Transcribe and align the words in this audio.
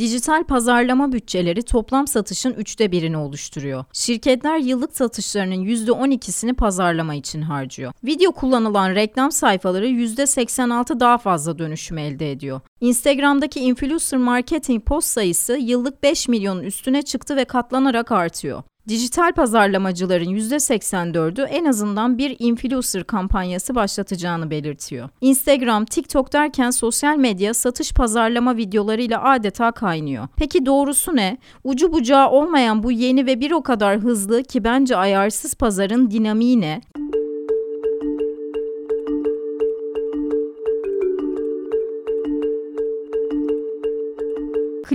Dijital 0.00 0.44
pazarlama 0.44 1.12
bütçeleri 1.12 1.62
toplam 1.62 2.06
satışın 2.06 2.52
üçte 2.52 2.92
birini 2.92 3.16
oluşturuyor. 3.16 3.84
Şirketler 3.92 4.58
yıllık 4.58 4.96
satışlarının 4.96 5.64
%12'sini 5.64 6.54
pazarlama 6.54 7.14
için 7.14 7.42
harcıyor. 7.42 7.92
Video 8.04 8.32
kullanılan 8.32 8.94
reklam 8.94 9.32
sayfaları 9.32 9.88
%86 9.88 11.00
daha 11.00 11.18
fazla 11.18 11.58
dönüşüm 11.58 11.98
elde 11.98 12.32
ediyor. 12.32 12.60
Instagram'daki 12.80 13.60
influencer 13.60 14.18
marketing 14.20 14.84
post 14.84 15.08
sayısı 15.08 15.56
yıllık 15.56 16.02
5 16.02 16.28
milyonun 16.28 16.62
üstüne 16.62 17.02
çıktı 17.02 17.36
ve 17.36 17.44
katlanarak 17.44 18.12
artıyor. 18.12 18.62
Dijital 18.88 19.32
pazarlamacıların 19.32 20.24
%84'ü 20.24 21.44
en 21.44 21.64
azından 21.64 22.18
bir 22.18 22.36
influencer 22.38 23.04
kampanyası 23.04 23.74
başlatacağını 23.74 24.50
belirtiyor. 24.50 25.08
Instagram, 25.20 25.84
TikTok 25.84 26.32
derken 26.32 26.70
sosyal 26.70 27.16
medya 27.16 27.54
satış 27.54 27.92
pazarlama 27.92 28.56
videolarıyla 28.56 29.24
adeta 29.30 29.72
kaynıyor. 29.72 30.28
Peki 30.36 30.66
doğrusu 30.66 31.16
ne? 31.16 31.38
Ucu 31.64 31.92
bucağı 31.92 32.30
olmayan 32.30 32.82
bu 32.82 32.92
yeni 32.92 33.26
ve 33.26 33.40
bir 33.40 33.50
o 33.50 33.62
kadar 33.62 33.98
hızlı 33.98 34.42
ki 34.42 34.64
bence 34.64 34.96
ayarsız 34.96 35.54
pazarın 35.54 36.10
dinamiği 36.10 36.60
ne? 36.60 36.80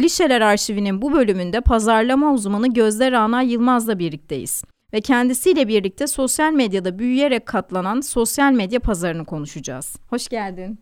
Klişeler 0.06 0.42
Arşivi'nin 0.42 1.02
bu 1.02 1.14
bölümünde 1.14 1.62
pazarlama 1.62 2.34
uzmanı 2.34 2.74
Gözde 2.74 3.12
Rana 3.12 3.42
Yılmaz'la 3.42 4.00
birlikteyiz. 4.00 4.64
Ve 4.94 5.02
kendisiyle 5.02 5.68
birlikte 5.68 6.08
sosyal 6.08 6.52
medyada 6.54 7.00
büyüyerek 7.00 7.46
katlanan 7.46 8.02
sosyal 8.02 8.52
medya 8.52 8.80
pazarını 8.80 9.26
konuşacağız. 9.26 9.96
Hoş 10.10 10.28
geldin. 10.28 10.80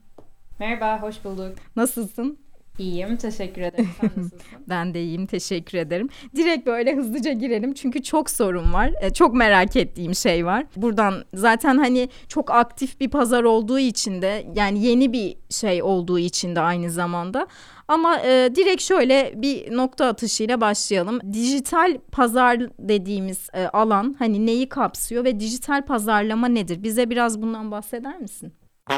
Merhaba, 0.60 1.02
hoş 1.02 1.24
bulduk. 1.24 1.56
Nasılsın? 1.76 2.38
İyiyim, 2.78 3.18
teşekkür 3.18 3.62
ederim. 3.62 3.90
Sen 4.02 4.10
nasılsın? 4.18 4.40
ben 4.70 4.94
de 4.94 5.04
iyiyim, 5.04 5.26
teşekkür 5.26 5.78
ederim. 5.78 6.10
Direkt 6.36 6.68
böyle 6.68 6.96
hızlıca 6.96 7.32
girelim 7.32 7.74
çünkü 7.74 8.04
çok 8.04 8.30
sorun 8.30 8.74
var. 8.74 8.92
E, 9.02 9.14
çok 9.14 9.34
merak 9.34 9.76
ettiğim 9.76 10.16
şey 10.16 10.46
var. 10.46 10.66
Buradan 10.76 11.24
zaten 11.34 11.78
hani 11.78 12.10
çok 12.28 12.52
aktif 12.52 13.00
bir 13.00 13.10
pazar 13.10 13.44
olduğu 13.44 13.80
için 13.80 14.22
de 14.22 14.46
yani 14.56 14.86
yeni 14.86 15.14
bir 15.14 15.36
şey 15.50 15.84
olduğu 15.84 16.20
için 16.20 16.56
de 16.56 16.60
aynı 16.60 16.90
zamanda 16.90 17.48
ama 17.88 18.20
e, 18.20 18.50
direkt 18.56 18.82
şöyle 18.82 19.34
bir 19.36 19.78
nokta 19.78 20.06
atışıyla 20.06 20.62
başlayalım. 20.62 21.34
Dijital 21.34 21.98
pazar 22.12 22.60
dediğimiz 22.80 23.50
e, 23.54 23.68
alan 23.68 24.16
hani 24.20 24.46
neyi 24.46 24.70
kapsıyor 24.70 25.24
ve 25.24 25.40
dijital 25.40 25.86
pazarlama 25.86 26.48
nedir? 26.48 26.84
Bize 26.84 27.10
biraz 27.10 27.42
bundan 27.42 27.72
bahseder 27.72 28.20
misin? 28.20 28.54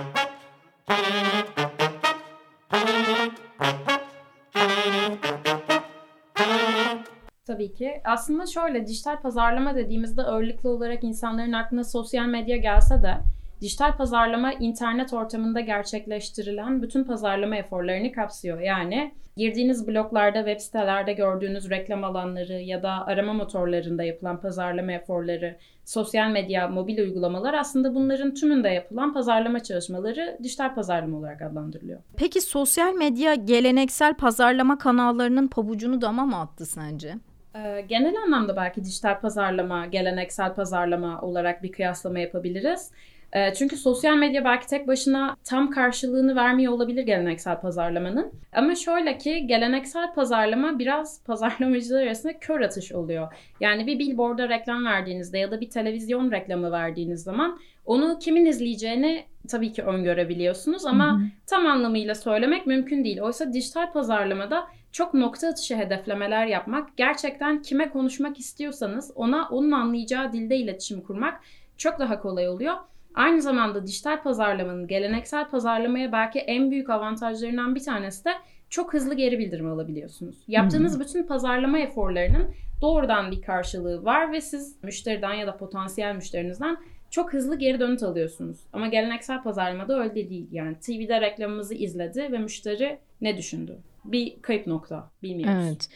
Tabii 7.46 7.74
ki. 7.74 8.02
Aslında 8.06 8.46
şöyle 8.46 8.88
dijital 8.88 9.22
pazarlama 9.22 9.76
dediğimizde 9.76 10.24
ağırlıklı 10.24 10.70
olarak 10.70 11.04
insanların 11.04 11.52
aklına 11.52 11.84
sosyal 11.84 12.26
medya 12.26 12.58
gelse 12.58 13.04
de 13.04 13.18
Dijital 13.62 13.98
pazarlama 13.98 14.54
internet 14.54 15.14
ortamında 15.14 15.60
gerçekleştirilen 15.60 16.82
bütün 16.82 17.04
pazarlama 17.04 17.56
eforlarını 17.56 18.12
kapsıyor. 18.12 18.60
Yani 18.60 19.14
girdiğiniz 19.38 19.88
bloglarda, 19.88 20.38
web 20.38 20.60
sitelerde 20.60 21.14
gördüğünüz 21.14 21.70
reklam 21.70 22.04
alanları 22.04 22.54
ya 22.54 22.84
da 22.84 23.08
arama 23.08 23.34
motorlarında 23.34 24.04
yapılan 24.04 24.42
pazarlama 24.42 24.92
eforları, 24.92 25.56
sosyal 25.86 26.30
medya, 26.30 26.68
mobil 26.68 26.98
uygulamalar 27.00 27.54
aslında 27.54 27.96
bunların 27.96 28.34
tümünde 28.34 28.70
yapılan 28.70 29.14
pazarlama 29.14 29.64
çalışmaları 29.64 30.38
dijital 30.44 30.76
pazarlama 30.76 31.18
olarak 31.18 31.42
adlandırılıyor. 31.42 32.00
Peki 32.18 32.42
sosyal 32.42 32.94
medya 32.94 33.36
geleneksel 33.36 34.14
pazarlama 34.14 34.78
kanallarının 34.78 35.48
pabucunu 35.48 36.02
dama 36.02 36.26
mı 36.26 36.40
attı 36.40 36.66
sence? 36.66 37.14
Ee, 37.56 37.86
genel 37.90 38.16
anlamda 38.26 38.56
belki 38.56 38.84
dijital 38.84 39.20
pazarlama, 39.20 39.86
geleneksel 39.86 40.54
pazarlama 40.54 41.22
olarak 41.22 41.64
bir 41.64 41.72
kıyaslama 41.72 42.20
yapabiliriz. 42.20 42.92
Ee, 43.36 43.54
çünkü 43.54 43.78
sosyal 43.78 44.16
medya 44.16 44.46
belki 44.46 44.68
tek 44.68 44.88
başına 44.88 45.36
tam 45.44 45.70
karşılığını 45.70 46.36
vermiyor 46.36 46.74
olabilir 46.74 47.04
geleneksel 47.04 47.62
pazarlamanın. 47.62 48.32
Ama 48.54 48.76
şöyle 48.76 49.18
ki 49.18 49.48
geleneksel 49.48 50.14
pazarlama 50.14 50.80
biraz 50.80 51.24
pazarlamacılar 51.26 52.04
arasında 52.04 52.40
kör 52.40 52.62
atış 52.62 52.92
oluyor. 52.92 53.34
Yani 53.60 53.88
bir 53.88 54.00
billboard'a 54.00 54.50
reklam 54.50 54.86
verdiğinizde 54.86 55.38
ya 55.38 55.52
da 55.52 55.62
bir 55.62 55.70
televizyon 55.70 56.32
reklamı 56.32 56.72
verdiğiniz 56.72 57.24
zaman 57.24 57.60
onu 57.86 58.20
kimin 58.20 58.46
izleyeceğini 58.46 59.24
tabii 59.48 59.74
ki 59.74 59.84
öngörebiliyorsunuz 59.84 60.86
ama 60.86 61.14
hı 61.14 61.18
hı. 61.18 61.22
tam 61.48 61.66
anlamıyla 61.66 62.16
söylemek 62.16 62.68
mümkün 62.68 63.04
değil. 63.04 63.22
Oysa 63.22 63.54
dijital 63.54 63.92
pazarlamada 63.94 64.68
çok 64.92 65.14
nokta 65.14 65.48
atışı 65.48 65.76
hedeflemeler 65.76 66.46
yapmak, 66.46 66.98
gerçekten 66.98 67.62
kime 67.62 67.90
konuşmak 67.90 68.40
istiyorsanız 68.40 69.12
ona 69.16 69.48
onun 69.52 69.72
anlayacağı 69.72 70.34
dilde 70.34 70.56
iletişim 70.56 71.02
kurmak 71.02 71.42
çok 71.78 72.00
daha 72.00 72.22
kolay 72.22 72.50
oluyor. 72.50 72.76
Aynı 73.16 73.42
zamanda 73.42 73.88
dijital 73.88 74.24
pazarlamanın 74.24 74.88
geleneksel 74.88 75.50
pazarlamaya 75.50 76.12
belki 76.12 76.40
en 76.40 76.72
büyük 76.72 76.90
avantajlarından 76.90 77.76
bir 77.76 77.84
tanesi 77.84 78.26
de 78.26 78.32
çok 78.70 78.94
hızlı 78.94 79.14
geri 79.14 79.40
bildirim 79.40 79.68
alabiliyorsunuz. 79.68 80.36
Yaptığınız 80.48 80.94
hmm. 80.94 81.02
bütün 81.02 81.24
pazarlama 81.24 81.80
eforlarının 81.80 82.54
doğrudan 82.82 83.32
bir 83.32 83.42
karşılığı 83.42 84.06
var 84.06 84.32
ve 84.32 84.42
siz 84.42 84.84
müşteriden 84.84 85.34
ya 85.34 85.48
da 85.48 85.58
potansiyel 85.58 86.16
müşterinizden 86.16 86.78
çok 87.12 87.34
hızlı 87.34 87.60
geri 87.60 87.80
dönüt 87.80 88.04
alıyorsunuz. 88.04 88.58
Ama 88.74 88.88
geleneksel 88.88 89.44
pazarlamada 89.44 90.00
öyle 90.00 90.30
değil. 90.30 90.48
Yani 90.52 90.76
TV'de 90.80 91.22
reklamımızı 91.22 91.76
izledi 91.76 92.32
ve 92.32 92.38
müşteri 92.38 93.00
ne 93.22 93.38
düşündü? 93.38 93.78
Bir 94.12 94.42
kayıp 94.42 94.68
nokta. 94.68 95.12
Bilmiyoruz. 95.24 95.66
Evet. 95.66 95.90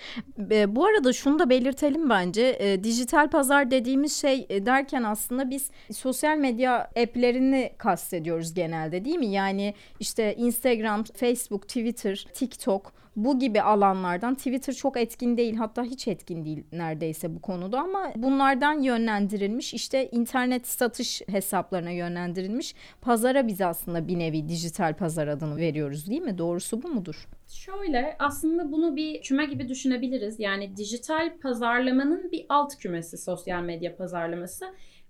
E, 0.52 0.76
bu 0.76 0.86
arada 0.86 1.14
şunu 1.14 1.40
da 1.40 1.50
belirtelim 1.50 2.10
bence. 2.10 2.58
E, 2.60 2.84
dijital 2.84 3.30
pazar 3.30 3.72
dediğimiz 3.72 4.22
şey 4.22 4.46
e, 4.50 4.66
derken 4.66 5.04
aslında 5.04 5.50
biz 5.50 5.72
sosyal 5.92 6.38
medya 6.38 6.80
app'lerini 6.80 7.74
kastediyoruz 7.78 8.54
genelde 8.54 9.06
değil 9.06 9.18
mi? 9.18 9.28
Yani 9.28 9.74
işte 10.00 10.36
Instagram, 10.36 11.04
Facebook, 11.04 11.68
Twitter, 11.68 12.26
TikTok 12.34 12.94
bu 13.26 13.40
gibi 13.40 13.62
alanlardan 13.62 14.36
Twitter 14.36 14.74
çok 14.74 14.98
etkin 14.98 15.38
değil 15.38 15.56
hatta 15.56 15.84
hiç 15.84 16.08
etkin 16.08 16.46
değil 16.46 16.64
neredeyse 16.72 17.36
bu 17.36 17.42
konuda 17.42 17.80
ama 17.80 18.12
bunlardan 18.16 18.82
yönlendirilmiş 18.82 19.74
işte 19.74 20.10
internet 20.10 20.68
satış 20.68 21.22
hesaplarına 21.28 21.92
yönlendirilmiş 21.92 22.76
pazara 23.02 23.48
biz 23.48 23.62
aslında 23.62 24.08
bir 24.08 24.20
nevi 24.20 24.50
dijital 24.50 24.94
pazar 24.94 25.28
adını 25.28 25.58
veriyoruz 25.58 26.10
değil 26.10 26.22
mi? 26.22 26.38
Doğrusu 26.38 26.84
bu 26.84 26.88
mudur? 26.88 27.28
Şöyle 27.48 28.16
aslında 28.20 28.72
bunu 28.72 28.96
bir 28.96 29.22
küme 29.22 29.46
gibi 29.46 29.70
düşünebiliriz. 29.70 30.40
Yani 30.40 30.78
dijital 30.78 31.38
pazarlamanın 31.40 32.32
bir 32.32 32.46
alt 32.50 32.78
kümesi 32.78 33.18
sosyal 33.18 33.64
medya 33.64 33.96
pazarlaması. 33.96 34.66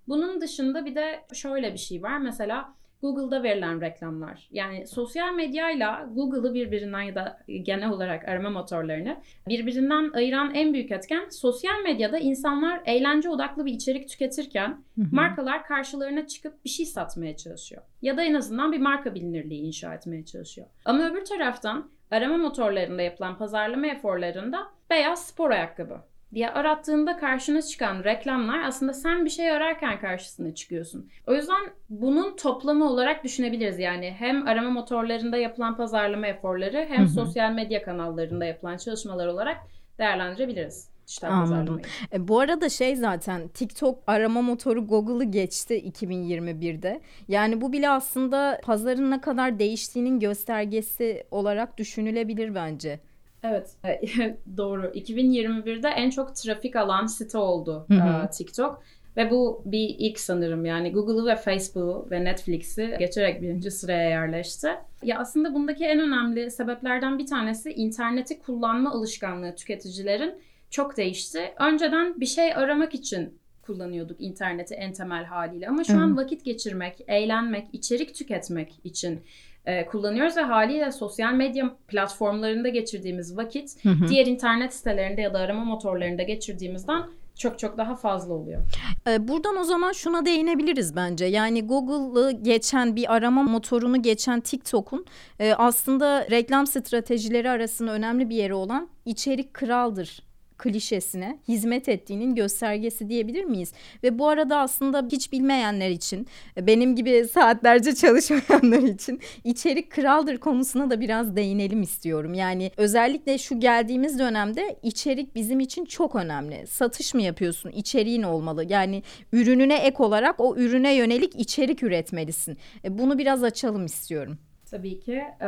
Bunun 0.08 0.41
dışında 0.41 0.86
bir 0.86 0.96
de 0.96 1.26
şöyle 1.34 1.74
bir 1.74 1.78
şey 1.78 2.03
var. 2.03 2.18
Mesela 2.18 2.74
Google'da 3.02 3.44
verilen 3.44 3.82
reklamlar. 3.82 4.48
Yani 4.52 4.88
sosyal 4.88 5.34
medyayla 5.34 6.10
Google'ı 6.14 6.54
birbirinden 6.54 7.02
ya 7.02 7.16
da 7.16 7.40
genel 7.62 7.90
olarak 7.90 8.28
arama 8.28 8.50
motorlarını 8.50 9.18
birbirinden 9.48 10.12
ayıran 10.14 10.56
en 10.56 10.74
büyük 10.74 10.92
etken 10.92 11.30
sosyal 11.30 11.82
medyada 11.84 12.20
insanlar 12.20 12.82
eğlence 12.86 13.30
odaklı 13.30 13.66
bir 13.66 13.74
içerik 13.74 14.09
tüketirken 14.09 14.70
hı 14.70 15.02
hı. 15.02 15.16
markalar 15.16 15.66
karşılarına 15.66 16.28
çıkıp 16.28 16.66
bir 16.66 16.70
şey 16.70 16.86
satmaya 16.86 17.38
çalışıyor. 17.38 17.82
Ya 18.02 18.18
da 18.18 18.24
en 18.24 18.34
azından 18.34 18.72
bir 18.72 18.80
marka 18.80 19.16
bilinirliği 19.16 19.62
inşa 19.62 19.94
etmeye 19.94 20.26
çalışıyor. 20.26 20.68
Ama 20.86 21.09
öbür 21.09 21.26
taraftan 21.26 21.92
arama 22.12 22.38
motorlarında 22.38 23.02
yapılan 23.02 23.38
pazarlama 23.38 23.88
eforlarında 23.88 24.68
beyaz 24.90 25.28
spor 25.28 25.52
ayakkabı 25.52 26.02
diye 26.34 26.50
arattığında 26.50 27.17
karşına 27.17 27.62
çıkan 27.62 28.03
reklamlar 28.03 28.63
aslında 28.63 28.94
sen 28.94 29.25
bir 29.25 29.29
şey 29.29 29.51
ararken 29.51 30.00
karşısına 30.00 30.56
çıkıyorsun. 30.56 31.09
O 31.28 31.34
yüzden 31.34 31.69
bunun 31.90 32.35
toplamı 32.35 32.90
olarak 32.90 33.23
düşünebiliriz. 33.23 33.79
Yani 33.79 34.16
hem 34.19 34.47
arama 34.47 34.69
motorlarında 34.69 35.38
yapılan 35.38 35.78
pazarlama 35.78 36.28
eforları 36.28 36.85
hem 36.90 37.00
hı 37.00 37.03
hı. 37.03 37.09
sosyal 37.09 37.51
medya 37.51 37.84
kanallarında 37.84 38.45
yapılan 38.45 38.78
çalışmalar 38.78 39.28
olarak 39.28 39.57
değerlendirebiliriz. 40.00 40.90
Anladım. 41.23 41.81
E, 42.14 42.28
bu 42.28 42.40
arada 42.40 42.70
şey 42.70 42.96
zaten 42.96 43.47
TikTok 43.47 44.03
arama 44.08 44.41
motoru 44.41 44.87
Google'ı 44.87 45.23
geçti 45.23 45.91
2021'de. 45.91 47.02
Yani 47.28 47.61
bu 47.61 47.73
bile 47.73 47.90
aslında 47.90 48.59
pazarın 48.64 49.11
ne 49.11 49.22
kadar 49.22 49.59
değiştiğinin 49.59 50.20
göstergesi 50.20 51.23
olarak 51.32 51.78
düşünülebilir 51.78 52.55
bence. 52.55 52.99
Evet 53.44 53.76
doğru. 54.58 54.86
2021'de 54.86 55.88
en 55.88 56.09
çok 56.09 56.36
trafik 56.36 56.76
alan 56.76 57.06
site 57.06 57.38
oldu 57.38 57.86
hı 57.88 57.94
hı. 57.94 58.26
E, 58.26 58.30
TikTok. 58.30 58.84
Ve 59.18 59.32
bu 59.32 59.62
bir 59.66 59.96
ilk 60.00 60.20
sanırım 60.20 60.66
yani 60.66 60.91
Google'ı 60.91 61.26
ve 61.26 61.36
Facebook'u 61.36 62.08
ve 62.12 62.24
Netflix'i 62.24 62.96
geçerek 63.00 63.41
birinci 63.41 63.72
sıraya 63.72 64.09
yerleşti. 64.09 64.70
Ya 65.03 65.20
aslında 65.20 65.53
bundaki 65.53 65.86
en 65.86 66.00
önemli 66.00 66.52
sebeplerden 66.52 67.20
bir 67.20 67.26
tanesi 67.26 67.74
interneti 67.74 68.40
kullanma 68.40 68.91
alışkanlığı 68.91 69.56
tüketicilerin 69.56 70.34
çok 70.70 70.97
değişti. 70.97 71.53
Önceden 71.59 72.20
bir 72.22 72.26
şey 72.26 72.56
aramak 72.56 72.94
için 72.94 73.40
kullanıyorduk 73.62 74.22
interneti 74.22 74.76
en 74.76 74.94
temel 74.94 75.24
haliyle 75.24 75.68
ama 75.68 75.84
şu 75.84 75.97
an 75.97 76.18
vakit 76.18 76.46
geçirmek, 76.46 77.03
eğlenmek, 77.08 77.68
içerik 77.74 78.16
tüketmek 78.16 78.80
için 78.84 79.22
e, 79.70 79.86
kullanıyoruz 79.86 80.38
ve 80.38 80.42
haliyle 80.42 80.92
sosyal 80.92 81.34
medya 81.34 81.76
platformlarında 81.88 82.70
geçirdiğimiz 82.70 83.38
vakit 83.38 83.86
Hı 83.86 83.90
hı. 83.90 84.08
diğer 84.08 84.26
internet 84.26 84.74
sitelerinde 84.74 85.22
ya 85.22 85.34
da 85.34 85.40
arama 85.40 85.66
motorlarında 85.66 86.24
geçirdiğimizden 86.24 87.04
çok 87.40 87.60
çok 87.60 87.78
daha 87.78 87.96
fazla 87.96 88.34
oluyor. 88.34 88.62
Ee, 89.08 89.28
Buradan 89.28 89.58
o 89.58 89.64
zaman 89.64 89.92
şuna 89.92 90.26
değinebiliriz 90.26 90.96
bence. 90.96 91.26
Yani 91.26 91.68
Google'ı 91.68 92.32
geçen 92.32 92.96
bir 92.96 93.14
arama 93.14 93.44
motorunu 93.44 94.02
geçen 94.02 94.40
TikTok'un 94.40 95.06
e, 95.40 95.54
aslında 95.54 96.28
reklam 96.32 96.68
stratejileri 96.68 97.50
arasında 97.50 97.92
önemli 97.92 98.30
bir 98.30 98.36
yeri 98.36 98.54
olan 98.54 98.90
içerik 99.06 99.54
kraldır 99.54 100.28
klişesine 100.59 101.40
hizmet 101.47 101.90
ettiğinin 101.90 102.35
göstergesi 102.35 103.09
diyebilir 103.09 103.44
miyiz? 103.44 103.73
Ve 104.03 104.20
bu 104.20 104.28
arada 104.28 104.58
aslında 104.58 105.08
hiç 105.11 105.32
bilmeyenler 105.32 105.90
için, 105.90 106.28
benim 106.58 106.96
gibi 106.96 107.28
saatlerce 107.34 107.96
çalışmayanlar 107.96 108.84
için 108.84 109.20
içerik 109.44 109.91
kraldır 109.91 110.38
konusuna 110.38 110.90
da 110.90 111.02
biraz 111.02 111.35
değinelim 111.35 111.82
istiyorum. 111.82 112.34
Yani 112.34 112.72
özellikle 112.78 113.38
şu 113.38 113.59
geldiğimiz 113.59 114.20
dönemde 114.20 114.76
içerik 114.84 115.35
bizim 115.35 115.59
için 115.59 115.85
çok 115.85 116.16
önemli. 116.16 116.67
Satış 116.67 117.14
mı 117.14 117.22
yapıyorsun? 117.22 117.70
İçeriğin 117.72 118.23
olmalı. 118.23 118.66
Yani 118.70 119.03
ürününe 119.34 119.76
ek 119.78 120.03
olarak 120.03 120.40
o 120.40 120.56
ürüne 120.56 120.96
yönelik 120.96 121.35
içerik 121.35 121.84
üretmelisin. 121.84 122.58
E, 122.85 122.97
Bunu 122.97 123.17
biraz 123.17 123.44
açalım 123.44 123.85
istiyorum. 123.85 124.38
Tabii 124.72 125.00
ki. 125.00 125.14
Ee, 125.42 125.48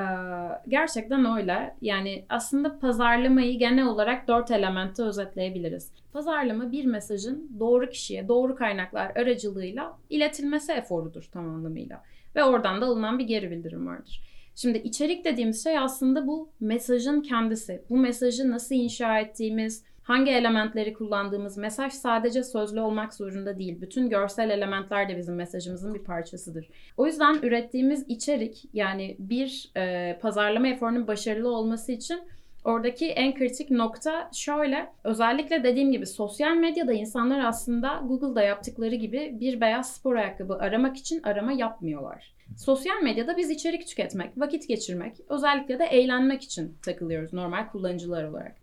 gerçekten 0.67 1.37
öyle. 1.37 1.75
Yani 1.81 2.25
aslında 2.29 2.79
pazarlamayı 2.79 3.59
genel 3.59 3.85
olarak 3.85 4.27
dört 4.27 4.51
elementte 4.51 5.03
özetleyebiliriz. 5.03 5.91
Pazarlama 6.13 6.71
bir 6.71 6.85
mesajın 6.85 7.51
doğru 7.59 7.89
kişiye, 7.89 8.27
doğru 8.27 8.55
kaynaklar 8.55 9.11
aracılığıyla 9.15 9.97
iletilmesi 10.09 10.71
eforudur 10.71 11.23
tam 11.31 11.49
anlamıyla. 11.49 12.03
Ve 12.35 12.43
oradan 12.43 12.81
da 12.81 12.85
alınan 12.85 13.19
bir 13.19 13.23
geri 13.23 13.51
bildirim 13.51 13.87
vardır. 13.87 14.21
Şimdi 14.55 14.77
içerik 14.77 15.25
dediğimiz 15.25 15.63
şey 15.63 15.77
aslında 15.77 16.27
bu 16.27 16.49
mesajın 16.59 17.21
kendisi. 17.21 17.81
Bu 17.89 17.97
mesajı 17.97 18.51
nasıl 18.51 18.75
inşa 18.75 19.19
ettiğimiz, 19.19 19.83
hangi 20.03 20.31
elementleri 20.31 20.93
kullandığımız 20.93 21.57
mesaj 21.57 21.93
sadece 21.93 22.43
sözlü 22.43 22.79
olmak 22.79 23.13
zorunda 23.13 23.59
değil. 23.59 23.81
Bütün 23.81 24.09
görsel 24.09 24.49
elementler 24.49 25.09
de 25.09 25.17
bizim 25.17 25.35
mesajımızın 25.35 25.93
bir 25.93 26.03
parçasıdır. 26.03 26.69
O 26.97 27.05
yüzden 27.05 27.39
ürettiğimiz 27.41 28.05
içerik 28.07 28.63
yani 28.73 29.15
bir 29.19 29.71
e, 29.77 30.17
pazarlama 30.21 30.67
eforunun 30.67 31.07
başarılı 31.07 31.49
olması 31.49 31.91
için 31.91 32.19
oradaki 32.63 33.07
en 33.07 33.35
kritik 33.35 33.71
nokta 33.71 34.29
şöyle. 34.33 34.89
Özellikle 35.03 35.63
dediğim 35.63 35.91
gibi 35.91 36.05
sosyal 36.05 36.55
medyada 36.55 36.93
insanlar 36.93 37.45
aslında 37.45 38.03
Google'da 38.07 38.41
yaptıkları 38.41 38.95
gibi 38.95 39.37
bir 39.39 39.61
beyaz 39.61 39.93
spor 39.93 40.15
ayakkabı 40.15 40.55
aramak 40.55 40.97
için 40.97 41.23
arama 41.23 41.51
yapmıyorlar. 41.51 42.33
Sosyal 42.57 43.01
medyada 43.03 43.37
biz 43.37 43.49
içerik 43.49 43.87
tüketmek, 43.87 44.29
vakit 44.37 44.67
geçirmek, 44.67 45.15
özellikle 45.29 45.79
de 45.79 45.85
eğlenmek 45.85 46.43
için 46.43 46.77
takılıyoruz 46.85 47.33
normal 47.33 47.67
kullanıcılar 47.67 48.23
olarak. 48.23 48.55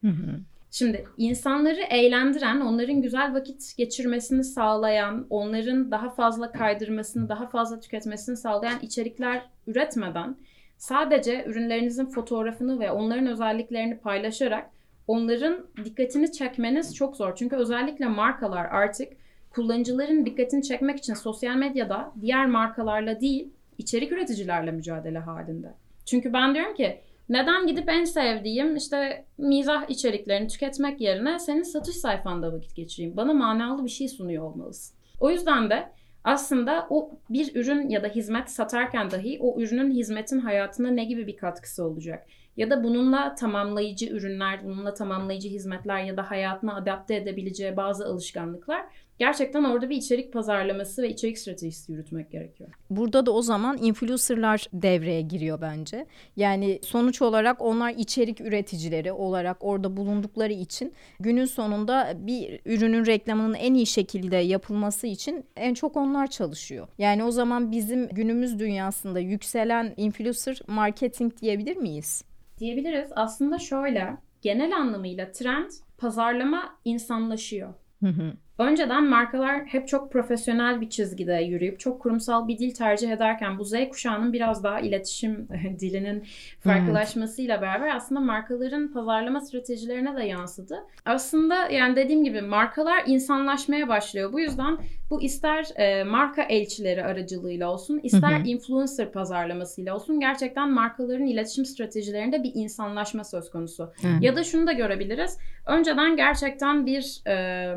Şimdi 0.71 1.05
insanları 1.17 1.81
eğlendiren, 1.81 2.61
onların 2.61 3.03
güzel 3.03 3.35
vakit 3.35 3.77
geçirmesini 3.77 4.45
sağlayan, 4.45 5.27
onların 5.31 5.91
daha 5.91 6.11
fazla 6.11 6.53
kaydırmasını, 6.53 7.29
daha 7.29 7.47
fazla 7.47 7.81
tüketmesini 7.81 8.37
sağlayan 8.37 8.79
içerikler 8.83 9.43
üretmeden 9.67 10.37
sadece 10.79 11.45
ürünlerinizin 11.45 12.07
fotoğrafını 12.07 12.81
ve 12.81 12.91
onların 12.91 13.27
özelliklerini 13.27 13.99
paylaşarak 13.99 14.71
onların 15.07 15.67
dikkatini 15.85 16.33
çekmeniz 16.33 16.95
çok 16.95 17.17
zor. 17.17 17.37
Çünkü 17.37 17.57
özellikle 17.57 18.07
markalar 18.07 18.65
artık 18.65 19.13
kullanıcıların 19.51 20.27
dikkatini 20.27 20.63
çekmek 20.63 20.99
için 20.99 21.15
sosyal 21.15 21.57
medyada 21.57 22.13
diğer 22.21 22.47
markalarla 22.47 23.21
değil, 23.21 23.53
içerik 23.79 24.13
üreticilerle 24.13 24.71
mücadele 24.71 25.19
halinde. 25.19 25.73
Çünkü 26.07 26.33
ben 26.33 26.55
diyorum 26.55 26.75
ki 26.75 27.01
neden 27.29 27.67
gidip 27.67 27.89
en 27.89 28.05
sevdiğim 28.05 28.77
işte 28.77 29.25
mizah 29.39 29.91
içeriklerini 29.91 30.49
tüketmek 30.49 31.01
yerine 31.01 31.39
senin 31.39 31.63
satış 31.63 31.97
sayfanda 31.97 32.53
vakit 32.53 32.77
geçireyim? 32.77 33.17
Bana 33.17 33.33
manalı 33.33 33.85
bir 33.85 33.91
şey 33.91 34.09
sunuyor 34.09 34.45
olmalısın. 34.45 34.97
O 35.21 35.31
yüzden 35.31 35.71
de 35.71 35.93
aslında 36.25 36.87
o 36.91 37.11
bir 37.31 37.55
ürün 37.55 37.89
ya 37.89 38.03
da 38.03 38.09
hizmet 38.09 38.51
satarken 38.51 39.11
dahi 39.11 39.39
o 39.41 39.61
ürünün 39.61 39.91
hizmetin 39.91 40.41
hayatına 40.41 40.91
ne 40.91 41.05
gibi 41.05 41.27
bir 41.27 41.37
katkısı 41.37 41.85
olacak? 41.85 42.27
Ya 42.57 42.71
da 42.71 42.85
bununla 42.85 43.35
tamamlayıcı 43.35 44.07
ürünler, 44.07 44.65
bununla 44.65 44.95
tamamlayıcı 44.95 45.49
hizmetler 45.49 46.05
ya 46.05 46.17
da 46.17 46.31
hayatına 46.31 46.77
adapte 46.77 47.15
edebileceği 47.15 47.77
bazı 47.77 48.07
alışkanlıklar 48.07 48.87
gerçekten 49.19 49.65
orada 49.65 49.91
bir 49.91 49.97
içerik 49.97 50.33
pazarlaması 50.33 51.03
ve 51.03 51.09
içerik 51.09 51.39
stratejisi 51.39 51.93
yürütmek 51.93 52.31
gerekiyor. 52.31 52.71
Burada 52.91 53.27
da 53.27 53.31
o 53.31 53.43
zaman 53.43 53.79
influencerlar 53.79 54.67
devreye 54.73 55.21
giriyor 55.21 55.61
bence. 55.61 56.07
Yani 56.37 56.81
sonuç 56.83 57.23
olarak 57.23 57.63
onlar 57.63 57.91
içerik 57.91 58.41
üreticileri 58.41 59.13
olarak 59.13 59.57
orada 59.65 59.97
bulundukları 59.97 60.53
için 60.53 60.93
günün 61.21 61.45
sonunda 61.45 62.13
bir 62.17 62.61
ürünün 62.65 63.07
reklamının 63.07 63.55
en 63.55 63.75
iyi 63.75 63.87
şekilde 63.87 64.37
yapılması 64.37 65.07
için 65.07 65.45
en 65.57 65.75
çok 65.75 65.97
onlar 65.97 66.27
çalışıyor. 66.27 66.89
Yani 66.99 67.25
o 67.25 67.31
zaman 67.31 67.73
bizim 67.73 68.09
günümüz 68.09 68.59
dünyasında 68.59 69.21
yükselen 69.21 69.95
influencer 69.97 70.61
marketing 70.67 71.33
diyebilir 71.41 71.77
miyiz? 71.77 72.25
Diyebiliriz. 72.59 73.11
Aslında 73.17 73.59
şöyle, 73.59 74.17
genel 74.43 74.77
anlamıyla 74.77 75.33
trend 75.33 75.71
pazarlama 75.99 76.79
insanlaşıyor. 76.85 77.75
Hı 78.03 78.09
hı. 78.09 78.33
Önceden 78.59 79.05
markalar 79.05 79.65
hep 79.65 79.89
çok 79.89 80.13
profesyonel 80.13 80.81
bir 80.81 80.91
çizgide 80.91 81.33
yürüyüp 81.33 81.81
çok 81.81 82.01
kurumsal 82.03 82.49
bir 82.49 82.59
dil 82.59 82.75
tercih 82.75 83.11
ederken 83.11 83.59
bu 83.59 83.65
Z 83.65 83.73
kuşağının 83.91 84.33
biraz 84.33 84.65
daha 84.65 84.81
iletişim 84.81 85.49
dilinin 85.81 86.25
farklılaşmasıyla 86.61 87.63
beraber 87.63 87.97
aslında 87.97 88.21
markaların 88.21 88.93
pazarlama 88.93 89.41
stratejilerine 89.41 90.17
de 90.17 90.25
yansıdı. 90.25 90.79
Aslında 91.05 91.69
yani 91.69 91.97
dediğim 91.97 92.25
gibi 92.25 92.43
markalar 92.43 93.03
insanlaşmaya 93.07 93.89
başlıyor. 93.89 94.33
Bu 94.33 94.41
yüzden 94.41 94.79
bu 95.11 95.23
ister 95.23 95.67
e, 95.77 96.05
marka 96.05 96.43
elçileri 96.43 97.05
aracılığıyla 97.05 97.73
olsun, 97.73 98.01
ister 98.03 98.39
Hı 98.39 98.43
hı. 98.43 98.47
influencer 98.47 99.13
pazarlamasıyla 99.13 99.95
olsun 99.95 100.21
gerçekten 100.21 100.71
markaların 100.71 101.27
iletişim 101.27 101.65
stratejilerinde 101.65 102.43
bir 102.43 102.53
insanlaşma 102.55 103.25
söz 103.25 103.51
konusu. 103.51 103.93
Evet. 104.05 104.23
Ya 104.23 104.37
da 104.37 104.45
şunu 104.45 104.67
da 104.67 104.73
görebiliriz. 104.73 105.39
Önceden 105.67 106.17
gerçekten 106.17 106.87
bir 106.87 107.23
e, 107.27 107.75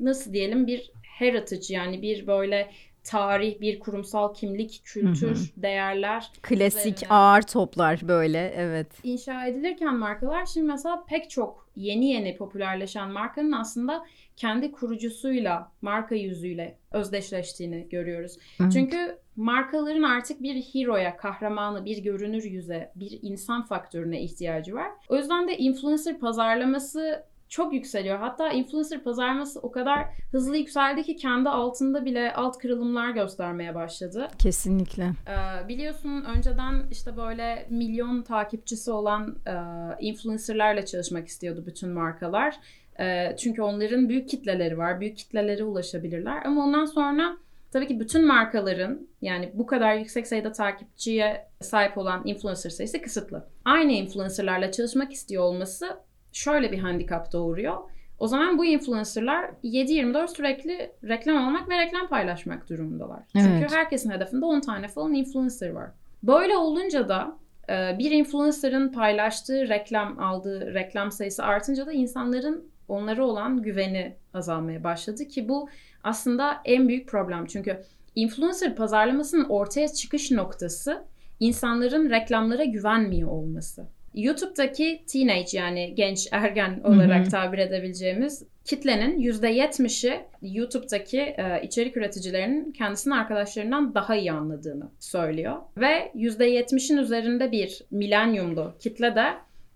nasıl 0.00 0.32
diyelim 0.32 0.66
bir 0.66 0.92
heritage 1.02 1.66
yani 1.68 2.02
bir 2.02 2.26
böyle 2.26 2.70
tarih, 3.04 3.60
bir 3.60 3.80
kurumsal 3.80 4.34
kimlik, 4.34 4.80
kültür, 4.84 5.36
Hı 5.36 5.62
değerler 5.62 6.30
Klasik 6.42 6.96
üzerine 6.96 7.14
ağır 7.14 7.42
toplar 7.42 8.00
böyle 8.08 8.52
evet. 8.56 8.86
inşa 9.02 9.46
edilirken 9.46 9.96
markalar 9.96 10.46
şimdi 10.46 10.66
mesela 10.66 11.04
pek 11.08 11.30
çok 11.30 11.68
yeni 11.76 12.10
yeni 12.10 12.36
popülerleşen 12.36 13.10
markanın 13.10 13.52
aslında 13.52 14.04
kendi 14.36 14.72
kurucusuyla, 14.72 15.72
marka 15.82 16.14
yüzüyle 16.14 16.78
özdeşleştiğini 16.92 17.88
görüyoruz. 17.88 18.38
Evet. 18.60 18.72
Çünkü 18.72 19.18
markaların 19.36 20.02
artık 20.02 20.42
bir 20.42 20.54
hero'ya, 20.54 21.16
kahramanı, 21.16 21.84
bir 21.84 21.98
görünür 21.98 22.44
yüze, 22.44 22.92
bir 22.96 23.18
insan 23.22 23.62
faktörüne 23.62 24.22
ihtiyacı 24.22 24.74
var. 24.74 24.90
O 25.08 25.16
yüzden 25.16 25.48
de 25.48 25.56
influencer 25.58 26.18
pazarlaması 26.18 27.24
çok 27.48 27.72
yükseliyor. 27.72 28.18
Hatta 28.18 28.48
influencer 28.52 29.04
pazarlaması 29.04 29.60
o 29.60 29.70
kadar 29.70 30.06
hızlı 30.32 30.56
yükseldi 30.56 31.02
ki 31.02 31.16
kendi 31.16 31.48
altında 31.48 32.04
bile 32.04 32.32
alt 32.34 32.58
kırılımlar 32.58 33.10
göstermeye 33.10 33.74
başladı. 33.74 34.28
Kesinlikle. 34.38 35.04
Ee, 35.04 35.68
biliyorsun 35.68 36.24
önceden 36.36 36.82
işte 36.90 37.16
böyle 37.16 37.66
milyon 37.70 38.22
takipçisi 38.22 38.90
olan 38.90 39.36
e, 39.46 39.54
influencerlarla 40.00 40.86
çalışmak 40.86 41.28
istiyordu 41.28 41.64
bütün 41.66 41.90
markalar. 41.90 42.56
E, 43.00 43.36
çünkü 43.36 43.62
onların 43.62 44.08
büyük 44.08 44.28
kitleleri 44.28 44.78
var, 44.78 45.00
büyük 45.00 45.16
kitlelere 45.16 45.64
ulaşabilirler. 45.64 46.42
Ama 46.44 46.64
ondan 46.64 46.84
sonra 46.84 47.36
tabii 47.72 47.86
ki 47.86 48.00
bütün 48.00 48.26
markaların 48.26 49.08
yani 49.22 49.50
bu 49.54 49.66
kadar 49.66 49.94
yüksek 49.94 50.26
sayıda 50.26 50.52
takipçiye 50.52 51.46
sahip 51.60 51.98
olan 51.98 52.22
influencer 52.26 52.70
sayısı 52.70 53.02
kısıtlı. 53.02 53.46
Aynı 53.64 53.92
influencerlarla 53.92 54.72
çalışmak 54.72 55.12
istiyor 55.12 55.42
olması 55.42 56.07
şöyle 56.38 56.72
bir 56.72 56.78
handikap 56.78 57.32
doğuruyor. 57.32 57.76
O 58.18 58.26
zaman 58.26 58.58
bu 58.58 58.64
influencerlar 58.64 59.50
7-24 59.64 60.28
sürekli 60.36 60.90
reklam 61.04 61.36
almak 61.36 61.68
ve 61.68 61.78
reklam 61.78 62.08
paylaşmak 62.08 62.68
durumundalar. 62.68 63.22
Çünkü 63.32 63.48
Evet. 63.58 63.72
herkesin 63.72 64.10
hedefinde 64.10 64.44
10 64.44 64.60
tane 64.60 64.88
falan 64.88 65.14
influencer 65.14 65.70
var. 65.70 65.90
Böyle 66.22 66.56
olunca 66.56 67.08
da 67.08 67.38
e, 67.68 67.98
bir 67.98 68.10
influencer'ın 68.10 68.92
paylaştığı 68.92 69.68
reklam, 69.68 70.18
aldığı 70.18 70.74
reklam 70.74 71.12
sayısı 71.12 71.44
artınca 71.44 71.86
da 71.86 71.92
insanların 71.92 72.64
onlara 72.88 73.24
olan 73.24 73.62
güveni 73.62 74.16
azalmaya 74.34 74.84
başladı 74.84 75.24
ki 75.24 75.48
bu 75.48 75.68
aslında 76.04 76.56
en 76.64 76.88
büyük 76.88 77.08
problem. 77.08 77.46
Çünkü 77.46 77.82
influencer 78.14 78.76
pazarlamasının 78.76 79.44
ortaya 79.48 79.88
çıkış 79.88 80.30
noktası 80.30 81.04
insanların 81.40 82.10
reklamlara 82.10 82.64
güvenmiyor 82.64 83.28
olması. 83.28 83.97
YouTube'daki 84.18 85.04
teenage 85.06 85.48
yani 85.52 85.94
genç 85.94 86.28
ergen 86.32 86.80
olarak 86.84 87.22
Hı 87.22 87.26
hı. 87.26 87.30
tabir 87.30 87.58
edebileceğimiz 87.58 88.42
kitlenin 88.64 89.20
%70'i 89.20 90.20
YouTube'daki 90.42 91.18
e, 91.18 91.62
içerik 91.62 91.96
üreticilerinin 91.96 92.72
kendisini 92.72 93.14
arkadaşlarından 93.14 93.94
daha 93.94 94.16
iyi 94.16 94.32
anladığını 94.32 94.90
söylüyor. 95.00 95.56
Ve 95.76 96.12
%70'in 96.14 96.96
üzerinde 96.96 97.52
bir 97.52 97.82
milenyumlu 97.90 98.74
kitle 98.80 99.14
de 99.14 99.24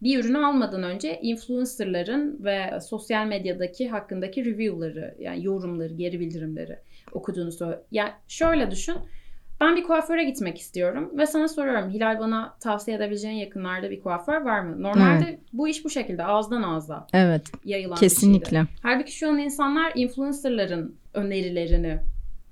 bir 0.03 0.25
ürünü 0.25 0.47
almadan 0.47 0.83
önce 0.83 1.21
influencerların 1.23 2.45
ve 2.45 2.81
sosyal 2.81 3.27
medyadaki 3.27 3.89
hakkındaki 3.89 4.45
review'ları 4.45 5.15
yani 5.19 5.45
yorumları, 5.45 5.95
geri 5.95 6.21
bildirimleri 6.21 6.79
okuduğunu 7.13 7.53
söylüyor. 7.53 7.81
Yani 7.91 8.11
şöyle 8.29 8.71
düşün. 8.71 8.97
Ben 9.63 9.77
bir 9.77 9.83
kuaföre 9.83 10.25
gitmek 10.25 10.59
istiyorum 10.59 11.11
ve 11.19 11.27
sana 11.27 11.49
soruyorum 11.49 11.91
Hilal 11.91 12.19
bana 12.19 12.57
tavsiye 12.61 12.97
edebileceğin 12.97 13.35
yakınlarda 13.37 13.91
bir 13.91 14.01
kuaför 14.01 14.43
var 14.43 14.61
mı? 14.61 14.83
Normalde 14.83 15.41
bu 15.53 15.69
iş 15.69 15.85
bu 15.85 15.91
şekilde 15.91 16.25
ağızdan 16.25 16.63
ağza 16.63 17.07
Evet, 17.13 17.53
yayılan 17.65 17.95
bir 17.95 18.01
şeydi. 18.01 18.15
kesinlikle. 18.15 18.65
Halbuki 18.83 19.13
şu 19.13 19.29
an 19.29 19.39
insanlar 19.39 19.93
influencerların 19.95 20.97
önerilerini 21.15 21.99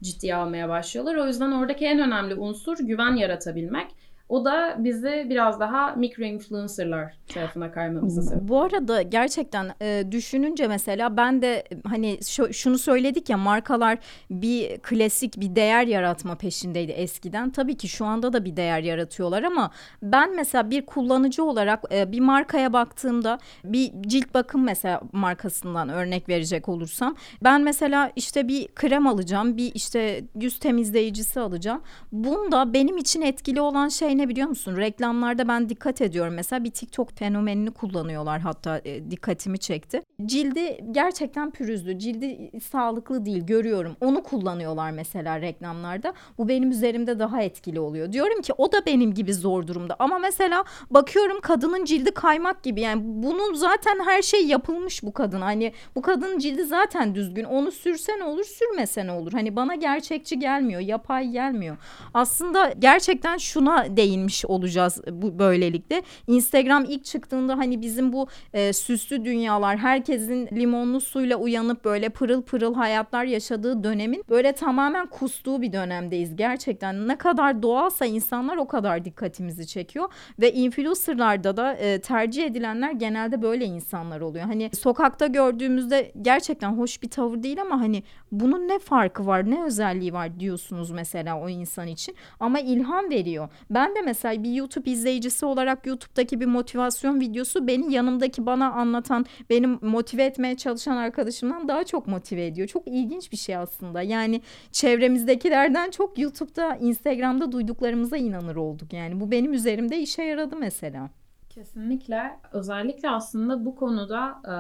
ciddiye 0.03 0.35
almaya 0.35 0.69
başlıyorlar. 0.69 1.15
O 1.15 1.27
yüzden 1.27 1.53
oradaki 1.53 1.85
en 1.85 1.99
önemli 1.99 2.35
unsur 2.35 2.79
güven 2.79 3.17
yaratabilmek. 3.17 3.87
O 4.31 4.45
da 4.45 4.77
bizi 4.79 5.27
biraz 5.31 5.61
daha 5.61 5.93
mikro 5.97 6.25
influencerlar 6.25 7.13
tarafına 7.29 7.73
kaymamıza 7.73 8.23
sebep. 8.23 8.49
Bu 8.49 8.63
arada 8.63 9.03
gerçekten 9.03 9.71
e, 9.83 10.05
düşününce 10.11 10.69
mesela 10.69 11.17
ben 11.17 11.43
de 11.43 11.65
hani 11.87 12.19
şu- 12.29 12.53
şunu 12.53 12.79
söyledik 12.79 13.29
ya 13.31 13.37
markalar 13.37 13.99
bir 14.31 14.79
klasik 14.79 15.41
bir 15.41 15.57
değer 15.57 15.87
yaratma 15.87 16.35
peşindeydi 16.35 16.93
eskiden. 16.93 17.51
Tabii 17.51 17.77
ki 17.77 17.89
şu 17.89 18.05
anda 18.05 18.33
da 18.33 18.45
bir 18.45 18.57
değer 18.57 18.81
yaratıyorlar 18.83 19.43
ama 19.43 19.71
ben 20.03 20.37
mesela 20.37 20.71
bir 20.71 20.87
kullanıcı 20.87 21.45
olarak 21.45 21.85
e, 21.93 22.13
bir 22.13 22.21
markaya 22.21 22.73
baktığımda 22.73 23.39
bir 23.65 23.93
cilt 24.07 24.35
bakım 24.35 24.65
mesela 24.65 25.01
markasından 25.13 25.89
örnek 25.89 26.29
verecek 26.29 26.69
olursam 26.69 27.17
ben 27.45 27.63
mesela 27.63 28.13
işte 28.17 28.49
bir 28.49 28.69
krem 28.69 29.07
alacağım, 29.07 29.57
bir 29.57 29.73
işte 29.75 30.25
yüz 30.41 30.59
temizleyicisi 30.59 31.41
alacağım. 31.41 31.83
Bunda 32.13 32.75
benim 32.75 32.97
için 32.99 33.23
etkili 33.23 33.61
olan 33.61 33.89
şey 33.89 34.20
ne 34.21 34.29
biliyor 34.29 34.49
musun? 34.49 34.77
Reklamlarda 34.77 35.49
ben 35.49 35.69
dikkat 35.69 36.01
ediyorum. 36.01 36.35
Mesela 36.35 36.65
bir 36.65 36.71
TikTok 36.71 37.19
fenomenini 37.19 37.71
kullanıyorlar 37.71 38.41
hatta 38.41 38.81
e, 38.85 39.11
dikkatimi 39.11 39.59
çekti. 39.59 40.03
Cildi 40.27 40.85
gerçekten 40.91 41.51
pürüzlü, 41.51 41.99
cildi 41.99 42.51
sağlıklı 42.61 43.27
değil 43.27 43.47
görüyorum. 43.47 43.97
Onu 44.01 44.23
kullanıyorlar 44.23 44.91
mesela 44.91 45.41
reklamlarda. 45.41 46.15
Bu 46.39 46.49
benim 46.49 46.71
üzerimde 46.71 47.19
daha 47.19 47.43
etkili 47.43 47.81
oluyor. 47.81 48.13
Diyorum 48.13 48.43
ki 48.43 48.53
o 48.59 48.73
da 48.73 48.87
benim 48.87 49.15
gibi 49.15 49.35
zor 49.35 49.67
durumda. 49.67 49.97
Ama 49.99 50.19
mesela 50.19 50.65
bakıyorum 50.91 51.41
kadının 51.41 51.85
cildi 51.85 52.11
kaymak 52.11 52.63
gibi. 52.63 52.81
Yani 52.81 53.03
bunun 53.05 53.55
zaten 53.55 54.01
her 54.05 54.23
şey 54.23 54.47
yapılmış 54.47 55.03
bu 55.03 55.13
kadın. 55.13 55.41
Hani 55.41 55.73
bu 55.95 56.03
kadının 56.03 56.39
cildi 56.39 56.65
zaten 56.65 57.15
düzgün. 57.15 57.45
Onu 57.45 57.73
sürse 57.73 58.19
ne 58.19 58.25
olur, 58.25 58.45
sürmese 58.45 59.07
ne 59.07 59.13
olur? 59.13 59.33
Hani 59.33 59.57
bana 59.57 59.75
gerçekçi 59.75 60.39
gelmiyor, 60.39 60.81
yapay 60.81 61.29
gelmiyor. 61.29 61.77
Aslında 62.15 62.75
gerçekten 62.79 63.37
şuna 63.37 63.97
değinmiş 64.11 64.45
olacağız 64.45 65.01
bu 65.13 65.39
böylelikle. 65.39 66.03
Instagram 66.27 66.85
ilk 66.85 67.05
çıktığında 67.05 67.59
hani 67.59 67.81
bizim 67.83 68.13
bu 68.13 68.29
e, 68.53 68.73
süslü 68.73 69.25
dünyalar, 69.25 69.79
herkesin 69.79 70.47
limonlu 70.47 71.01
suyla 71.01 71.37
uyanıp 71.37 71.85
böyle 71.85 72.09
pırıl 72.09 72.43
pırıl 72.43 72.75
hayatlar 72.75 73.25
yaşadığı 73.25 73.85
dönemin 73.85 74.25
böyle 74.29 74.53
tamamen 74.53 75.07
kustuğu 75.07 75.63
bir 75.63 75.73
dönemdeyiz. 75.73 76.37
Gerçekten 76.37 77.09
ne 77.09 77.19
kadar 77.19 77.63
doğalsa 77.63 78.07
insanlar 78.07 78.57
o 78.57 78.69
kadar 78.69 79.05
dikkatimizi 79.05 79.67
çekiyor 79.67 80.09
ve 80.41 80.53
influencerlarda 80.53 81.57
da 81.57 81.73
e, 81.75 82.01
tercih 82.01 82.45
edilenler 82.45 82.93
genelde 82.93 83.43
böyle 83.43 83.65
insanlar 83.65 84.21
oluyor. 84.21 84.45
Hani 84.45 84.71
sokakta 84.75 85.27
gördüğümüzde 85.27 86.13
gerçekten 86.23 86.71
hoş 86.71 87.03
bir 87.03 87.11
tavır 87.11 87.43
değil 87.43 87.61
ama 87.61 87.81
hani 87.81 88.03
bunun 88.33 88.69
ne 88.69 88.79
farkı 88.79 89.27
var, 89.27 89.51
ne 89.51 89.65
özelliği 89.65 90.13
var 90.13 90.41
diyorsunuz 90.41 90.91
mesela 90.91 91.41
o 91.41 91.49
insan 91.49 91.87
için. 91.87 92.15
Ama 92.41 92.61
ilham 92.61 93.11
veriyor. 93.11 93.49
Ben 93.71 93.90
de 93.95 94.03
mesela 94.03 94.43
bir 94.43 94.53
YouTube 94.53 94.91
izleyicisi 94.91 95.47
olarak 95.47 95.87
YouTube'daki 95.87 96.41
bir 96.41 96.47
motivasyon 96.47 97.21
videosu 97.21 97.67
beni 97.67 97.95
yanımdaki 97.95 98.47
bana 98.47 98.73
anlatan, 98.73 99.27
benim 99.51 99.79
motive 99.83 100.25
etmeye 100.25 100.57
çalışan 100.57 100.97
arkadaşımdan 100.97 101.69
daha 101.69 101.85
çok 101.85 102.07
motive 102.07 102.47
ediyor. 102.47 102.69
Çok 102.69 102.89
ilginç 102.89 103.33
bir 103.33 103.37
şey 103.37 103.57
aslında. 103.57 104.03
Yani 104.03 104.41
çevremizdekilerden 104.73 105.91
çok 105.91 106.19
YouTube'da, 106.19 106.77
Instagram'da 106.77 107.53
duyduklarımıza 107.53 108.17
inanır 108.17 108.57
olduk. 108.57 108.93
Yani 108.93 109.21
bu 109.21 109.31
benim 109.31 109.53
üzerimde 109.53 109.99
işe 109.99 110.23
yaradı 110.23 110.57
mesela. 110.57 111.11
Kesinlikle. 111.49 112.31
Özellikle 112.53 113.11
aslında 113.11 113.65
bu 113.65 113.77
konuda 113.77 114.43
e, 114.45 114.55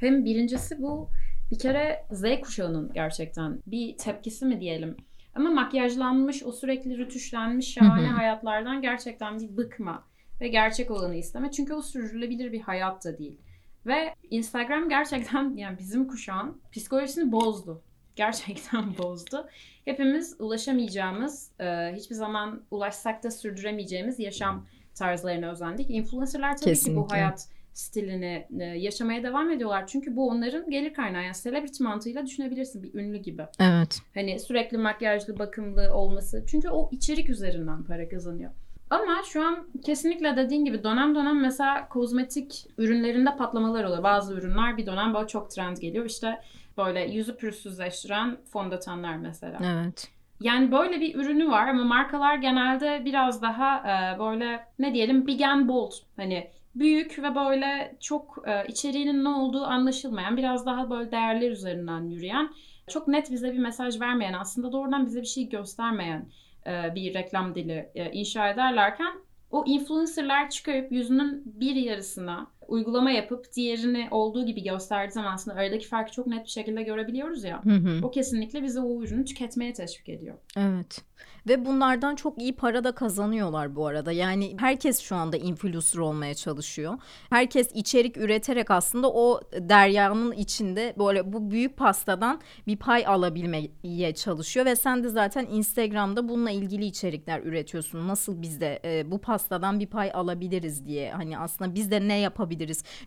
hem 0.00 0.24
birincisi 0.24 0.82
bu 0.82 1.08
bir 1.50 1.58
kere 1.58 2.06
Z 2.12 2.22
kuşağının 2.42 2.92
gerçekten 2.94 3.62
bir 3.66 3.96
tepkisi 3.96 4.46
mi 4.46 4.60
diyelim. 4.60 4.96
Ama 5.38 5.50
makyajlanmış, 5.50 6.42
o 6.42 6.52
sürekli 6.52 6.98
rütüşlenmiş 6.98 7.72
şahane 7.72 8.06
hayatlardan 8.06 8.82
gerçekten 8.82 9.40
bir 9.40 9.56
bıkma 9.56 10.04
ve 10.40 10.48
gerçek 10.48 10.90
olanı 10.90 11.14
isteme. 11.14 11.50
Çünkü 11.50 11.74
o 11.74 11.82
sürdürülebilir 11.82 12.52
bir 12.52 12.60
hayat 12.60 13.04
da 13.04 13.18
değil. 13.18 13.38
Ve 13.86 14.14
Instagram 14.30 14.88
gerçekten 14.88 15.50
yani 15.56 15.78
bizim 15.78 16.08
kuşağın 16.08 16.60
psikolojisini 16.72 17.32
bozdu. 17.32 17.82
Gerçekten 18.16 18.98
bozdu. 18.98 19.48
Hepimiz 19.84 20.36
ulaşamayacağımız, 20.38 21.50
e, 21.60 21.92
hiçbir 21.96 22.14
zaman 22.14 22.62
ulaşsak 22.70 23.24
da 23.24 23.30
sürdüremeyeceğimiz 23.30 24.18
yaşam 24.18 24.66
tarzlarına 24.94 25.50
özendik. 25.50 25.90
Influencerlar 25.90 26.56
tabii 26.56 26.60
ki 26.60 26.70
Kesinlikle. 26.70 27.00
bu 27.00 27.12
hayat 27.12 27.48
stilini 27.78 28.46
e, 28.60 28.64
yaşamaya 28.64 29.22
devam 29.22 29.50
ediyorlar. 29.50 29.86
Çünkü 29.86 30.16
bu 30.16 30.28
onların 30.28 30.70
gelir 30.70 30.94
kaynağı. 30.94 31.24
Yani 31.24 31.34
celebrity 31.42 31.82
mantığıyla 31.82 32.26
düşünebilirsin 32.26 32.82
bir 32.82 32.94
ünlü 32.94 33.18
gibi. 33.18 33.42
Evet. 33.60 34.00
Hani 34.14 34.40
sürekli 34.40 34.78
makyajlı, 34.78 35.38
bakımlı 35.38 35.94
olması. 35.94 36.44
Çünkü 36.50 36.68
o 36.68 36.88
içerik 36.92 37.28
üzerinden 37.28 37.84
para 37.84 38.08
kazanıyor. 38.08 38.50
Ama 38.90 39.22
şu 39.24 39.42
an 39.42 39.68
kesinlikle 39.84 40.36
dediğin 40.36 40.64
gibi 40.64 40.84
dönem 40.84 41.14
dönem 41.14 41.40
mesela 41.40 41.88
kozmetik 41.88 42.66
ürünlerinde 42.78 43.36
patlamalar 43.36 43.84
oluyor. 43.84 44.02
Bazı 44.02 44.34
ürünler 44.34 44.76
bir 44.76 44.86
dönem 44.86 45.14
böyle 45.14 45.28
çok 45.28 45.50
trend 45.50 45.76
geliyor. 45.76 46.04
İşte 46.04 46.40
böyle 46.78 47.00
yüzü 47.00 47.36
pürüzsüzleştiren 47.36 48.36
fondötenler 48.52 49.18
mesela. 49.18 49.58
Evet. 49.64 50.08
Yani 50.40 50.72
böyle 50.72 51.00
bir 51.00 51.14
ürünü 51.14 51.48
var 51.48 51.68
ama 51.68 51.84
markalar 51.84 52.34
genelde 52.34 53.02
biraz 53.04 53.42
daha 53.42 53.76
e, 53.78 54.18
böyle 54.18 54.64
ne 54.78 54.94
diyelim 54.94 55.26
big 55.26 55.42
and 55.42 55.68
bold 55.68 55.92
hani 56.16 56.50
büyük 56.74 57.18
ve 57.18 57.34
böyle 57.34 57.96
çok 58.00 58.44
e, 58.46 58.66
içeriğinin 58.68 59.24
ne 59.24 59.28
olduğu 59.28 59.64
anlaşılmayan 59.64 60.36
biraz 60.36 60.66
daha 60.66 60.90
böyle 60.90 61.10
değerler 61.10 61.50
üzerinden 61.50 62.04
yürüyen 62.04 62.50
çok 62.88 63.08
net 63.08 63.30
bize 63.30 63.52
bir 63.52 63.58
mesaj 63.58 64.00
vermeyen 64.00 64.32
aslında 64.32 64.72
doğrudan 64.72 65.06
bize 65.06 65.20
bir 65.20 65.26
şey 65.26 65.48
göstermeyen 65.48 66.28
e, 66.66 66.94
bir 66.94 67.14
reklam 67.14 67.54
dili 67.54 67.90
e, 67.94 68.12
inşa 68.12 68.48
ederlerken 68.48 69.12
o 69.50 69.64
influencerlar 69.66 70.50
çıkıp 70.50 70.92
yüzünün 70.92 71.42
bir 71.46 71.74
yarısına 71.74 72.46
uygulama 72.68 73.10
yapıp 73.10 73.52
diğerini 73.52 74.08
olduğu 74.10 74.46
gibi 74.46 74.62
gösterdiği 74.62 75.12
zaman 75.12 75.32
aslında 75.32 75.56
aradaki 75.56 75.88
farkı 75.88 76.12
çok 76.12 76.26
net 76.26 76.44
bir 76.44 76.50
şekilde 76.50 76.82
görebiliyoruz 76.82 77.44
ya. 77.44 77.64
Hı 77.64 77.74
hı. 77.74 78.00
O 78.06 78.10
kesinlikle 78.10 78.62
bizi 78.62 78.80
o 78.80 79.02
ürünü 79.02 79.24
tüketmeye 79.24 79.72
teşvik 79.72 80.08
ediyor. 80.08 80.34
Evet. 80.56 81.04
Ve 81.48 81.64
bunlardan 81.64 82.14
çok 82.14 82.42
iyi 82.42 82.56
para 82.56 82.84
da 82.84 82.92
kazanıyorlar 82.92 83.76
bu 83.76 83.86
arada. 83.86 84.12
Yani 84.12 84.56
herkes 84.58 85.00
şu 85.00 85.16
anda 85.16 85.36
influencer 85.36 85.98
olmaya 85.98 86.34
çalışıyor. 86.34 86.98
Herkes 87.30 87.70
içerik 87.74 88.16
üreterek 88.16 88.70
aslında 88.70 89.12
o 89.12 89.40
deryanın 89.52 90.32
içinde 90.32 90.94
böyle 90.98 91.32
bu 91.32 91.50
büyük 91.50 91.76
pastadan 91.76 92.40
bir 92.66 92.76
pay 92.76 93.06
alabilmeye 93.06 94.14
çalışıyor 94.14 94.66
ve 94.66 94.76
sen 94.76 95.04
de 95.04 95.08
zaten 95.08 95.46
Instagram'da 95.50 96.28
bununla 96.28 96.50
ilgili 96.50 96.84
içerikler 96.84 97.40
üretiyorsun. 97.42 98.08
Nasıl 98.08 98.42
biz 98.42 98.60
de 98.60 98.80
e, 98.84 99.10
bu 99.10 99.18
pastadan 99.18 99.80
bir 99.80 99.86
pay 99.86 100.10
alabiliriz 100.14 100.86
diye. 100.86 101.12
Hani 101.12 101.38
aslında 101.38 101.74
biz 101.74 101.90
de 101.90 102.08
ne 102.08 102.18
yapabiliriz? 102.18 102.57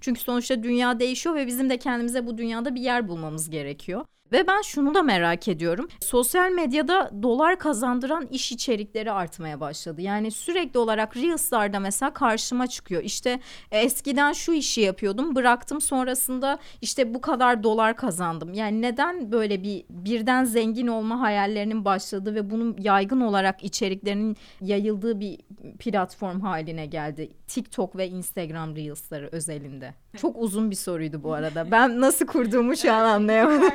Çünkü 0.02 0.22
sonuçta 0.22 0.64
dünya 0.64 1.00
değişiyor 1.00 1.36
ve 1.36 1.48
bizim 1.48 1.70
de 1.70 1.78
kendimize 1.80 2.28
bu 2.28 2.38
dünyada 2.38 2.76
bir 2.76 2.82
yer 2.82 3.08
bulmamız 3.08 3.50
gerekiyor. 3.50 4.06
Ve 4.32 4.48
ben 4.48 4.62
şunu 4.62 4.94
da 4.94 5.02
merak 5.02 5.48
ediyorum. 5.48 5.88
Sosyal 6.00 6.52
medyada 6.52 7.12
dolar 7.24 7.60
kazandıran 7.60 8.28
iş 8.32 8.52
içerikleri 8.52 9.12
artmaya 9.12 9.60
başladı. 9.60 10.02
Yani 10.02 10.32
sürekli 10.32 10.80
olarak 10.80 11.18
Reels'larda 11.18 11.80
mesela 11.80 12.14
karşıma 12.14 12.68
çıkıyor. 12.68 13.04
İşte 13.04 13.40
e, 13.72 13.80
eskiden 13.80 14.34
şu 14.34 14.54
işi 14.54 14.82
yapıyordum, 14.82 15.36
bıraktım. 15.36 15.82
Sonrasında 15.82 16.60
işte 16.82 17.14
bu 17.14 17.22
kadar 17.22 17.64
dolar 17.64 17.96
kazandım. 17.96 18.54
Yani 18.54 18.82
neden 18.82 19.32
böyle 19.32 19.64
bir 19.64 19.84
birden 19.90 20.44
zengin 20.44 20.88
olma 20.88 21.20
hayallerinin 21.20 21.86
başladığı 21.86 22.36
ve 22.36 22.50
bunun 22.50 22.76
yaygın 22.80 23.22
olarak 23.22 23.64
içeriklerinin 23.64 24.38
yayıldığı 24.62 25.20
bir 25.20 25.38
platform 25.80 26.40
haline 26.40 26.86
geldi? 26.86 27.32
TikTok 27.48 27.96
ve 27.96 28.08
Instagram 28.08 28.76
Reels'ları 28.76 29.30
özelinde. 29.32 29.94
Çok 30.18 30.38
uzun 30.38 30.72
bir 30.72 30.76
soruydu 30.76 31.24
bu 31.24 31.34
arada. 31.34 31.72
Ben 31.72 32.02
nasıl 32.02 32.26
kurduğumu 32.26 32.78
şu 32.78 32.94
an 32.94 33.06
anlayamadım. 33.06 33.72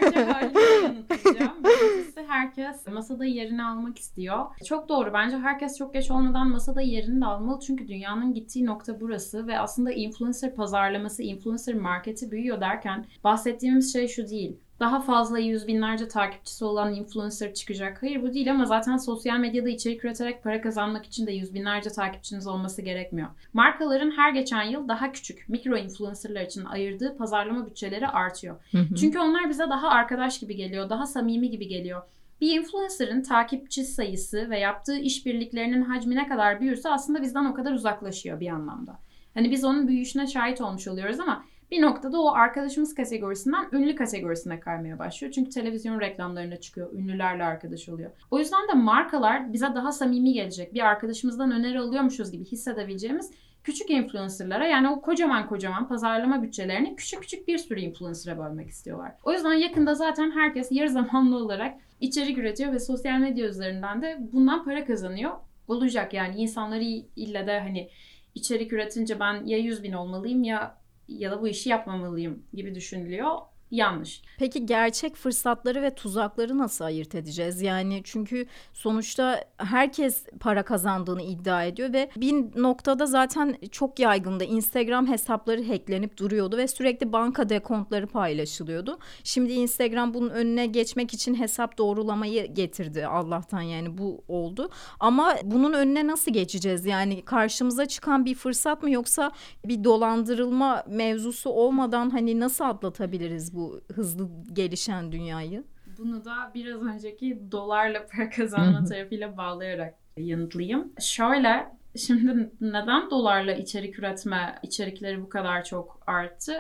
Parça 1.08 1.54
Birincisi 1.64 2.24
herkes 2.28 2.86
masada 2.86 3.24
yerini 3.24 3.64
almak 3.64 3.98
istiyor. 3.98 4.46
Çok 4.64 4.88
doğru. 4.88 5.12
Bence 5.12 5.38
herkes 5.38 5.78
çok 5.78 5.94
geç 5.94 6.10
olmadan 6.10 6.48
masada 6.48 6.80
yerini 6.80 7.20
de 7.20 7.24
almalı. 7.24 7.60
Çünkü 7.60 7.88
dünyanın 7.88 8.34
gittiği 8.34 8.66
nokta 8.66 9.00
burası 9.00 9.46
ve 9.46 9.58
aslında 9.58 9.92
influencer 9.92 10.54
pazarlaması, 10.54 11.22
influencer 11.22 11.74
marketi 11.74 12.30
büyüyor 12.30 12.60
derken 12.60 13.06
bahsettiğimiz 13.24 13.92
şey 13.92 14.08
şu 14.08 14.28
değil 14.28 14.56
daha 14.80 15.00
fazla 15.00 15.38
yüz 15.38 15.66
binlerce 15.66 16.08
takipçisi 16.08 16.64
olan 16.64 16.94
influencer 16.94 17.54
çıkacak. 17.54 18.02
Hayır 18.02 18.22
bu 18.22 18.34
değil 18.34 18.50
ama 18.50 18.64
zaten 18.64 18.96
sosyal 18.96 19.38
medyada 19.38 19.68
içerik 19.68 20.04
üreterek 20.04 20.42
para 20.42 20.60
kazanmak 20.60 21.06
için 21.06 21.26
de 21.26 21.32
yüz 21.32 21.54
binlerce 21.54 21.90
takipçiniz 21.90 22.46
olması 22.46 22.82
gerekmiyor. 22.82 23.28
Markaların 23.52 24.10
her 24.10 24.32
geçen 24.32 24.62
yıl 24.62 24.88
daha 24.88 25.12
küçük 25.12 25.48
mikro 25.48 25.76
influencerlar 25.76 26.42
için 26.42 26.64
ayırdığı 26.64 27.16
pazarlama 27.16 27.66
bütçeleri 27.66 28.06
artıyor. 28.06 28.56
Çünkü 29.00 29.18
onlar 29.18 29.48
bize 29.48 29.70
daha 29.70 29.88
arkadaş 29.88 30.40
gibi 30.40 30.56
geliyor, 30.56 30.90
daha 30.90 31.06
samimi 31.06 31.50
gibi 31.50 31.68
geliyor. 31.68 32.02
Bir 32.40 32.60
influencer'ın 32.60 33.22
takipçi 33.22 33.84
sayısı 33.84 34.50
ve 34.50 34.58
yaptığı 34.58 34.98
işbirliklerinin 34.98 35.82
hacmi 35.82 36.16
ne 36.16 36.28
kadar 36.28 36.60
büyürse 36.60 36.88
aslında 36.88 37.22
bizden 37.22 37.44
o 37.44 37.54
kadar 37.54 37.72
uzaklaşıyor 37.72 38.40
bir 38.40 38.48
anlamda. 38.48 38.98
Hani 39.34 39.50
biz 39.50 39.64
onun 39.64 39.88
büyüyüşüne 39.88 40.26
şahit 40.26 40.60
olmuş 40.60 40.88
oluyoruz 40.88 41.20
ama 41.20 41.44
bir 41.70 41.82
noktada 41.82 42.20
o 42.20 42.32
arkadaşımız 42.32 42.94
kategorisinden 42.94 43.68
ünlü 43.72 43.94
kategorisine 43.94 44.60
kaymaya 44.60 44.98
başlıyor. 44.98 45.32
Çünkü 45.32 45.50
televizyon 45.50 46.00
reklamlarına 46.00 46.56
çıkıyor, 46.56 46.92
ünlülerle 46.92 47.44
arkadaş 47.44 47.88
oluyor. 47.88 48.10
O 48.30 48.38
yüzden 48.38 48.68
de 48.68 48.72
markalar 48.72 49.52
bize 49.52 49.74
daha 49.74 49.92
samimi 49.92 50.32
gelecek, 50.32 50.74
bir 50.74 50.80
arkadaşımızdan 50.80 51.50
öneri 51.50 51.78
alıyormuşuz 51.80 52.30
gibi 52.30 52.44
hissedebileceğimiz 52.44 53.30
küçük 53.64 53.90
influencerlara 53.90 54.66
yani 54.66 54.88
o 54.88 55.00
kocaman 55.00 55.48
kocaman 55.48 55.88
pazarlama 55.88 56.42
bütçelerini 56.42 56.96
küçük 56.96 57.20
küçük 57.20 57.48
bir 57.48 57.58
sürü 57.58 57.80
influencer'a 57.80 58.38
bölmek 58.38 58.68
istiyorlar. 58.68 59.12
O 59.24 59.32
yüzden 59.32 59.52
yakında 59.52 59.94
zaten 59.94 60.30
herkes 60.30 60.72
yarı 60.72 60.90
zamanlı 60.90 61.36
olarak 61.36 61.74
içerik 62.00 62.38
üretiyor 62.38 62.72
ve 62.72 62.78
sosyal 62.78 63.18
medya 63.18 63.46
üzerinden 63.46 64.02
de 64.02 64.18
bundan 64.32 64.64
para 64.64 64.84
kazanıyor. 64.84 65.32
Olacak 65.68 66.14
yani 66.14 66.36
insanları 66.36 66.82
ille 67.16 67.46
de 67.46 67.60
hani 67.60 67.90
içerik 68.34 68.72
üretince 68.72 69.20
ben 69.20 69.44
ya 69.44 69.58
100 69.58 69.82
bin 69.82 69.92
olmalıyım 69.92 70.42
ya 70.42 70.78
ya 71.08 71.30
da 71.30 71.42
bu 71.42 71.48
işi 71.48 71.68
yapmamalıyım 71.68 72.46
gibi 72.52 72.74
düşünülüyor 72.74 73.38
yanlış. 73.70 74.22
Peki 74.38 74.66
gerçek 74.66 75.16
fırsatları 75.16 75.82
ve 75.82 75.94
tuzakları 75.94 76.58
nasıl 76.58 76.84
ayırt 76.84 77.14
edeceğiz? 77.14 77.62
Yani 77.62 78.00
çünkü 78.04 78.46
sonuçta 78.72 79.44
herkes 79.56 80.24
para 80.40 80.62
kazandığını 80.62 81.22
iddia 81.22 81.64
ediyor 81.64 81.92
ve 81.92 82.10
bir 82.16 82.62
noktada 82.62 83.06
zaten 83.06 83.56
çok 83.70 83.98
yaygında 83.98 84.44
Instagram 84.44 85.06
hesapları 85.06 85.64
hacklenip 85.68 86.16
duruyordu 86.16 86.56
ve 86.56 86.68
sürekli 86.68 87.12
banka 87.12 87.48
dekontları 87.48 88.06
paylaşılıyordu. 88.06 88.98
Şimdi 89.24 89.52
Instagram 89.52 90.14
bunun 90.14 90.30
önüne 90.30 90.66
geçmek 90.66 91.14
için 91.14 91.34
hesap 91.34 91.78
doğrulamayı 91.78 92.54
getirdi 92.54 93.06
Allah'tan 93.06 93.60
yani 93.60 93.98
bu 93.98 94.24
oldu. 94.28 94.70
Ama 95.00 95.34
bunun 95.44 95.72
önüne 95.72 96.06
nasıl 96.06 96.32
geçeceğiz? 96.32 96.86
Yani 96.86 97.22
karşımıza 97.22 97.86
çıkan 97.86 98.24
bir 98.24 98.34
fırsat 98.34 98.82
mı 98.82 98.90
yoksa 98.90 99.32
bir 99.64 99.84
dolandırılma 99.84 100.84
mevzusu 100.88 101.50
olmadan 101.50 102.10
hani 102.10 102.40
nasıl 102.40 102.64
atlatabiliriz 102.64 103.55
bu 103.56 103.80
hızlı 103.94 104.28
gelişen 104.52 105.12
dünyayı? 105.12 105.64
Bunu 105.98 106.24
da 106.24 106.50
biraz 106.54 106.82
önceki 106.82 107.42
dolarla 107.52 108.06
para 108.06 108.30
kazanma 108.30 108.84
tarafıyla 108.84 109.36
bağlayarak 109.36 109.94
yanıtlayayım. 110.16 110.92
Şöyle 111.00 111.66
şimdi 111.96 112.50
neden 112.60 113.10
dolarla 113.10 113.54
içerik 113.54 113.98
üretme 113.98 114.58
içerikleri 114.62 115.22
bu 115.22 115.28
kadar 115.28 115.64
çok 115.64 116.00
arttı? 116.06 116.52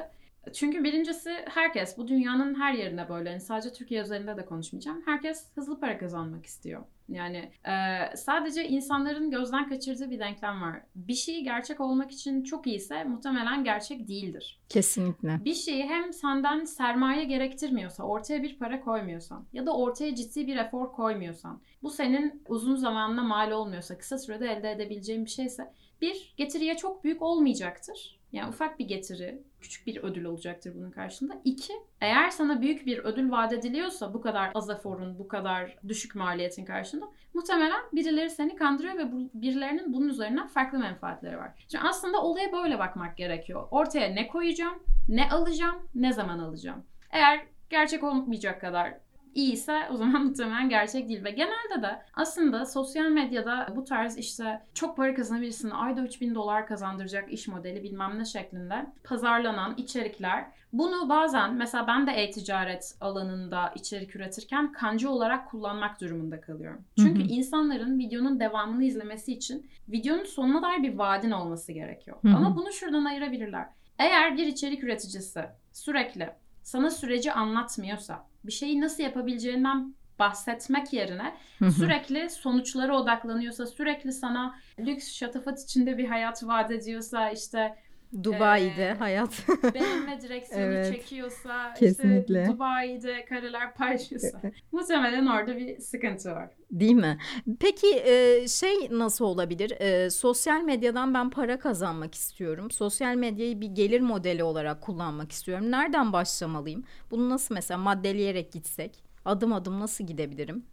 Çünkü 0.52 0.84
birincisi 0.84 1.30
herkes 1.48 1.98
bu 1.98 2.08
dünyanın 2.08 2.60
her 2.60 2.72
yerinde 2.72 3.08
böyle. 3.08 3.30
Yani 3.30 3.40
sadece 3.40 3.72
Türkiye 3.72 4.02
üzerinde 4.02 4.36
de 4.36 4.44
konuşmayacağım. 4.44 5.02
Herkes 5.04 5.46
hızlı 5.54 5.80
para 5.80 5.98
kazanmak 5.98 6.46
istiyor. 6.46 6.82
Yani 7.08 7.50
e, 7.64 7.72
sadece 8.16 8.68
insanların 8.68 9.30
gözden 9.30 9.68
kaçırdığı 9.68 10.10
bir 10.10 10.18
denklem 10.18 10.62
var. 10.62 10.82
Bir 10.94 11.14
şey 11.14 11.44
gerçek 11.44 11.80
olmak 11.80 12.12
için 12.12 12.42
çok 12.42 12.66
iyiyse 12.66 13.04
muhtemelen 13.04 13.64
gerçek 13.64 14.08
değildir. 14.08 14.60
Kesinlikle. 14.68 15.44
Bir 15.44 15.54
şeyi 15.54 15.84
hem 15.84 16.12
senden 16.12 16.64
sermaye 16.64 17.24
gerektirmiyorsa, 17.24 18.04
ortaya 18.04 18.42
bir 18.42 18.58
para 18.58 18.80
koymuyorsan 18.80 19.46
ya 19.52 19.66
da 19.66 19.76
ortaya 19.76 20.14
ciddi 20.14 20.46
bir 20.46 20.56
efor 20.56 20.92
koymuyorsan, 20.92 21.60
bu 21.82 21.90
senin 21.90 22.42
uzun 22.48 22.76
zamanla 22.76 23.22
mal 23.22 23.50
olmuyorsa, 23.50 23.98
kısa 23.98 24.18
sürede 24.18 24.46
elde 24.46 24.70
edebileceğin 24.70 25.24
bir 25.24 25.30
şeyse 25.30 25.72
bir, 26.00 26.34
getiriye 26.36 26.76
çok 26.76 27.04
büyük 27.04 27.22
olmayacaktır. 27.22 28.20
Yani 28.32 28.48
ufak 28.48 28.78
bir 28.78 28.84
getiri, 28.84 29.42
küçük 29.66 29.86
bir 29.86 29.96
ödül 29.96 30.24
olacaktır 30.24 30.74
bunun 30.74 30.90
karşılığında. 30.90 31.40
İki, 31.44 31.72
eğer 32.00 32.30
sana 32.30 32.60
büyük 32.60 32.86
bir 32.86 32.98
ödül 32.98 33.30
vaat 33.30 33.52
ediliyorsa 33.52 34.14
bu 34.14 34.20
kadar 34.20 34.50
az 34.54 34.70
eforun, 34.70 35.18
bu 35.18 35.28
kadar 35.28 35.78
düşük 35.88 36.14
maliyetin 36.14 36.64
karşılığında 36.64 37.08
muhtemelen 37.34 37.80
birileri 37.92 38.30
seni 38.30 38.56
kandırıyor 38.56 38.98
ve 38.98 39.12
bu, 39.12 39.30
birilerinin 39.34 39.92
bunun 39.92 40.08
üzerinden 40.08 40.46
farklı 40.46 40.78
menfaatleri 40.78 41.38
var. 41.38 41.66
Şimdi 41.68 41.84
aslında 41.88 42.22
olaya 42.22 42.52
böyle 42.52 42.78
bakmak 42.78 43.16
gerekiyor. 43.16 43.68
Ortaya 43.70 44.08
ne 44.08 44.28
koyacağım, 44.28 44.82
ne 45.08 45.30
alacağım, 45.30 45.88
ne 45.94 46.12
zaman 46.12 46.38
alacağım. 46.38 46.84
Eğer 47.10 47.46
gerçek 47.70 48.04
olmayacak 48.04 48.60
kadar 48.60 48.94
iyiyse 49.36 49.82
o 49.90 49.96
zaman 49.96 50.24
muhtemelen 50.26 50.68
gerçek 50.68 51.08
değil. 51.08 51.24
Ve 51.24 51.30
genelde 51.30 51.82
de 51.82 52.02
aslında 52.14 52.66
sosyal 52.66 53.04
medyada 53.04 53.68
bu 53.76 53.84
tarz 53.84 54.18
işte 54.18 54.62
çok 54.74 54.96
para 54.96 55.14
kazanabilirsin, 55.14 55.70
ayda 55.70 56.00
3000 56.00 56.34
dolar 56.34 56.66
kazandıracak 56.66 57.32
iş 57.32 57.48
modeli 57.48 57.82
bilmem 57.82 58.18
ne 58.18 58.24
şeklinde 58.24 58.86
pazarlanan 59.04 59.74
içerikler 59.76 60.46
bunu 60.72 61.08
bazen 61.08 61.54
mesela 61.54 61.86
ben 61.86 62.06
de 62.06 62.12
e-ticaret 62.12 62.94
alanında 63.00 63.72
içerik 63.74 64.16
üretirken 64.16 64.72
kancı 64.72 65.10
olarak 65.10 65.50
kullanmak 65.50 66.00
durumunda 66.00 66.40
kalıyorum. 66.40 66.84
Çünkü 66.98 67.20
hı 67.20 67.24
hı. 67.24 67.28
insanların 67.28 67.98
videonun 67.98 68.40
devamını 68.40 68.84
izlemesi 68.84 69.32
için 69.32 69.70
videonun 69.88 70.24
sonuna 70.24 70.62
dair 70.62 70.82
bir 70.82 70.98
vaadin 70.98 71.30
olması 71.30 71.72
gerekiyor. 71.72 72.16
Hı 72.22 72.28
hı. 72.28 72.36
Ama 72.36 72.56
bunu 72.56 72.72
şuradan 72.72 73.04
ayırabilirler. 73.04 73.66
Eğer 73.98 74.36
bir 74.36 74.46
içerik 74.46 74.84
üreticisi 74.84 75.44
sürekli 75.72 76.30
sana 76.66 76.90
süreci 76.90 77.32
anlatmıyorsa, 77.32 78.26
bir 78.44 78.52
şeyi 78.52 78.80
nasıl 78.80 79.02
yapabileceğinden 79.02 79.94
bahsetmek 80.18 80.92
yerine 80.92 81.36
sürekli 81.58 82.30
sonuçlara 82.30 82.96
odaklanıyorsa, 82.96 83.66
sürekli 83.66 84.12
sana 84.12 84.54
lüks 84.78 85.12
şatafat 85.12 85.62
içinde 85.62 85.98
bir 85.98 86.08
hayat 86.08 86.44
vaat 86.46 86.70
ediyorsa, 86.70 87.30
işte 87.30 87.78
Dubai'de 88.22 88.84
ee, 88.84 88.94
hayat. 88.94 89.46
benimle 89.74 90.20
direksiyonu 90.22 90.64
evet, 90.64 90.94
çekiyorsa, 90.94 91.74
kesinlikle. 91.74 92.40
işte 92.40 92.52
Dubai'de 92.52 93.24
kareler 93.24 93.74
paylaşıyorsa 93.74 94.40
muhtemelen 94.72 95.26
orada 95.26 95.56
bir 95.56 95.80
sıkıntı 95.80 96.30
var. 96.30 96.50
Değil 96.70 96.94
mi? 96.94 97.18
Peki 97.60 97.96
e, 97.96 98.48
şey 98.48 98.74
nasıl 98.90 99.24
olabilir? 99.24 99.70
E, 99.80 100.10
sosyal 100.10 100.60
medyadan 100.62 101.14
ben 101.14 101.30
para 101.30 101.58
kazanmak 101.58 102.14
istiyorum. 102.14 102.70
Sosyal 102.70 103.14
medyayı 103.14 103.60
bir 103.60 103.68
gelir 103.68 104.00
modeli 104.00 104.42
olarak 104.42 104.82
kullanmak 104.82 105.32
istiyorum. 105.32 105.70
Nereden 105.70 106.12
başlamalıyım? 106.12 106.84
Bunu 107.10 107.30
nasıl 107.30 107.54
mesela 107.54 107.78
maddeleyerek 107.78 108.52
gitsek? 108.52 109.04
Adım 109.24 109.52
adım 109.52 109.80
nasıl 109.80 110.06
gidebilirim? 110.06 110.66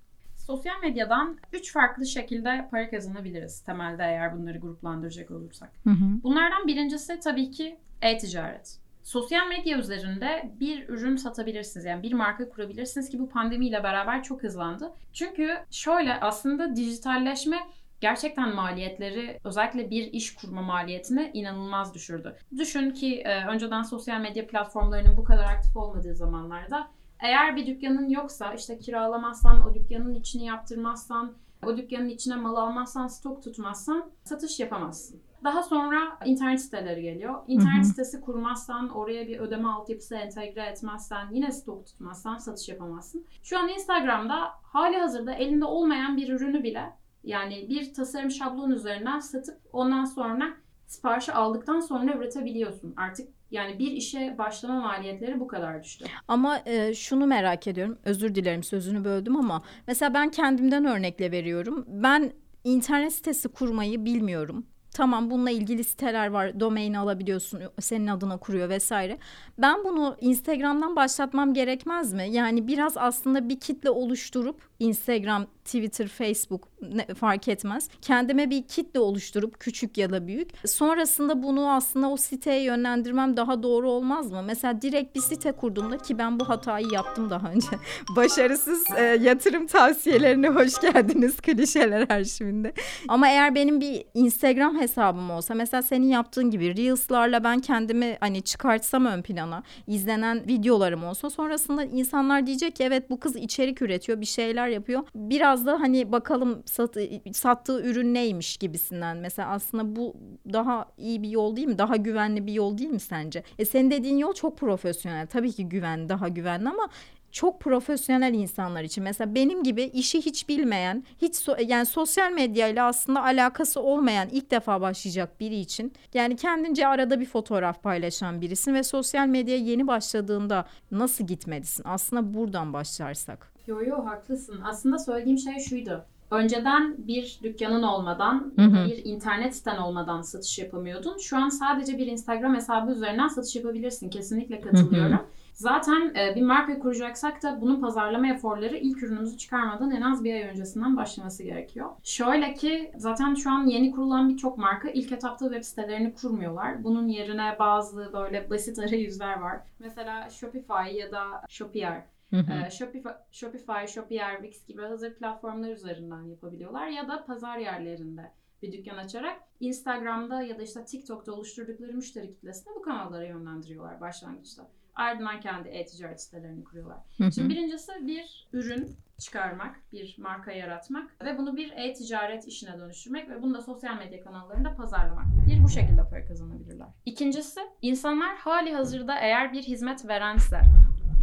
Sosyal 0.47 0.79
medyadan 0.81 1.37
üç 1.53 1.73
farklı 1.73 2.05
şekilde 2.05 2.67
para 2.71 2.89
kazanabiliriz 2.89 3.61
temelde 3.61 4.03
eğer 4.03 4.37
bunları 4.37 4.57
gruplandıracak 4.57 5.31
olursak. 5.31 5.71
Hı 5.83 5.89
hı. 5.89 6.23
Bunlardan 6.23 6.67
birincisi 6.67 7.19
tabii 7.19 7.51
ki 7.51 7.77
e-ticaret. 8.01 8.79
Sosyal 9.03 9.47
medya 9.47 9.77
üzerinde 9.77 10.51
bir 10.59 10.89
ürün 10.89 11.15
satabilirsiniz. 11.15 11.85
Yani 11.85 12.03
bir 12.03 12.13
marka 12.13 12.49
kurabilirsiniz 12.49 13.09
ki 13.09 13.19
bu 13.19 13.29
pandemiyle 13.29 13.83
beraber 13.83 14.23
çok 14.23 14.43
hızlandı. 14.43 14.93
Çünkü 15.13 15.57
şöyle 15.71 16.13
aslında 16.19 16.75
dijitalleşme 16.75 17.57
gerçekten 18.01 18.55
maliyetleri 18.55 19.39
özellikle 19.43 19.89
bir 19.89 20.13
iş 20.13 20.35
kurma 20.35 20.61
maliyetini 20.61 21.31
inanılmaz 21.33 21.93
düşürdü. 21.93 22.35
Düşün 22.57 22.91
ki 22.91 23.21
e, 23.21 23.45
önceden 23.45 23.83
sosyal 23.83 24.21
medya 24.21 24.47
platformlarının 24.47 25.17
bu 25.17 25.23
kadar 25.23 25.43
aktif 25.43 25.77
olmadığı 25.77 26.15
zamanlarda 26.15 26.87
eğer 27.23 27.55
bir 27.55 27.67
dükkanın 27.67 28.09
yoksa 28.09 28.53
işte 28.53 28.79
kiralamazsan, 28.79 29.69
o 29.69 29.73
dükkanın 29.73 30.13
içini 30.13 30.45
yaptırmazsan, 30.45 31.33
o 31.65 31.77
dükkanın 31.77 32.09
içine 32.09 32.35
mal 32.35 32.55
almazsan, 32.55 33.07
stok 33.07 33.43
tutmazsan 33.43 34.11
satış 34.23 34.59
yapamazsın. 34.59 35.21
Daha 35.43 35.63
sonra 35.63 36.17
internet 36.25 36.61
siteleri 36.61 37.01
geliyor. 37.01 37.35
İnternet 37.47 37.83
hı 37.83 37.87
hı. 37.87 37.89
sitesi 37.89 38.21
kurmazsan, 38.21 38.89
oraya 38.89 39.27
bir 39.27 39.39
ödeme 39.39 39.67
altyapısı 39.67 40.15
entegre 40.15 40.61
etmezsen, 40.61 41.27
yine 41.31 41.51
stok 41.51 41.85
tutmazsan 41.85 42.37
satış 42.37 42.69
yapamazsın. 42.69 43.25
Şu 43.43 43.59
an 43.59 43.69
Instagram'da 43.69 44.51
hali 44.63 44.97
hazırda 44.97 45.33
elinde 45.33 45.65
olmayan 45.65 46.17
bir 46.17 46.29
ürünü 46.29 46.63
bile 46.63 46.93
yani 47.23 47.69
bir 47.69 47.93
tasarım 47.93 48.31
şablon 48.31 48.71
üzerinden 48.71 49.19
satıp 49.19 49.57
ondan 49.73 50.05
sonra 50.05 50.53
siparişi 50.85 51.33
aldıktan 51.33 51.79
sonra 51.79 52.13
üretebiliyorsun. 52.13 52.93
Artık 52.97 53.29
yani 53.53 53.79
bir 53.79 53.91
işe 53.91 54.35
başlama 54.37 54.81
maliyetleri 54.81 55.39
bu 55.39 55.47
kadar 55.47 55.83
düştü. 55.83 56.05
Ama 56.27 56.61
e, 56.65 56.93
şunu 56.93 57.27
merak 57.27 57.67
ediyorum. 57.67 57.97
Özür 58.05 58.35
dilerim 58.35 58.63
sözünü 58.63 59.05
böldüm 59.05 59.35
ama 59.35 59.63
mesela 59.87 60.13
ben 60.13 60.31
kendimden 60.31 60.85
örnekle 60.85 61.31
veriyorum. 61.31 61.85
Ben 61.87 62.33
internet 62.63 63.13
sitesi 63.13 63.49
kurmayı 63.49 64.05
bilmiyorum. 64.05 64.65
Tamam 64.93 65.29
bununla 65.29 65.51
ilgili 65.51 65.83
siteler 65.83 66.27
var. 66.27 66.59
Domain 66.59 66.93
alabiliyorsun. 66.93 67.59
Senin 67.79 68.07
adına 68.07 68.37
kuruyor 68.37 68.69
vesaire. 68.69 69.17
Ben 69.57 69.83
bunu 69.83 70.17
Instagram'dan 70.21 70.95
başlatmam 70.95 71.53
gerekmez 71.53 72.13
mi? 72.13 72.27
Yani 72.31 72.67
biraz 72.67 72.97
aslında 72.97 73.49
bir 73.49 73.59
kitle 73.59 73.89
oluşturup 73.89 74.61
Instagram, 74.79 75.45
Twitter, 75.65 76.07
Facebook 76.07 76.67
ne, 76.81 77.05
fark 77.05 77.47
etmez. 77.47 77.89
Kendime 78.01 78.49
bir 78.49 78.67
kitle 78.67 78.99
oluşturup 78.99 79.59
küçük 79.59 79.97
ya 79.97 80.09
da 80.09 80.27
büyük. 80.27 80.67
Sonrasında 80.67 81.43
bunu 81.43 81.71
aslında 81.71 82.09
o 82.09 82.17
siteye 82.17 82.63
yönlendirmem 82.63 83.37
daha 83.37 83.63
doğru 83.63 83.89
olmaz 83.89 84.31
mı? 84.31 84.43
Mesela 84.43 84.81
direkt 84.81 85.15
bir 85.15 85.21
site 85.21 85.51
kurduğumda 85.51 85.97
ki 85.97 86.17
ben 86.17 86.39
bu 86.39 86.49
hatayı 86.49 86.87
yaptım 86.91 87.29
daha 87.29 87.51
önce. 87.51 87.67
Başarısız 88.15 88.83
e, 88.97 89.01
yatırım 89.01 89.67
tavsiyelerine 89.67 90.49
hoş 90.49 90.81
geldiniz 90.81 91.35
klişeler 91.41 92.09
arşivinde. 92.09 92.73
Ama 93.07 93.29
eğer 93.29 93.55
benim 93.55 93.81
bir 93.81 94.05
Instagram 94.13 94.75
hesabım 94.83 95.31
olsa 95.31 95.53
mesela 95.53 95.81
senin 95.83 96.07
yaptığın 96.07 96.51
gibi 96.51 96.77
Reels'larla 96.77 97.43
ben 97.43 97.59
kendimi 97.59 98.17
hani 98.19 98.41
çıkartsam 98.41 99.05
ön 99.05 99.21
plana 99.21 99.63
izlenen 99.87 100.47
videolarım 100.47 101.03
olsa 101.03 101.29
sonrasında 101.29 101.83
insanlar 101.83 102.45
diyecek 102.45 102.75
ki 102.75 102.83
evet 102.83 103.09
bu 103.09 103.19
kız 103.19 103.35
içerik 103.35 103.81
üretiyor 103.81 104.21
bir 104.21 104.25
şeyler 104.25 104.67
yapıyor. 104.67 105.03
Biraz 105.15 105.65
da 105.65 105.79
hani 105.79 106.11
bakalım 106.11 106.63
sat, 106.65 106.97
sattığı 107.33 107.83
ürün 107.83 108.13
neymiş 108.13 108.57
gibisinden. 108.57 109.17
Mesela 109.17 109.49
aslında 109.49 109.95
bu 109.95 110.15
daha 110.53 110.85
iyi 110.97 111.23
bir 111.23 111.29
yol 111.29 111.55
değil 111.55 111.67
mi? 111.67 111.77
Daha 111.77 111.95
güvenli 111.95 112.47
bir 112.47 112.53
yol 112.53 112.77
değil 112.77 112.89
mi 112.89 112.99
sence? 112.99 113.43
E 113.59 113.65
senin 113.65 113.91
dediğin 113.91 114.17
yol 114.17 114.33
çok 114.33 114.57
profesyonel. 114.57 115.27
Tabii 115.27 115.51
ki 115.51 115.69
güven, 115.69 116.09
daha 116.09 116.27
güvenli 116.27 116.69
ama 116.69 116.89
çok 117.33 117.59
profesyonel 117.59 118.33
insanlar 118.33 118.83
için 118.83 119.03
mesela 119.03 119.35
benim 119.35 119.63
gibi 119.63 119.83
işi 119.83 120.21
hiç 120.21 120.49
bilmeyen, 120.49 121.03
hiç 121.21 121.35
so 121.35 121.55
yani 121.67 121.85
sosyal 121.85 122.31
medya 122.31 122.67
ile 122.67 122.81
aslında 122.81 123.23
alakası 123.23 123.81
olmayan 123.81 124.29
ilk 124.31 124.51
defa 124.51 124.81
başlayacak 124.81 125.39
biri 125.39 125.55
için 125.55 125.93
yani 126.13 126.35
kendince 126.35 126.87
arada 126.87 127.19
bir 127.19 127.25
fotoğraf 127.25 127.83
paylaşan 127.83 128.41
birisin 128.41 128.73
ve 128.73 128.83
sosyal 128.83 129.27
medyaya 129.27 129.61
yeni 129.61 129.87
başladığında 129.87 130.65
nasıl 130.91 131.27
gitmelisin? 131.27 131.83
Aslında 131.87 132.33
buradan 132.33 132.73
başlarsak. 132.73 133.53
Yo 133.67 133.81
yo 133.81 134.05
haklısın. 134.05 134.61
Aslında 134.63 134.99
söylediğim 134.99 135.37
şey 135.37 135.59
şuydu. 135.59 136.05
Önceden 136.31 136.95
bir 136.97 137.39
dükkanın 137.43 137.83
olmadan, 137.83 138.53
hı 138.55 138.61
hı. 138.61 138.85
bir 138.85 139.05
internet 139.05 139.55
siten 139.55 139.77
olmadan 139.77 140.21
satış 140.21 140.59
yapamıyordun. 140.59 141.17
Şu 141.17 141.37
an 141.37 141.49
sadece 141.49 141.97
bir 141.97 142.07
Instagram 142.07 142.55
hesabı 142.55 142.91
üzerinden 142.91 143.27
satış 143.27 143.55
yapabilirsin. 143.55 144.09
Kesinlikle 144.09 144.61
katılıyorum. 144.61 145.11
Hı 145.11 145.15
hı. 145.15 145.42
Zaten 145.53 146.15
e, 146.15 146.35
bir 146.35 146.41
marka 146.41 146.79
kuracaksak 146.79 147.43
da 147.43 147.61
bunun 147.61 147.81
pazarlama 147.81 148.27
eforları 148.27 148.77
ilk 148.77 149.03
ürünümüzü 149.03 149.37
çıkarmadan 149.37 149.91
en 149.91 150.01
az 150.01 150.23
bir 150.23 150.33
ay 150.33 150.41
öncesinden 150.41 150.97
başlaması 150.97 151.43
gerekiyor. 151.43 151.89
Şöyle 152.03 152.53
ki 152.53 152.91
zaten 152.97 153.33
şu 153.33 153.51
an 153.51 153.65
yeni 153.65 153.91
kurulan 153.91 154.29
birçok 154.29 154.57
marka 154.57 154.89
ilk 154.89 155.11
etapta 155.11 155.45
web 155.45 155.63
sitelerini 155.63 156.13
kurmuyorlar. 156.13 156.83
Bunun 156.83 157.07
yerine 157.07 157.55
bazı 157.59 158.13
böyle 158.13 158.49
basit 158.49 158.79
arayüzler 158.83 159.39
var. 159.39 159.59
Mesela 159.79 160.29
Shopify 160.29 160.97
ya 160.97 161.11
da 161.11 161.25
Shopier 161.49 162.03
Hı 162.33 162.71
Shopify, 162.71 163.09
Shopify, 163.31 163.87
Shopier, 163.87 164.41
Wix 164.41 164.65
gibi 164.67 164.81
hazır 164.81 165.13
platformlar 165.13 165.69
üzerinden 165.69 166.21
yapabiliyorlar 166.21 166.87
ya 166.87 167.07
da 167.07 167.25
pazar 167.25 167.57
yerlerinde 167.57 168.31
bir 168.61 168.71
dükkan 168.71 168.97
açarak 168.97 169.41
Instagram'da 169.59 170.41
ya 170.41 170.57
da 170.57 170.63
işte 170.63 170.85
TikTok'ta 170.85 171.31
oluşturdukları 171.31 171.93
müşteri 171.93 172.27
kitlesini 172.27 172.75
bu 172.75 172.81
kanallara 172.81 173.25
yönlendiriyorlar 173.25 174.01
başlangıçta. 174.01 174.67
Ardından 174.95 175.39
kendi 175.39 175.69
e-ticaret 175.69 176.21
sitelerini 176.21 176.63
kuruyorlar. 176.63 176.97
Hı 177.17 177.23
hı. 177.23 177.31
Şimdi 177.31 177.49
birincisi 177.49 177.91
bir 178.07 178.47
ürün 178.53 178.97
çıkarmak, 179.17 179.75
bir 179.91 180.15
marka 180.17 180.51
yaratmak 180.51 181.25
ve 181.25 181.37
bunu 181.37 181.57
bir 181.57 181.71
e-ticaret 181.71 182.47
işine 182.47 182.79
dönüştürmek 182.79 183.29
ve 183.29 183.41
bunu 183.41 183.53
da 183.53 183.61
sosyal 183.61 183.97
medya 183.97 184.23
kanallarında 184.23 184.75
pazarlamak. 184.75 185.25
Bir 185.47 185.63
bu 185.63 185.69
şekilde 185.69 186.09
para 186.09 186.25
kazanabilirler. 186.25 186.87
İkincisi 187.05 187.59
insanlar 187.81 188.37
hali 188.37 188.73
hazırda 188.73 189.19
eğer 189.19 189.53
bir 189.53 189.63
hizmet 189.63 190.07
verense 190.07 190.61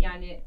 yani 0.01 0.41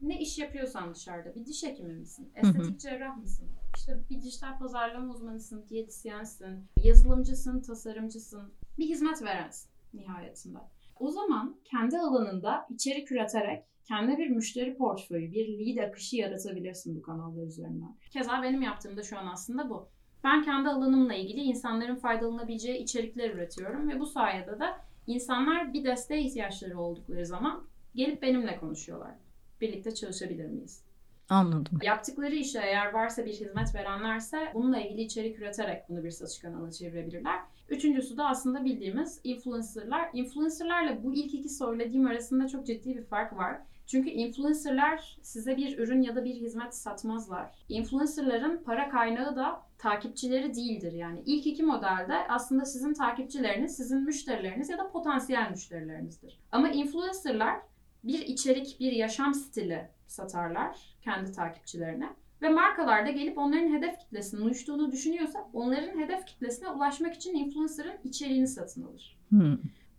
ne 0.00 0.20
iş 0.20 0.38
yapıyorsan 0.38 0.94
dışarıda 0.94 1.34
bir 1.34 1.46
diş 1.46 1.62
hekimi 1.62 1.92
misin? 1.92 2.32
Estetik 2.34 2.80
cerrah 2.80 3.16
mısın? 3.16 3.48
İşte 3.76 3.98
bir 4.10 4.22
dijital 4.22 4.58
pazarlama 4.58 5.12
uzmanısın, 5.12 5.68
diyetisyensin, 5.68 6.66
yazılımcısın, 6.84 7.60
tasarımcısın. 7.60 8.52
Bir 8.78 8.86
hizmet 8.86 9.22
verensin 9.22 9.70
nihayetinde. 9.94 10.58
O 11.00 11.10
zaman 11.10 11.56
kendi 11.64 11.98
alanında 11.98 12.66
içerik 12.70 13.12
üreterek 13.12 13.64
kendi 13.84 14.18
bir 14.18 14.28
müşteri 14.28 14.76
portföyü, 14.76 15.32
bir 15.32 15.48
lead 15.48 15.88
akışı 15.88 16.16
yaratabilirsin 16.16 16.96
bu 16.96 17.02
kanallar 17.02 17.46
üzerinden. 17.46 17.96
Keza 18.10 18.42
benim 18.42 18.62
yaptığım 18.62 18.96
da 18.96 19.02
şu 19.02 19.18
an 19.18 19.26
aslında 19.26 19.70
bu. 19.70 19.88
Ben 20.24 20.42
kendi 20.44 20.68
alanımla 20.68 21.14
ilgili 21.14 21.40
insanların 21.40 21.96
faydalanabileceği 21.96 22.78
içerikler 22.78 23.30
üretiyorum 23.30 23.88
ve 23.88 24.00
bu 24.00 24.06
sayede 24.06 24.60
de 24.60 24.66
insanlar 25.06 25.72
bir 25.72 25.84
desteğe 25.84 26.22
ihtiyaçları 26.22 26.80
oldukları 26.80 27.26
zaman 27.26 27.64
gelip 27.94 28.22
benimle 28.22 28.56
konuşuyorlar. 28.56 29.14
Birlikte 29.60 29.94
çalışabilir 29.94 30.46
miyiz? 30.46 30.84
Anladım. 31.28 31.78
Yaptıkları 31.82 32.34
işe 32.34 32.58
eğer 32.58 32.92
varsa 32.92 33.26
bir 33.26 33.32
hizmet 33.32 33.74
verenlerse 33.74 34.50
bununla 34.54 34.80
ilgili 34.80 35.02
içerik 35.02 35.38
üreterek 35.38 35.88
bunu 35.88 36.04
bir 36.04 36.10
satış 36.10 36.38
kanalına 36.38 36.72
çevirebilirler. 36.72 37.40
Üçüncüsü 37.68 38.16
de 38.16 38.22
aslında 38.22 38.64
bildiğimiz 38.64 39.20
influencerlar. 39.24 40.10
Influencerlarla 40.12 41.04
bu 41.04 41.14
ilk 41.14 41.34
iki 41.34 41.48
söylediğim 41.48 42.06
arasında 42.06 42.48
çok 42.48 42.66
ciddi 42.66 42.96
bir 42.96 43.04
fark 43.04 43.36
var. 43.36 43.60
Çünkü 43.86 44.10
influencerlar 44.10 45.18
size 45.22 45.56
bir 45.56 45.78
ürün 45.78 46.02
ya 46.02 46.16
da 46.16 46.24
bir 46.24 46.34
hizmet 46.34 46.74
satmazlar. 46.74 47.50
Influencerların 47.68 48.62
para 48.64 48.88
kaynağı 48.88 49.36
da 49.36 49.62
takipçileri 49.78 50.54
değildir. 50.54 50.92
Yani 50.92 51.22
ilk 51.26 51.46
iki 51.46 51.62
modelde 51.62 52.14
aslında 52.28 52.64
sizin 52.64 52.94
takipçileriniz, 52.94 53.76
sizin 53.76 54.04
müşterileriniz 54.04 54.68
ya 54.68 54.78
da 54.78 54.90
potansiyel 54.90 55.50
müşterilerinizdir. 55.50 56.40
Ama 56.52 56.68
influencerlar 56.68 57.56
bir 58.04 58.18
içerik, 58.18 58.80
bir 58.80 58.92
yaşam 58.92 59.34
stili 59.34 59.88
satarlar 60.06 60.96
kendi 61.02 61.32
takipçilerine. 61.32 62.08
Ve 62.42 62.48
markalar 62.48 63.06
da 63.06 63.10
gelip 63.10 63.38
onların 63.38 63.72
hedef 63.72 63.98
kitlesinin 63.98 64.42
uyuştuğunu 64.42 64.92
düşünüyorsa 64.92 65.48
onların 65.52 66.00
hedef 66.00 66.26
kitlesine 66.26 66.68
ulaşmak 66.68 67.14
için 67.14 67.34
influencer'ın 67.34 67.94
içeriğini 68.04 68.48
satın 68.48 68.82
alır. 68.82 69.18
Hmm. 69.28 69.56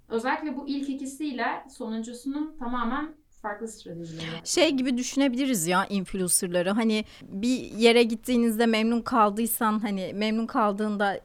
Özellikle 0.09 0.57
bu 0.57 0.67
ilk 0.67 0.89
ikisiyle 0.89 1.45
sonuncusunun 1.69 2.55
tamamen 2.59 3.15
farklı 3.41 3.67
stratejileri. 3.67 4.25
Şey 4.43 4.71
gibi 4.71 4.97
düşünebiliriz 4.97 5.67
ya 5.67 5.85
influencerları. 5.85 6.69
Hani 6.69 7.05
bir 7.21 7.59
yere 7.59 8.03
gittiğinizde 8.03 8.65
memnun 8.65 9.01
kaldıysan 9.01 9.79
hani 9.79 10.11
memnun 10.13 10.47
kaldığında 10.47 11.19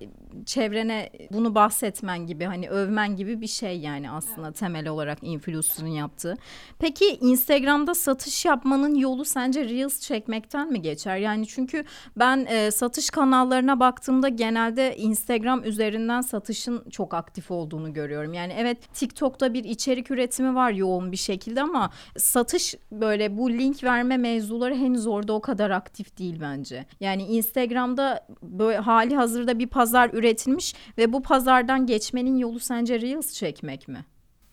çevrene 0.47 1.11
bunu 1.33 1.55
bahsetmen 1.55 2.27
gibi 2.27 2.45
hani 2.45 2.69
övmen 2.69 3.17
gibi 3.17 3.41
bir 3.41 3.47
şey 3.47 3.81
yani 3.81 4.11
aslında 4.11 4.47
evet. 4.47 4.59
temel 4.59 4.89
olarak 4.89 5.19
influencer'ın 5.23 5.89
yaptığı. 5.89 6.37
Peki 6.79 7.05
Instagram'da 7.21 7.95
satış 7.95 8.45
yapmanın 8.45 8.95
yolu 8.95 9.25
sence 9.25 9.65
Reels 9.69 10.01
çekmekten 10.01 10.73
mi 10.73 10.83
geçer? 10.83 11.17
Yani 11.17 11.47
çünkü 11.47 11.85
ben 12.17 12.47
e, 12.49 12.71
satış 12.71 13.11
kanallarına 13.11 13.81
baktığımda 13.81 14.29
genelde 14.29 14.97
Instagram 14.97 15.65
üzerinden 15.65 16.21
satışın 16.21 16.85
çok 16.91 17.15
aktif 17.15 17.51
olduğunu 17.51 17.93
görüyorum. 17.93 18.35
Yani 18.35 18.55
evet 18.59 18.95
TikTok'ta 18.95 19.55
bir 19.55 19.65
içerik 19.65 20.11
üretimi 20.11 20.55
var 20.55 20.71
yoğun 20.71 21.13
bir 21.13 21.17
şekilde 21.17 21.63
ama 21.63 21.91
satış 22.17 22.75
böyle 22.93 23.37
bu 23.37 23.51
link 23.51 23.85
verme 23.85 24.17
mevzuları 24.17 24.75
henüz 24.75 25.07
orada 25.07 25.33
o 25.33 25.41
kadar 25.41 25.71
aktif 25.71 26.19
değil 26.19 26.39
bence. 26.41 26.87
Yani 27.01 27.23
Instagram'da 27.23 28.27
böyle 28.43 28.79
hali 28.79 29.17
hazırda 29.17 29.59
bir 29.59 29.67
pazar 29.67 30.11
üretilmiş 30.25 30.75
ve 30.99 31.13
bu 31.13 31.23
pazardan 31.23 31.87
geçmenin 31.87 32.37
yolu 32.37 32.61
sence 32.61 33.01
Reels 33.01 33.35
çekmek 33.35 33.89
mi? 33.89 34.05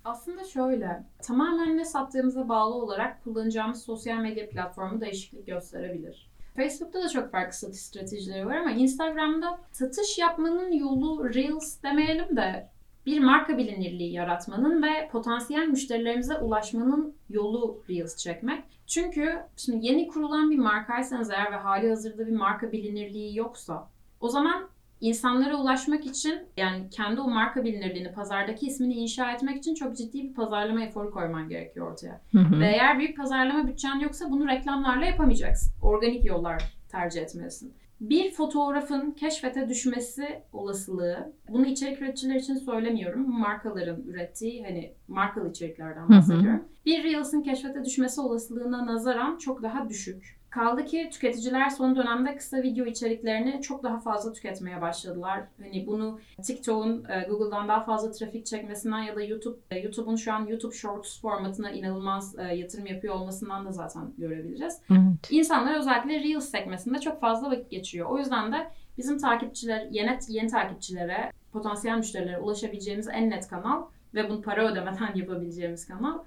Aslında 0.06 0.44
şöyle, 0.44 1.04
tamamen 1.24 1.78
ne 1.78 1.86
sattığımıza 1.86 2.50
bağlı 2.50 2.76
olarak 2.76 3.24
kullanacağımız 3.24 3.84
sosyal 3.84 4.18
medya 4.18 4.50
platformu 4.50 5.02
değişiklik 5.02 5.48
gösterebilir. 5.48 6.32
Facebook'ta 6.56 7.04
da 7.04 7.10
çok 7.10 7.32
farklı 7.32 7.54
satış 7.54 7.80
stratejileri 7.80 8.46
var 8.46 8.56
ama 8.56 8.72
Instagram'da 8.72 9.60
satış 9.72 10.18
yapmanın 10.18 10.72
yolu 10.72 11.34
Reels 11.34 11.84
demeyelim 11.84 12.38
de 12.38 12.70
bir 13.06 13.20
marka 13.20 13.58
bilinirliği 13.58 14.14
yaratmanın 14.14 14.84
ve 14.84 15.10
potansiyel 15.12 15.68
müşterilerimize 15.68 16.38
ulaşmanın 16.38 17.16
yolu 17.30 17.84
Reels 17.90 18.18
çekmek. 18.18 18.64
Çünkü 18.88 19.40
şimdi 19.58 19.86
yeni 19.86 20.08
kurulan 20.08 20.52
bir 20.52 20.58
markaysanız 20.58 21.30
eğer 21.32 21.52
ve 21.52 21.56
hali 21.56 21.90
hazırda 21.90 22.28
bir 22.28 22.36
marka 22.36 22.72
bilinirliği 22.72 23.38
yoksa 23.38 23.88
o 24.20 24.30
zaman 24.30 24.71
insanlara 25.02 25.56
ulaşmak 25.56 26.06
için 26.06 26.40
yani 26.58 26.90
kendi 26.90 27.22
o 27.22 27.30
marka 27.30 27.64
bilinirliğini, 27.64 28.12
pazardaki 28.12 28.66
ismini 28.66 28.94
inşa 28.94 29.32
etmek 29.32 29.58
için 29.58 29.76
çok 29.76 29.98
ciddi 29.98 30.24
bir 30.24 30.34
pazarlama 30.34 30.84
eforu 30.84 31.12
koyman 31.12 31.50
gerekiyor 31.50 31.92
ortaya. 31.92 32.22
Hı 32.32 32.40
hı. 32.40 32.60
Ve 32.60 32.68
eğer 32.68 33.00
büyük 33.00 33.18
pazarlama 33.18 33.68
bütçen 33.68 34.00
yoksa 34.00 34.32
bunu 34.32 34.48
reklamlarla 34.48 35.06
yapamayacaksın. 35.06 35.74
Organik 35.82 36.26
yollar 36.26 36.64
tercih 36.90 37.22
etmelisin. 37.22 37.74
Bir 38.02 38.32
fotoğrafın 38.32 39.12
keşfete 39.12 39.70
düşmesi 39.70 40.42
olasılığı, 40.54 41.34
bunu 41.50 41.66
içerik 41.66 42.02
üreticiler 42.02 42.36
için 42.36 42.56
söylemiyorum. 42.56 43.40
Markaların 43.40 44.04
ürettiği 44.04 44.64
hani 44.64 44.94
markalı 45.08 45.50
içeriklerden 45.50 46.10
bahsediyorum. 46.10 46.60
Hı 46.60 46.64
hı. 46.64 46.86
Bir 46.86 47.04
Reels'ın 47.04 47.42
keşfete 47.42 47.86
düşmesi 47.86 48.22
olasılığına 48.22 48.86
nazaran 48.86 49.38
çok 49.38 49.64
daha 49.64 49.90
düşük. 49.90 50.41
Kaldı 50.52 50.86
ki 50.86 51.10
tüketiciler 51.12 51.70
son 51.70 51.96
dönemde 51.96 52.36
kısa 52.36 52.58
video 52.58 52.86
içeriklerini 52.86 53.62
çok 53.62 53.84
daha 53.84 54.00
fazla 54.00 54.34
tüketmeye 54.34 54.82
başladılar. 54.82 55.44
Hani 55.62 55.88
bunu 55.88 56.20
TikTok'un 56.44 57.06
e, 57.10 57.28
Google'dan 57.30 57.68
daha 57.68 57.84
fazla 57.84 58.12
trafik 58.12 58.46
çekmesinden 58.46 59.00
ya 59.00 59.16
da 59.16 59.24
YouTube 59.24 59.58
e, 59.72 59.80
YouTube'un 59.80 60.16
şu 60.16 60.34
an 60.34 60.46
YouTube 60.46 60.76
Shorts 60.76 61.22
formatına 61.22 61.72
inanılmaz 61.72 62.40
e, 62.40 62.44
yatırım 62.44 62.86
yapıyor 62.86 63.16
olmasından 63.16 63.66
da 63.66 63.72
zaten 63.72 64.14
görebiliriz. 64.18 64.82
Evet. 64.92 65.02
İnsanlar 65.30 65.80
özellikle 65.80 66.20
Reels 66.20 66.50
sekmesinde 66.50 67.00
çok 67.00 67.22
fazla 67.22 67.52
vakit 67.52 67.72
geçiriyor. 67.72 68.10
O 68.10 68.18
yüzden 68.18 68.52
de 68.52 68.72
bizim 68.98 69.18
takipçiler, 69.18 69.88
yeni, 69.92 70.20
yeni 70.28 70.48
takipçilere, 70.48 71.32
potansiyel 71.52 71.98
müşterilere 71.98 72.40
ulaşabileceğimiz 72.40 73.08
en 73.08 73.30
net 73.30 73.48
kanal 73.48 73.84
ve 74.14 74.30
bunu 74.30 74.42
para 74.42 74.72
ödemeden 74.72 75.12
yapabileceğimiz 75.16 75.88
kanal 75.88 76.20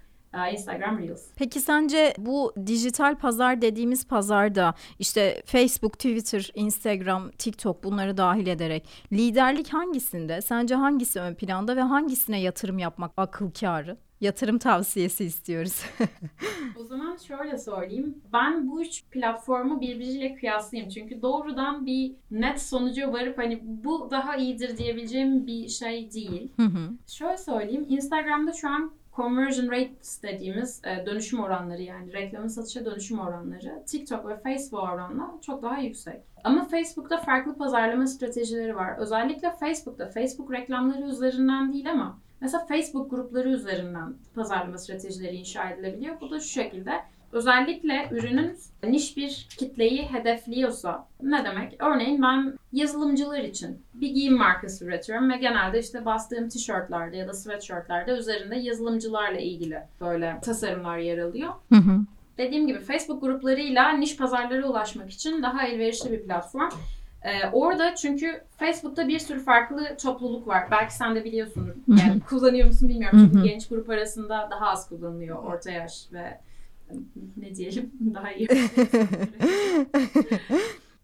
Instagram 0.53 0.99
Reels. 0.99 1.23
Peki 1.37 1.61
sence 1.61 2.15
bu 2.19 2.53
dijital 2.67 3.19
pazar 3.19 3.63
dediğimiz 3.63 4.07
pazarda 4.07 4.75
işte 4.99 5.43
Facebook, 5.47 5.93
Twitter, 5.93 6.51
Instagram, 6.55 7.31
TikTok 7.31 7.85
bunları 7.85 8.17
dahil 8.17 8.47
ederek 8.47 8.89
liderlik 9.13 9.69
hangisinde? 9.73 10.41
Sence 10.41 10.75
hangisi 10.75 11.21
ön 11.21 11.35
planda 11.35 11.77
ve 11.77 11.81
hangisine 11.81 12.41
yatırım 12.41 12.79
yapmak 12.79 13.13
akıl 13.17 13.51
kârı? 13.51 13.97
Yatırım 14.21 14.59
tavsiyesi 14.59 15.25
istiyoruz. 15.25 15.83
o 16.81 16.85
zaman 16.85 17.17
şöyle 17.17 17.59
söyleyeyim. 17.59 18.23
Ben 18.33 18.71
bu 18.71 18.83
üç 18.83 19.05
platformu 19.11 19.81
birbiriyle 19.81 20.35
kıyaslayayım. 20.35 20.91
Çünkü 20.91 21.23
doğrudan 21.23 21.87
bir 21.87 22.13
net 22.31 22.63
sonuca 22.63 23.13
varıp 23.13 23.39
hani 23.39 23.61
bu 23.63 24.09
daha 24.11 24.37
iyidir 24.37 24.77
diyebileceğim 24.77 25.47
bir 25.47 25.69
şey 25.69 26.13
değil. 26.13 26.53
Şöyle 27.07 27.37
söyleyeyim. 27.37 27.87
Instagram'da 27.89 28.53
şu 28.53 28.69
an 28.69 28.93
conversion 29.17 29.71
rates 29.71 30.23
dediğimiz 30.23 30.83
e, 30.85 31.07
dönüşüm 31.07 31.41
oranları 31.41 31.83
yani 31.83 32.13
reklamın 32.13 32.49
satışa 32.49 32.85
dönüşüm 32.85 33.19
oranları 33.19 33.83
TikTok 33.87 34.29
ve 34.29 34.37
Facebook 34.41 34.83
oranla 34.83 35.35
çok 35.41 35.63
daha 35.63 35.79
yüksek. 35.79 36.21
Ama 36.45 36.65
Facebook'ta 36.65 37.17
farklı 37.17 37.55
pazarlama 37.55 38.07
stratejileri 38.07 38.77
var. 38.77 38.99
Özellikle 38.99 39.51
Facebook'ta 39.51 40.11
Facebook 40.11 40.53
reklamları 40.53 41.03
üzerinden 41.03 41.73
değil 41.73 41.91
ama 41.91 42.19
mesela 42.41 42.67
Facebook 42.67 43.11
grupları 43.11 43.49
üzerinden 43.49 44.15
pazarlama 44.35 44.79
stratejileri 44.79 45.37
inşa 45.37 45.71
edilebiliyor. 45.71 46.21
Bu 46.21 46.31
da 46.31 46.41
şu 46.41 46.49
şekilde. 46.49 46.93
Özellikle 47.35 48.09
ürünün 48.11 48.59
niş 48.83 49.17
bir 49.17 49.47
kitleyi 49.59 50.03
hedefliyorsa 50.03 51.07
ne 51.23 51.45
demek? 51.45 51.77
Örneğin 51.79 52.23
ben 52.23 52.59
yazılımcılar 52.73 53.39
için 53.39 53.83
bir 53.95 54.09
giyim 54.09 54.37
markası 54.39 54.85
üretiyorum 54.85 55.31
ve 55.31 55.37
genelde 55.37 55.79
işte 55.79 56.05
bastığım 56.05 56.49
tişörtlerde 56.49 57.17
ya 57.17 57.29
da 57.29 57.35
sweatshirtlerde 57.35 58.13
üzerinde 58.13 58.57
yazılımcılarla 58.57 59.39
ilgili 59.39 59.79
böyle 60.01 60.39
tasarımlar 60.43 60.99
yer 60.99 61.19
alıyor. 61.19 61.53
Dediğim 62.39 62.67
gibi 62.67 62.81
Facebook 62.81 63.23
gruplarıyla 63.23 63.93
niş 63.93 64.17
pazarlara 64.17 64.67
ulaşmak 64.67 65.11
için 65.11 65.43
daha 65.43 65.67
elverişli 65.67 66.13
bir 66.13 66.23
platform. 66.23 66.71
Ee, 67.23 67.49
orada 67.53 67.95
çünkü 67.95 68.43
Facebook'ta 68.57 69.09
bir 69.09 69.19
sürü 69.19 69.41
farklı 69.41 69.97
topluluk 70.03 70.49
var. 70.49 70.69
Belki 70.71 70.95
sen 70.95 71.15
de 71.15 71.25
biliyorsundur. 71.25 71.75
Yani 71.89 72.21
kullanıyor 72.21 72.67
musun 72.67 72.89
bilmiyorum. 72.89 73.31
Çünkü 73.33 73.49
genç 73.49 73.69
grup 73.69 73.91
arasında 73.91 74.49
daha 74.51 74.71
az 74.71 74.89
kullanılıyor. 74.89 75.43
Orta 75.45 75.71
yaş 75.71 76.07
ve 76.13 76.39
ne 77.37 77.55
diyelim 77.55 77.91
daha 78.15 78.33
iyi. 78.33 78.49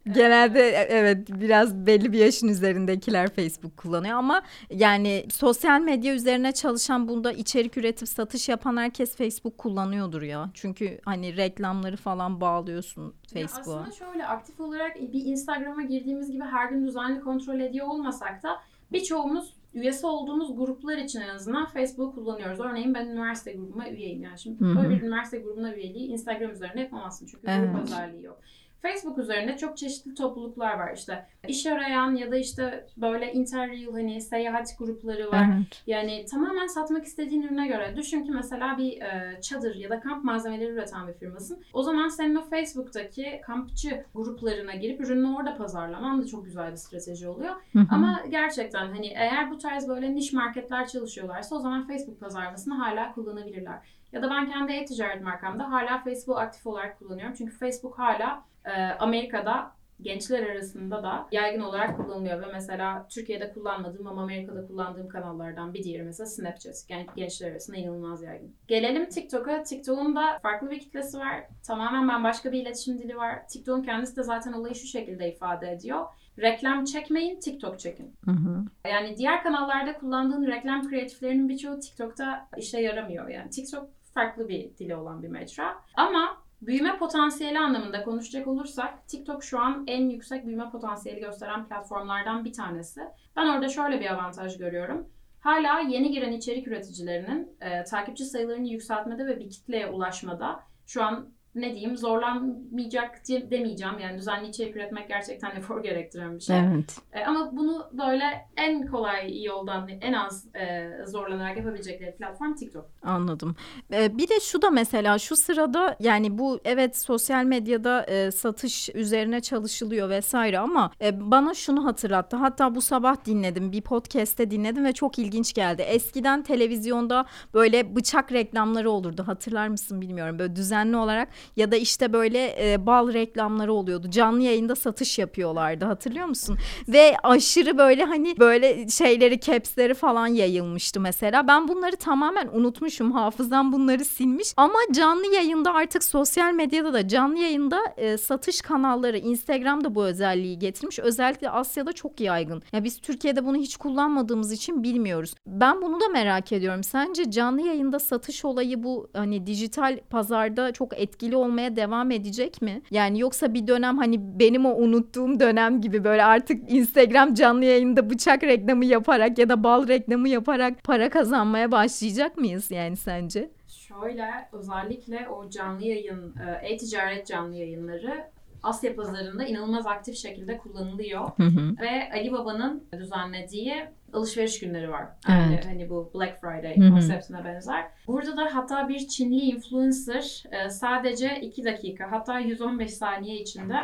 Genelde 0.06 0.68
e, 0.68 0.86
evet 0.88 1.28
biraz 1.40 1.86
belli 1.86 2.12
bir 2.12 2.18
yaşın 2.18 2.48
üzerindekiler 2.48 3.28
Facebook 3.28 3.76
kullanıyor 3.76 4.18
ama 4.18 4.42
yani 4.70 5.26
sosyal 5.30 5.80
medya 5.80 6.14
üzerine 6.14 6.52
çalışan 6.52 7.08
bunda 7.08 7.32
içerik 7.32 7.76
üretip 7.76 8.08
satış 8.08 8.48
yapan 8.48 8.76
herkes 8.76 9.16
Facebook 9.16 9.58
kullanıyordur 9.58 10.22
ya. 10.22 10.50
Çünkü 10.54 11.00
hani 11.04 11.36
reklamları 11.36 11.96
falan 11.96 12.40
bağlıyorsun 12.40 13.14
Facebook'a. 13.32 13.80
Aslında 13.80 13.90
şöyle 13.92 14.26
aktif 14.26 14.60
olarak 14.60 14.96
bir 15.12 15.24
Instagram'a 15.24 15.82
girdiğimiz 15.82 16.30
gibi 16.30 16.44
her 16.44 16.70
gün 16.70 16.86
düzenli 16.86 17.20
kontrol 17.20 17.60
ediyor 17.60 17.86
olmasak 17.86 18.42
da 18.42 18.60
birçoğumuz 18.92 19.60
üyesi 19.74 20.06
olduğumuz 20.06 20.56
gruplar 20.56 20.96
için 20.96 21.20
en 21.20 21.28
azından 21.28 21.66
Facebook 21.66 22.14
kullanıyoruz. 22.14 22.61
Örneğin 22.61 22.94
ben 22.94 23.06
üniversite 23.06 23.52
grubuma 23.52 23.88
üyeyim. 23.88 24.22
Yani 24.22 24.38
şimdi 24.38 24.61
Hı-hı. 24.61 24.76
böyle 24.76 24.90
bir 24.90 25.02
üniversite 25.02 25.38
grubuna 25.38 25.74
üyeliği 25.74 26.09
Instagram 26.09 26.50
üzerinde 26.50 26.80
yapamazsın. 26.80 27.26
Çünkü 27.26 27.46
evet. 27.46 27.72
grup 27.72 27.83
özelliği 27.83 28.24
yok. 28.24 28.40
Facebook 28.82 29.18
üzerinde 29.18 29.56
çok 29.56 29.76
çeşitli 29.76 30.14
topluluklar 30.14 30.78
var 30.78 30.92
işte. 30.96 31.26
iş 31.48 31.66
arayan 31.66 32.14
ya 32.14 32.30
da 32.30 32.36
işte 32.36 32.86
böyle 32.96 33.32
interrail 33.32 33.92
hani 33.92 34.20
seyahat 34.20 34.78
grupları 34.78 35.32
var. 35.32 35.46
Evet. 35.54 35.82
Yani 35.86 36.24
tamamen 36.30 36.66
satmak 36.66 37.04
istediğin 37.04 37.42
ürüne 37.42 37.66
göre. 37.68 37.96
Düşün 37.96 38.22
ki 38.22 38.30
mesela 38.32 38.78
bir 38.78 39.02
e, 39.02 39.40
çadır 39.40 39.74
ya 39.74 39.90
da 39.90 40.00
kamp 40.00 40.24
malzemeleri 40.24 40.70
üreten 40.70 41.08
bir 41.08 41.12
firmasın. 41.12 41.62
O 41.72 41.82
zaman 41.82 42.08
senin 42.08 42.34
o 42.34 42.42
Facebook'taki 42.42 43.40
kampçı 43.46 44.04
gruplarına 44.14 44.74
girip 44.74 45.00
ürünü 45.00 45.36
orada 45.36 45.56
pazarlaman 45.56 46.22
da 46.22 46.26
çok 46.26 46.44
güzel 46.44 46.70
bir 46.72 46.76
strateji 46.76 47.28
oluyor. 47.28 47.54
Hı 47.72 47.78
hı. 47.78 47.86
Ama 47.90 48.22
gerçekten 48.28 48.86
hani 48.86 49.06
eğer 49.06 49.50
bu 49.50 49.58
tarz 49.58 49.88
böyle 49.88 50.14
niş 50.14 50.32
marketler 50.32 50.86
çalışıyorlarsa 50.88 51.56
o 51.56 51.58
zaman 51.58 51.86
Facebook 51.86 52.20
pazarlamasını 52.20 52.74
hala 52.74 53.12
kullanabilirler. 53.12 53.78
Ya 54.12 54.23
da 54.23 54.31
ben 54.31 54.51
kendi 54.51 54.73
e-ticaret 54.73 55.23
markamda 55.23 55.70
hala 55.70 55.99
Facebook 55.99 56.38
aktif 56.38 56.66
olarak 56.66 56.99
kullanıyorum. 56.99 57.35
Çünkü 57.35 57.53
Facebook 57.53 57.99
hala 57.99 58.44
e, 58.64 58.73
Amerika'da 58.83 59.73
gençler 60.03 60.46
arasında 60.46 61.03
da 61.03 61.29
yaygın 61.33 61.61
olarak 61.61 61.96
kullanılıyor 61.96 62.42
ve 62.42 62.53
mesela 62.53 63.07
Türkiye'de 63.09 63.53
kullanmadığım 63.53 64.07
ama 64.07 64.23
Amerika'da 64.23 64.66
kullandığım 64.66 65.09
kanallardan 65.09 65.75
bir 65.75 65.85
diğeri 65.85 66.03
mesela 66.03 66.27
Snapchat. 66.27 66.85
Yani 66.88 67.07
gençler 67.16 67.51
arasında 67.51 67.77
inanılmaz 67.77 68.23
yaygın. 68.23 68.55
Gelelim 68.68 69.09
TikTok'a. 69.09 69.62
TikTok'un 69.62 70.16
da 70.16 70.38
farklı 70.42 70.70
bir 70.70 70.81
kitlesi 70.81 71.18
var. 71.18 71.44
Tamamen 71.66 72.09
ben 72.09 72.25
başka 72.25 72.53
bir 72.53 72.62
iletişim 72.62 72.99
dili 72.99 73.16
var. 73.16 73.49
TikTok'un 73.49 73.83
kendisi 73.83 74.16
de 74.16 74.23
zaten 74.23 74.53
olayı 74.53 74.75
şu 74.75 74.87
şekilde 74.87 75.33
ifade 75.33 75.73
ediyor. 75.73 76.07
Reklam 76.38 76.85
çekmeyin, 76.85 77.40
TikTok 77.40 77.79
çekin. 77.79 78.14
Hı 78.25 78.31
hı. 78.31 78.64
Yani 78.88 79.16
diğer 79.16 79.42
kanallarda 79.42 79.99
kullandığın 79.99 80.46
reklam 80.46 80.88
kreatiflerinin 80.88 81.49
birçoğu 81.49 81.81
TikTok'ta 81.81 82.49
işe 82.57 82.81
yaramıyor. 82.81 83.29
Yani 83.29 83.51
TikTok 83.51 83.88
farklı 84.14 84.49
bir 84.49 84.77
dili 84.79 84.96
olan 84.96 85.23
bir 85.23 85.29
mecra. 85.29 85.83
Ama 85.94 86.40
Büyüme 86.62 86.99
potansiyeli 86.99 87.59
anlamında 87.59 88.03
konuşacak 88.05 88.46
olursak 88.46 89.09
TikTok 89.09 89.44
şu 89.44 89.59
an 89.59 89.85
en 89.87 90.09
yüksek 90.11 90.46
büyüme 90.46 90.70
potansiyeli 90.70 91.20
gösteren 91.20 91.68
platformlardan 91.68 92.44
bir 92.44 92.53
tanesi. 92.53 93.01
Ben 93.37 93.49
orada 93.49 93.68
şöyle 93.68 94.01
bir 94.01 94.12
avantaj 94.12 94.59
görüyorum. 94.59 95.09
Hala 95.40 95.81
yeni 95.81 96.11
giren 96.11 96.33
içerik 96.33 96.68
üreticilerinin 96.68 97.57
e, 97.61 97.85
takipçi 97.85 98.25
sayılarını 98.25 98.68
yükseltmede 98.68 99.27
ve 99.27 99.38
bir 99.38 99.51
kitleye 99.51 99.87
ulaşmada 99.87 100.61
şu 100.87 101.03
an 101.03 101.29
ne 101.54 101.72
diyeyim 101.72 101.96
zorlanmayacak 101.96 103.28
demeyeceğim. 103.28 103.98
Yani 103.98 104.18
düzenli 104.18 104.48
içerik 104.48 104.76
üretmek 104.76 105.08
gerçekten 105.08 105.50
efor 105.56 105.82
gerektiren 105.82 106.34
bir 106.34 106.40
şey. 106.40 106.58
Evet. 106.58 106.96
E, 107.12 107.24
ama 107.24 107.56
bunu 107.56 107.90
böyle 107.92 108.24
en 108.56 108.86
kolay 108.86 109.44
yoldan 109.44 109.88
en 110.00 110.12
az 110.12 110.46
e, 110.54 110.90
zorlanarak 111.06 111.56
yapabilecekleri 111.56 112.16
platform 112.16 112.54
TikTok. 112.54 112.86
Anladım. 113.02 113.56
E, 113.92 114.18
bir 114.18 114.28
de 114.28 114.40
şu 114.40 114.62
da 114.62 114.70
mesela 114.70 115.18
şu 115.18 115.36
sırada 115.36 115.96
yani 116.00 116.38
bu 116.38 116.60
evet 116.64 116.98
sosyal 116.98 117.44
medyada 117.44 118.04
e, 118.04 118.30
satış 118.30 118.88
üzerine 118.94 119.40
çalışılıyor 119.40 120.08
vesaire 120.08 120.58
ama 120.58 120.90
e, 121.00 121.30
bana 121.30 121.54
şunu 121.54 121.84
hatırlattı. 121.84 122.36
Hatta 122.36 122.74
bu 122.74 122.80
sabah 122.80 123.24
dinledim 123.24 123.72
bir 123.72 123.82
podcast'te 123.82 124.50
dinledim 124.50 124.84
ve 124.84 124.92
çok 124.92 125.18
ilginç 125.18 125.54
geldi. 125.54 125.82
Eskiden 125.82 126.42
televizyonda 126.42 127.26
böyle 127.54 127.96
bıçak 127.96 128.32
reklamları 128.32 128.90
olurdu. 128.90 129.22
Hatırlar 129.26 129.68
mısın 129.68 130.00
bilmiyorum. 130.00 130.38
Böyle 130.38 130.56
düzenli 130.56 130.96
olarak 130.96 131.28
ya 131.57 131.72
da 131.72 131.76
işte 131.76 132.12
böyle 132.12 132.72
e, 132.72 132.87
bal 132.87 133.12
reklamları 133.12 133.72
oluyordu. 133.72 134.11
Canlı 134.11 134.42
yayında 134.42 134.76
satış 134.76 135.18
yapıyorlardı 135.18 135.85
hatırlıyor 135.85 136.26
musun? 136.26 136.59
Ve 136.88 137.16
aşırı 137.22 137.79
böyle 137.79 138.05
hani 138.05 138.38
böyle 138.38 138.88
şeyleri 138.88 139.40
capsleri 139.40 139.94
falan 139.94 140.26
yayılmıştı 140.26 141.00
mesela. 141.00 141.48
Ben 141.48 141.68
bunları 141.68 141.96
tamamen 141.96 142.48
unutmuşum. 142.53 143.12
Hafızam 143.12 143.72
bunları 143.72 144.05
silmiş. 144.05 144.55
Ama 144.57 144.79
canlı 144.92 145.35
yayında 145.35 145.74
artık 145.74 146.05
sosyal 146.05 146.53
medyada 146.53 146.92
da 146.92 147.09
canlı 147.09 147.38
yayında 147.38 147.81
e, 147.96 148.16
satış 148.16 148.61
kanalları 148.61 149.18
Instagram'da 149.18 149.94
bu 149.94 150.05
özelliği 150.05 150.59
getirmiş. 150.59 150.98
Özellikle 150.98 151.50
Asya'da 151.50 151.92
çok 151.92 152.20
yaygın. 152.20 152.62
Ya 152.72 152.85
biz 152.85 153.00
Türkiye'de 153.00 153.44
bunu 153.44 153.57
hiç 153.57 153.76
kullanmadığımız 153.76 154.53
için 154.53 154.83
bilmiyoruz. 154.83 155.35
Ben 155.46 155.83
bunu 155.83 156.00
da 156.00 156.09
merak 156.09 156.53
ediyorum. 156.53 156.85
Sence 156.85 157.31
canlı 157.31 157.61
yayında 157.61 157.98
satış 157.98 158.44
olayı 158.44 158.83
bu 158.83 159.11
hani 159.12 159.46
dijital 159.46 159.98
pazarda 160.11 160.72
çok 160.72 161.00
etkili 161.00 161.29
etkili 161.30 161.36
olmaya 161.36 161.76
devam 161.76 162.10
edecek 162.10 162.62
mi? 162.62 162.82
Yani 162.90 163.20
yoksa 163.20 163.54
bir 163.54 163.66
dönem 163.66 163.98
hani 163.98 164.18
benim 164.40 164.66
o 164.66 164.74
unuttuğum 164.74 165.40
dönem 165.40 165.80
gibi 165.80 166.04
böyle 166.04 166.24
artık 166.24 166.72
Instagram 166.72 167.34
canlı 167.34 167.64
yayında 167.64 168.10
bıçak 168.10 168.42
reklamı 168.42 168.84
yaparak 168.84 169.38
ya 169.38 169.48
da 169.48 169.62
bal 169.62 169.88
reklamı 169.88 170.28
yaparak 170.28 170.84
para 170.84 171.10
kazanmaya 171.10 171.70
başlayacak 171.70 172.36
mıyız 172.36 172.70
yani 172.70 172.96
sence? 172.96 173.50
Şöyle 173.68 174.48
özellikle 174.52 175.28
o 175.28 175.50
canlı 175.50 175.84
yayın, 175.84 176.34
e, 176.62 176.68
e-ticaret 176.68 177.26
canlı 177.26 177.56
yayınları 177.56 178.24
Asya 178.62 178.96
pazarında 178.96 179.44
inanılmaz 179.44 179.87
aktif 179.87 180.16
şekilde 180.16 180.59
kullanılıyor. 180.59 181.31
Hı 181.37 181.42
hı. 181.42 181.77
Ve 181.81 182.11
Ali 182.12 182.33
Baba'nın 182.33 182.85
düzenlediği 182.99 183.75
alışveriş 184.12 184.61
günleri 184.61 184.90
var. 184.90 185.03
Evet. 185.29 185.38
Yani 185.38 185.61
hani 185.64 185.90
bu 185.90 186.11
Black 186.14 186.40
Friday 186.40 186.75
konseptine 186.90 187.44
benzer. 187.44 187.87
Burada 188.07 188.37
da 188.37 188.55
hatta 188.55 188.88
bir 188.88 189.09
Çinli 189.09 189.40
influencer 189.40 190.44
e, 190.51 190.70
sadece 190.70 191.40
2 191.40 191.64
dakika 191.64 192.12
hatta 192.12 192.38
115 192.38 192.94
saniye 192.94 193.37
içinde 193.37 193.77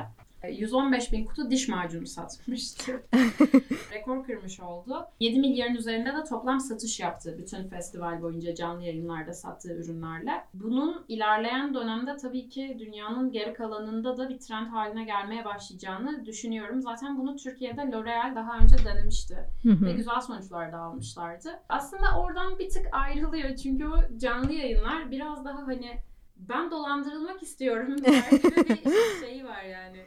115 0.48 1.12
bin 1.12 1.24
kutu 1.24 1.50
diş 1.50 1.68
macunu 1.68 2.06
satmıştı. 2.06 3.02
Rekor 3.92 4.24
kırmış 4.24 4.60
oldu. 4.60 5.06
7 5.20 5.38
milyarın 5.40 5.74
üzerinde 5.74 6.08
de 6.08 6.24
toplam 6.28 6.60
satış 6.60 7.00
yaptı 7.00 7.34
bütün 7.38 7.68
festival 7.68 8.22
boyunca 8.22 8.54
canlı 8.54 8.82
yayınlarda 8.82 9.32
sattığı 9.32 9.74
ürünlerle. 9.74 10.44
Bunun 10.54 11.04
ilerleyen 11.08 11.74
dönemde 11.74 12.16
tabii 12.16 12.48
ki 12.48 12.76
dünyanın 12.78 13.32
geri 13.32 13.54
kalanında 13.54 14.16
da 14.16 14.28
bir 14.28 14.38
trend 14.38 14.66
haline 14.66 15.04
gelmeye 15.04 15.44
başlayacağını 15.44 16.26
düşünüyorum. 16.26 16.82
Zaten 16.82 17.18
bunu 17.18 17.36
Türkiye'de 17.36 17.80
L'Oreal 17.80 18.34
daha 18.36 18.58
önce 18.58 18.76
denemişti 18.84 19.36
ve 19.64 19.92
güzel 19.92 20.20
sonuçlar 20.20 20.72
da 20.72 20.78
almışlardı. 20.78 21.60
Aslında 21.68 22.20
oradan 22.20 22.58
bir 22.58 22.70
tık 22.70 22.86
ayrılıyor 22.92 23.56
çünkü 23.56 23.86
o 23.86 24.18
canlı 24.18 24.52
yayınlar 24.52 25.10
biraz 25.10 25.44
daha 25.44 25.66
hani 25.66 25.92
ben 26.36 26.70
dolandırılmak 26.70 27.42
istiyorum 27.42 27.96
gibi 27.96 28.06
bir 28.06 29.26
şey 29.26 29.44
var 29.44 29.62
yani. 29.62 29.98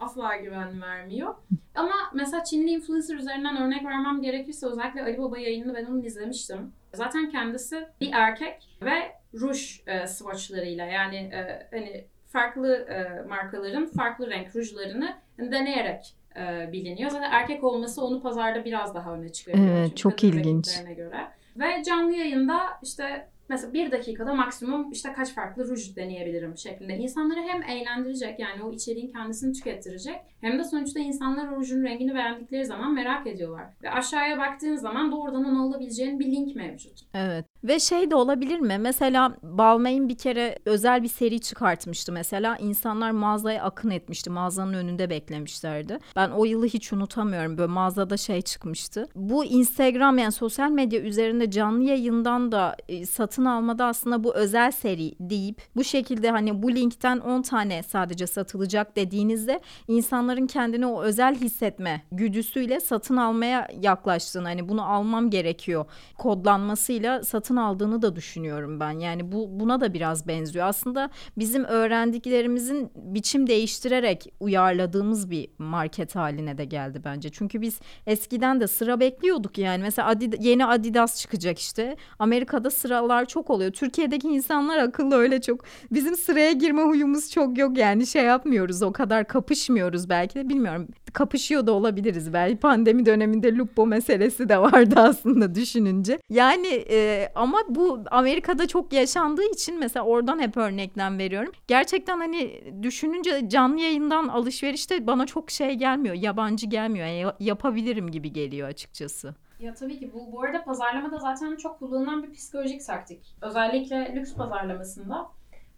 Asla 0.00 0.36
güven 0.36 0.82
vermiyor. 0.82 1.34
Ama 1.74 1.94
mesela 2.14 2.44
Çinli 2.44 2.70
influencer 2.70 3.16
üzerinden 3.16 3.56
örnek 3.56 3.84
vermem 3.84 4.22
gerekirse 4.22 4.66
özellikle 4.66 5.02
Ali 5.02 5.18
Baba 5.18 5.38
yayınını 5.38 5.74
ben 5.74 5.84
onu 5.84 6.06
izlemiştim. 6.06 6.72
Zaten 6.94 7.30
kendisi 7.30 7.88
bir 8.00 8.10
erkek 8.12 8.68
ve 8.82 9.12
ruj 9.34 9.80
e, 9.86 10.06
swatchlarıyla 10.06 10.86
yani 10.86 11.16
e, 11.16 11.66
hani 11.70 12.04
farklı 12.26 12.74
e, 12.76 13.28
markaların 13.28 13.86
farklı 13.86 14.30
renk 14.30 14.56
rujlarını 14.56 15.16
deneyerek 15.38 16.14
e, 16.36 16.72
biliniyor. 16.72 17.10
Zaten 17.10 17.30
erkek 17.30 17.64
olması 17.64 18.04
onu 18.04 18.22
pazarda 18.22 18.64
biraz 18.64 18.94
daha 18.94 19.14
öne 19.14 19.32
çıkarıyor. 19.32 19.68
Evet, 19.68 19.96
çok 19.96 20.24
ilginç. 20.24 20.84
Göre. 20.96 21.26
Ve 21.56 21.82
canlı 21.82 22.12
yayında 22.12 22.58
işte 22.82 23.28
mesela 23.48 23.72
bir 23.72 23.92
dakikada 23.92 24.34
maksimum 24.34 24.92
işte 24.92 25.12
kaç 25.12 25.34
farklı 25.34 25.68
ruj 25.68 25.96
deneyebilirim 25.96 26.56
şeklinde. 26.56 26.96
İnsanları 26.96 27.40
hem 27.40 27.62
eğlendirecek 27.62 28.40
yani 28.40 28.62
o 28.62 28.72
içeriğin 28.72 29.12
kendisini 29.12 29.52
tükettirecek 29.52 30.20
hem 30.40 30.58
de 30.58 30.64
sonuçta 30.64 31.00
insanlar 31.00 31.56
rujun 31.56 31.84
rengini 31.84 32.14
beğendikleri 32.14 32.66
zaman 32.66 32.94
merak 32.94 33.26
ediyorlar. 33.26 33.66
Ve 33.82 33.90
aşağıya 33.90 34.38
baktığın 34.38 34.76
zaman 34.76 35.12
doğrudan 35.12 35.44
onu 35.44 35.62
alabileceğin 35.62 36.20
bir 36.20 36.26
link 36.26 36.56
mevcut. 36.56 37.00
Evet. 37.14 37.46
Ve 37.64 37.80
şey 37.80 38.10
de 38.10 38.14
olabilir 38.14 38.60
mi? 38.60 38.78
Mesela 38.80 39.36
Balmain 39.42 40.08
bir 40.08 40.18
kere 40.18 40.58
özel 40.64 41.02
bir 41.02 41.08
seri 41.08 41.40
çıkartmıştı 41.40 42.12
mesela. 42.12 42.56
İnsanlar 42.56 43.10
mağazaya 43.10 43.62
akın 43.62 43.90
etmişti. 43.90 44.30
Mağazanın 44.30 44.72
önünde 44.72 45.10
beklemişlerdi. 45.10 45.98
Ben 46.16 46.30
o 46.30 46.44
yılı 46.44 46.66
hiç 46.66 46.92
unutamıyorum. 46.92 47.58
Böyle 47.58 47.72
mağazada 47.72 48.16
şey 48.16 48.42
çıkmıştı. 48.42 49.08
Bu 49.14 49.44
Instagram 49.44 50.18
yani 50.18 50.32
sosyal 50.32 50.70
medya 50.70 51.00
üzerinde 51.00 51.50
canlı 51.50 51.82
yayından 51.84 52.52
da 52.52 52.76
e, 52.88 53.06
satın 53.06 53.44
almada 53.44 53.86
aslında 53.86 54.24
bu 54.24 54.34
özel 54.34 54.70
seri 54.70 55.14
deyip 55.20 55.62
bu 55.76 55.84
şekilde 55.84 56.30
hani 56.30 56.62
bu 56.62 56.74
linkten 56.74 57.18
10 57.18 57.42
tane 57.42 57.82
sadece 57.82 58.26
satılacak 58.26 58.96
dediğinizde 58.96 59.60
insanların 59.88 60.46
kendini 60.46 60.86
o 60.86 61.02
özel 61.02 61.34
hissetme 61.34 62.02
güdüsüyle 62.12 62.80
satın 62.80 63.16
almaya 63.16 63.68
yaklaştığını 63.80 64.48
hani 64.48 64.68
bunu 64.68 64.92
almam 64.92 65.30
gerekiyor 65.30 65.84
kodlanmasıyla 66.18 67.22
satın 67.22 67.47
aldığını 67.56 68.02
da 68.02 68.16
düşünüyorum 68.16 68.80
ben. 68.80 68.90
Yani 68.98 69.32
bu 69.32 69.48
buna 69.60 69.80
da 69.80 69.94
biraz 69.94 70.26
benziyor. 70.28 70.66
Aslında 70.66 71.10
bizim 71.38 71.64
öğrendiklerimizin 71.64 72.90
biçim 72.96 73.46
değiştirerek 73.46 74.32
uyarladığımız 74.40 75.30
bir 75.30 75.48
market 75.58 76.16
haline 76.16 76.58
de 76.58 76.64
geldi 76.64 77.02
bence. 77.04 77.30
Çünkü 77.30 77.60
biz 77.60 77.80
eskiden 78.06 78.60
de 78.60 78.66
sıra 78.66 79.00
bekliyorduk 79.00 79.58
yani. 79.58 79.82
Mesela 79.82 80.12
Adid- 80.12 80.42
yeni 80.42 80.66
Adidas 80.66 81.20
çıkacak 81.20 81.58
işte. 81.58 81.96
Amerika'da 82.18 82.70
sıralar 82.70 83.24
çok 83.24 83.50
oluyor. 83.50 83.72
Türkiye'deki 83.72 84.28
insanlar 84.28 84.78
akıllı 84.78 85.14
öyle 85.16 85.40
çok. 85.40 85.64
Bizim 85.92 86.16
sıraya 86.16 86.52
girme 86.52 86.82
huyumuz 86.82 87.30
çok 87.30 87.58
yok 87.58 87.78
yani 87.78 88.06
şey 88.06 88.24
yapmıyoruz 88.24 88.82
o 88.82 88.92
kadar 88.92 89.28
kapışmıyoruz 89.28 90.08
belki 90.08 90.34
de 90.34 90.48
bilmiyorum. 90.48 90.88
Kapışıyor 91.12 91.66
da 91.66 91.72
olabiliriz 91.72 92.32
belki 92.32 92.56
pandemi 92.56 93.06
döneminde 93.06 93.56
lupo 93.56 93.86
meselesi 93.86 94.48
de 94.48 94.58
vardı 94.58 94.94
aslında 95.00 95.54
düşününce. 95.54 96.18
Yani 96.30 96.66
e, 96.90 97.28
ama 97.34 97.58
bu 97.68 98.00
Amerika'da 98.10 98.66
çok 98.68 98.92
yaşandığı 98.92 99.50
için 99.52 99.78
mesela 99.78 100.04
oradan 100.06 100.38
hep 100.38 100.56
örneklem 100.56 101.18
veriyorum. 101.18 101.52
Gerçekten 101.66 102.18
hani 102.18 102.60
düşününce 102.82 103.48
canlı 103.48 103.80
yayından 103.80 104.28
alışverişte 104.28 105.06
bana 105.06 105.26
çok 105.26 105.50
şey 105.50 105.74
gelmiyor. 105.74 106.14
Yabancı 106.14 106.66
gelmiyor. 106.66 107.06
Yani 107.06 107.18
ya- 107.20 107.36
yapabilirim 107.40 108.10
gibi 108.10 108.32
geliyor 108.32 108.68
açıkçası. 108.68 109.34
Ya 109.60 109.74
tabii 109.74 109.98
ki 109.98 110.10
bu 110.14 110.32
bu 110.32 110.42
arada 110.42 110.64
pazarlamada 110.64 111.18
zaten 111.18 111.56
çok 111.56 111.78
kullanılan 111.78 112.22
bir 112.22 112.32
psikolojik 112.32 112.86
taktik. 112.86 113.18
Özellikle 113.42 114.12
lüks 114.14 114.34
pazarlamasında 114.34 115.28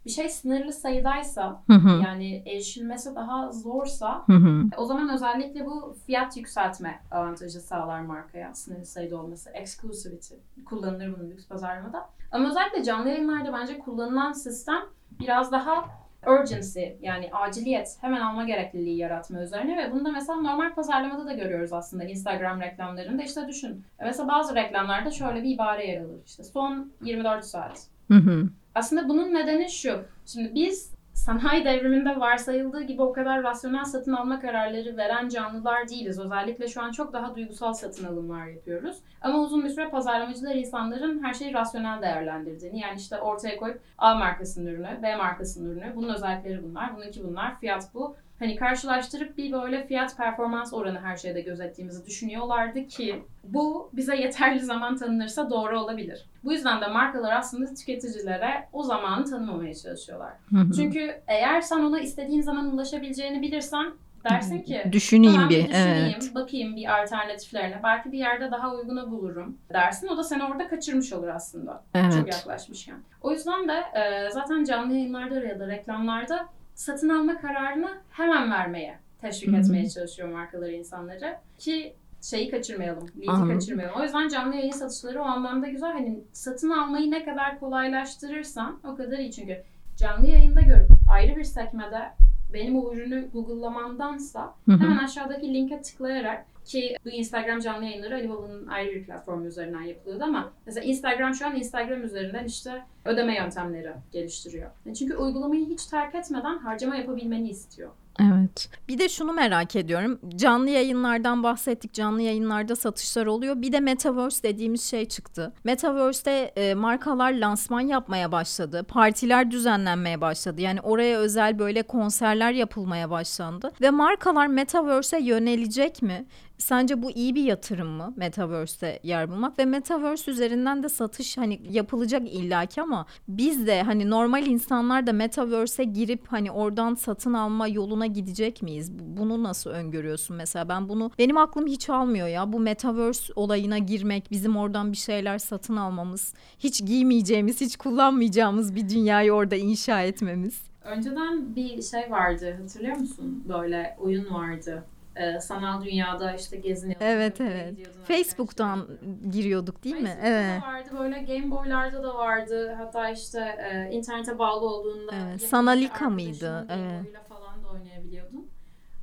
bir 0.05 0.09
şey 0.09 0.29
sınırlı 0.29 0.73
sayıdaysa 0.73 1.63
Hı 1.67 1.73
hı. 1.73 2.01
yani 2.03 2.43
erişilmesi 2.45 3.15
daha 3.15 3.51
zorsa 3.51 4.23
Hı 4.27 4.33
hı. 4.33 4.63
o 4.77 4.85
zaman 4.85 5.09
özellikle 5.09 5.65
bu 5.65 5.95
fiyat 6.05 6.37
yükseltme 6.37 6.99
avantajı 7.11 7.59
sağlar 7.61 8.01
markaya 8.01 8.53
sınırlı 8.53 8.85
sayıda 8.85 9.17
olması. 9.17 9.49
Exclusivity 9.49 10.35
kullanılır 10.65 11.15
bunun 11.19 11.29
lüks 11.29 11.47
pazarlamada. 11.47 12.09
Ama 12.31 12.49
özellikle 12.49 12.83
canlı 12.83 13.09
yayınlarda 13.09 13.53
bence 13.53 13.79
kullanılan 13.79 14.31
sistem 14.31 14.81
biraz 15.19 15.51
daha 15.51 15.85
urgency 16.27 16.83
yani 17.01 17.29
aciliyet 17.33 17.97
hemen 18.01 18.21
alma 18.21 18.43
gerekliliği 18.43 18.97
yaratma 18.97 19.41
üzerine 19.41 19.77
ve 19.77 19.91
bunu 19.91 20.05
da 20.05 20.11
mesela 20.11 20.41
normal 20.41 20.73
pazarlamada 20.75 21.25
da 21.25 21.33
görüyoruz 21.33 21.73
aslında 21.73 22.03
Instagram 22.03 22.61
reklamlarında 22.61 23.23
işte 23.23 23.47
düşün. 23.47 23.85
Mesela 24.01 24.27
bazı 24.27 24.55
reklamlarda 24.55 25.11
şöyle 25.11 25.43
bir 25.43 25.49
ibare 25.53 25.87
yer 25.87 26.01
alır 26.01 26.19
işte 26.25 26.43
son 26.43 26.91
24 27.01 27.45
saat. 27.45 27.87
Hı 28.07 28.17
hı. 28.17 28.49
Aslında 28.75 29.09
bunun 29.09 29.33
nedeni 29.33 29.69
şu. 29.69 29.99
Şimdi 30.25 30.55
biz 30.55 30.91
sanayi 31.13 31.65
devriminde 31.65 32.19
varsayıldığı 32.19 32.81
gibi 32.81 33.01
o 33.01 33.13
kadar 33.13 33.43
rasyonel 33.43 33.85
satın 33.85 34.13
alma 34.13 34.39
kararları 34.39 34.97
veren 34.97 35.29
canlılar 35.29 35.89
değiliz. 35.89 36.19
Özellikle 36.19 36.67
şu 36.67 36.81
an 36.81 36.91
çok 36.91 37.13
daha 37.13 37.35
duygusal 37.35 37.73
satın 37.73 38.07
alımlar 38.07 38.47
yapıyoruz. 38.47 38.97
Ama 39.21 39.39
uzun 39.39 39.63
bir 39.63 39.69
süre 39.69 39.89
pazarlamacılar 39.89 40.55
insanların 40.55 41.23
her 41.23 41.33
şeyi 41.33 41.53
rasyonel 41.53 42.01
değerlendirdiğini 42.01 42.79
yani 42.79 42.99
işte 42.99 43.19
ortaya 43.19 43.57
koyup 43.57 43.81
A 43.97 44.15
markasının 44.15 44.65
ürünü, 44.65 44.99
B 45.03 45.15
markasının 45.15 45.71
ürünü, 45.71 45.95
bunun 45.95 46.13
özellikleri 46.13 46.63
bunlar, 46.63 46.95
bununki 46.95 47.23
bunlar, 47.23 47.59
fiyat 47.59 47.93
bu. 47.93 48.15
Hani 48.41 48.55
karşılaştırıp 48.55 49.37
bir 49.37 49.51
böyle 49.51 49.87
fiyat 49.87 50.17
performans 50.17 50.73
oranı 50.73 50.99
her 51.01 51.17
şeyde 51.17 51.41
gözettiğimizi 51.41 52.05
düşünüyorlardı 52.05 52.87
ki 52.87 53.23
bu 53.43 53.89
bize 53.93 54.15
yeterli 54.15 54.59
zaman 54.59 54.97
tanınırsa 54.97 55.49
doğru 55.49 55.79
olabilir. 55.79 56.25
Bu 56.43 56.53
yüzden 56.53 56.81
de 56.81 56.87
markalar 56.87 57.31
aslında 57.37 57.73
tüketicilere 57.73 58.67
o 58.73 58.83
zamanı 58.83 59.25
tanımamaya 59.25 59.73
çalışıyorlar. 59.73 60.33
Hı 60.49 60.57
hı. 60.57 60.73
Çünkü 60.75 61.21
eğer 61.27 61.61
sen 61.61 61.79
ona 61.79 61.99
istediğin 61.99 62.41
zaman 62.41 62.73
ulaşabileceğini 62.73 63.41
bilirsen 63.41 63.93
dersin 64.29 64.61
ki 64.61 64.83
Düşüneyim 64.91 65.33
tamam 65.35 65.49
bir. 65.49 65.63
bir 65.63 65.69
düşüneyim, 65.69 66.19
Evet. 66.21 66.35
bakayım 66.35 66.75
bir 66.75 67.01
alternatiflerine. 67.01 67.79
Belki 67.83 68.11
bir 68.11 68.17
yerde 68.17 68.51
daha 68.51 68.75
uygunu 68.75 69.11
bulurum 69.11 69.57
dersin. 69.73 70.07
O 70.07 70.17
da 70.17 70.23
seni 70.23 70.43
orada 70.43 70.67
kaçırmış 70.67 71.13
olur 71.13 71.27
aslında. 71.27 71.83
Çok 71.93 72.03
Evet. 72.03 72.33
yaklaşmışken. 72.33 72.97
O 73.21 73.31
yüzden 73.31 73.67
de 73.67 73.73
e, 73.99 74.29
zaten 74.31 74.63
canlı 74.63 74.93
yayınlarda 74.93 75.35
ya 75.35 75.59
da 75.59 75.67
reklamlarda 75.67 76.47
satın 76.81 77.09
alma 77.09 77.41
kararını 77.41 77.89
hemen 78.09 78.51
vermeye 78.51 78.99
teşvik 79.21 79.53
etmeye 79.53 79.89
çalışıyor 79.89 80.29
markaları 80.29 80.71
insanları 80.71 81.37
ki 81.57 81.95
şeyi 82.21 82.51
kaçırmayalım, 82.51 83.07
lead'i 83.07 83.53
kaçırmayalım. 83.53 83.99
O 83.99 84.03
yüzden 84.03 84.27
canlı 84.27 84.55
yayın 84.55 84.71
satışları 84.71 85.21
o 85.21 85.23
anlamda 85.23 85.67
güzel. 85.67 85.91
Hani 85.91 86.23
satın 86.33 86.69
almayı 86.69 87.11
ne 87.11 87.25
kadar 87.25 87.59
kolaylaştırırsan 87.59 88.79
o 88.83 88.95
kadar 88.95 89.17
iyi. 89.17 89.31
Çünkü 89.31 89.63
canlı 89.97 90.27
yayında 90.27 90.61
görüp 90.61 90.89
ayrı 91.11 91.35
bir 91.35 91.43
sekmede 91.43 92.11
benim 92.53 92.79
o 92.79 92.93
ürünü 92.93 93.29
Google'lamandansa 93.33 94.55
hemen 94.65 94.97
aşağıdaki 94.97 95.53
linke 95.53 95.81
tıklayarak 95.81 96.45
ki 96.65 96.95
bu 97.05 97.09
Instagram 97.09 97.59
canlı 97.59 97.85
yayınları 97.85 98.15
Ali 98.15 98.29
Baba'nın 98.29 98.67
ayrı 98.67 98.95
bir 98.95 99.05
platformu 99.05 99.45
üzerinden 99.45 99.81
yapılıyordu 99.81 100.23
ama 100.23 100.53
mesela 100.65 100.85
Instagram 100.85 101.33
şu 101.33 101.45
an 101.45 101.55
Instagram 101.55 102.03
üzerinden 102.03 102.45
işte 102.45 102.85
ödeme 103.05 103.35
yöntemleri 103.35 103.93
geliştiriyor. 104.11 104.71
Çünkü 104.99 105.15
uygulamayı 105.15 105.65
hiç 105.65 105.85
terk 105.85 106.15
etmeden 106.15 106.57
harcama 106.57 106.95
yapabilmeni 106.95 107.49
istiyor. 107.49 107.91
Evet. 108.19 108.69
Bir 108.87 108.97
de 108.97 109.09
şunu 109.09 109.33
merak 109.33 109.75
ediyorum. 109.75 110.19
Canlı 110.35 110.69
yayınlardan 110.69 111.43
bahsettik. 111.43 111.93
Canlı 111.93 112.21
yayınlarda 112.21 112.75
satışlar 112.75 113.25
oluyor. 113.25 113.61
Bir 113.61 113.71
de 113.71 113.79
Metaverse 113.79 114.43
dediğimiz 114.43 114.83
şey 114.83 115.05
çıktı. 115.05 115.53
Metaverse'te 115.63 116.31
e, 116.31 116.73
markalar 116.73 117.31
lansman 117.31 117.81
yapmaya 117.81 118.31
başladı. 118.31 118.83
Partiler 118.87 119.51
düzenlenmeye 119.51 120.21
başladı. 120.21 120.61
Yani 120.61 120.81
oraya 120.81 121.17
özel 121.17 121.59
böyle 121.59 121.83
konserler 121.83 122.51
yapılmaya 122.51 123.09
başlandı. 123.09 123.71
Ve 123.81 123.89
markalar 123.89 124.47
Metaverse'e 124.47 125.21
yönelecek 125.21 126.01
mi? 126.01 126.25
Sence 126.61 127.01
bu 127.01 127.11
iyi 127.11 127.35
bir 127.35 127.43
yatırım 127.43 127.87
mı 127.87 128.13
Metaverse'te 128.15 128.99
yer 129.03 129.29
bulmak 129.29 129.59
ve 129.59 129.65
Metaverse 129.65 130.31
üzerinden 130.31 130.83
de 130.83 130.89
satış 130.89 131.37
hani 131.37 131.61
yapılacak 131.69 132.33
illaki 132.33 132.81
ama 132.81 133.05
biz 133.27 133.67
de 133.67 133.83
hani 133.83 134.09
normal 134.09 134.45
insanlar 134.47 135.07
da 135.07 135.13
Metaverse'e 135.13 135.85
girip 135.85 136.27
hani 136.27 136.51
oradan 136.51 136.95
satın 136.95 137.33
alma 137.33 137.67
yoluna 137.67 138.05
gidecek 138.05 138.61
miyiz? 138.61 138.91
Bunu 138.99 139.43
nasıl 139.43 139.69
öngörüyorsun 139.69 140.35
mesela? 140.35 140.69
Ben 140.69 140.89
bunu 140.89 141.11
benim 141.19 141.37
aklım 141.37 141.67
hiç 141.67 141.89
almıyor 141.89 142.27
ya. 142.27 142.53
Bu 142.53 142.59
Metaverse 142.59 143.33
olayına 143.35 143.77
girmek, 143.77 144.31
bizim 144.31 144.57
oradan 144.57 144.91
bir 144.91 144.97
şeyler 144.97 145.37
satın 145.37 145.75
almamız, 145.75 146.33
hiç 146.59 146.85
giymeyeceğimiz, 146.85 147.61
hiç 147.61 147.77
kullanmayacağımız 147.77 148.75
bir 148.75 148.89
dünyayı 148.89 149.33
orada 149.33 149.55
inşa 149.55 150.01
etmemiz. 150.01 150.61
Önceden 150.83 151.55
bir 151.55 151.81
şey 151.81 152.11
vardı 152.11 152.57
hatırlıyor 152.61 152.97
musun? 152.97 153.43
Böyle 153.47 153.97
oyun 153.99 154.33
vardı. 154.33 154.83
Ee, 155.21 155.39
sanal 155.39 155.83
dünyada 155.83 156.35
işte 156.35 156.57
geziniyorduk. 156.57 157.03
Evet 157.05 157.41
evet. 157.41 157.75
Facebook'tan 158.03 158.87
giriyorduk 159.31 159.83
değil 159.83 159.95
Facebook'ta 159.95 160.19
mi? 160.19 160.29
Evet. 160.29 160.61
da 160.61 160.67
vardı 160.67 160.89
böyle 160.99 161.19
Game 161.19 161.51
Boy'larda 161.51 162.03
da 162.03 162.15
vardı. 162.15 162.73
Hatta 162.77 163.09
işte 163.09 163.39
e, 163.39 163.91
internete 163.91 164.39
bağlı 164.39 164.65
olduğunda 164.65 165.11
Evet, 165.15 165.41
Sanalika 165.41 166.09
mıydı? 166.09 166.65
Evet. 166.69 167.03
Falan 167.29 167.63
da 167.63 167.67
oynayabiliyordun. 167.69 168.49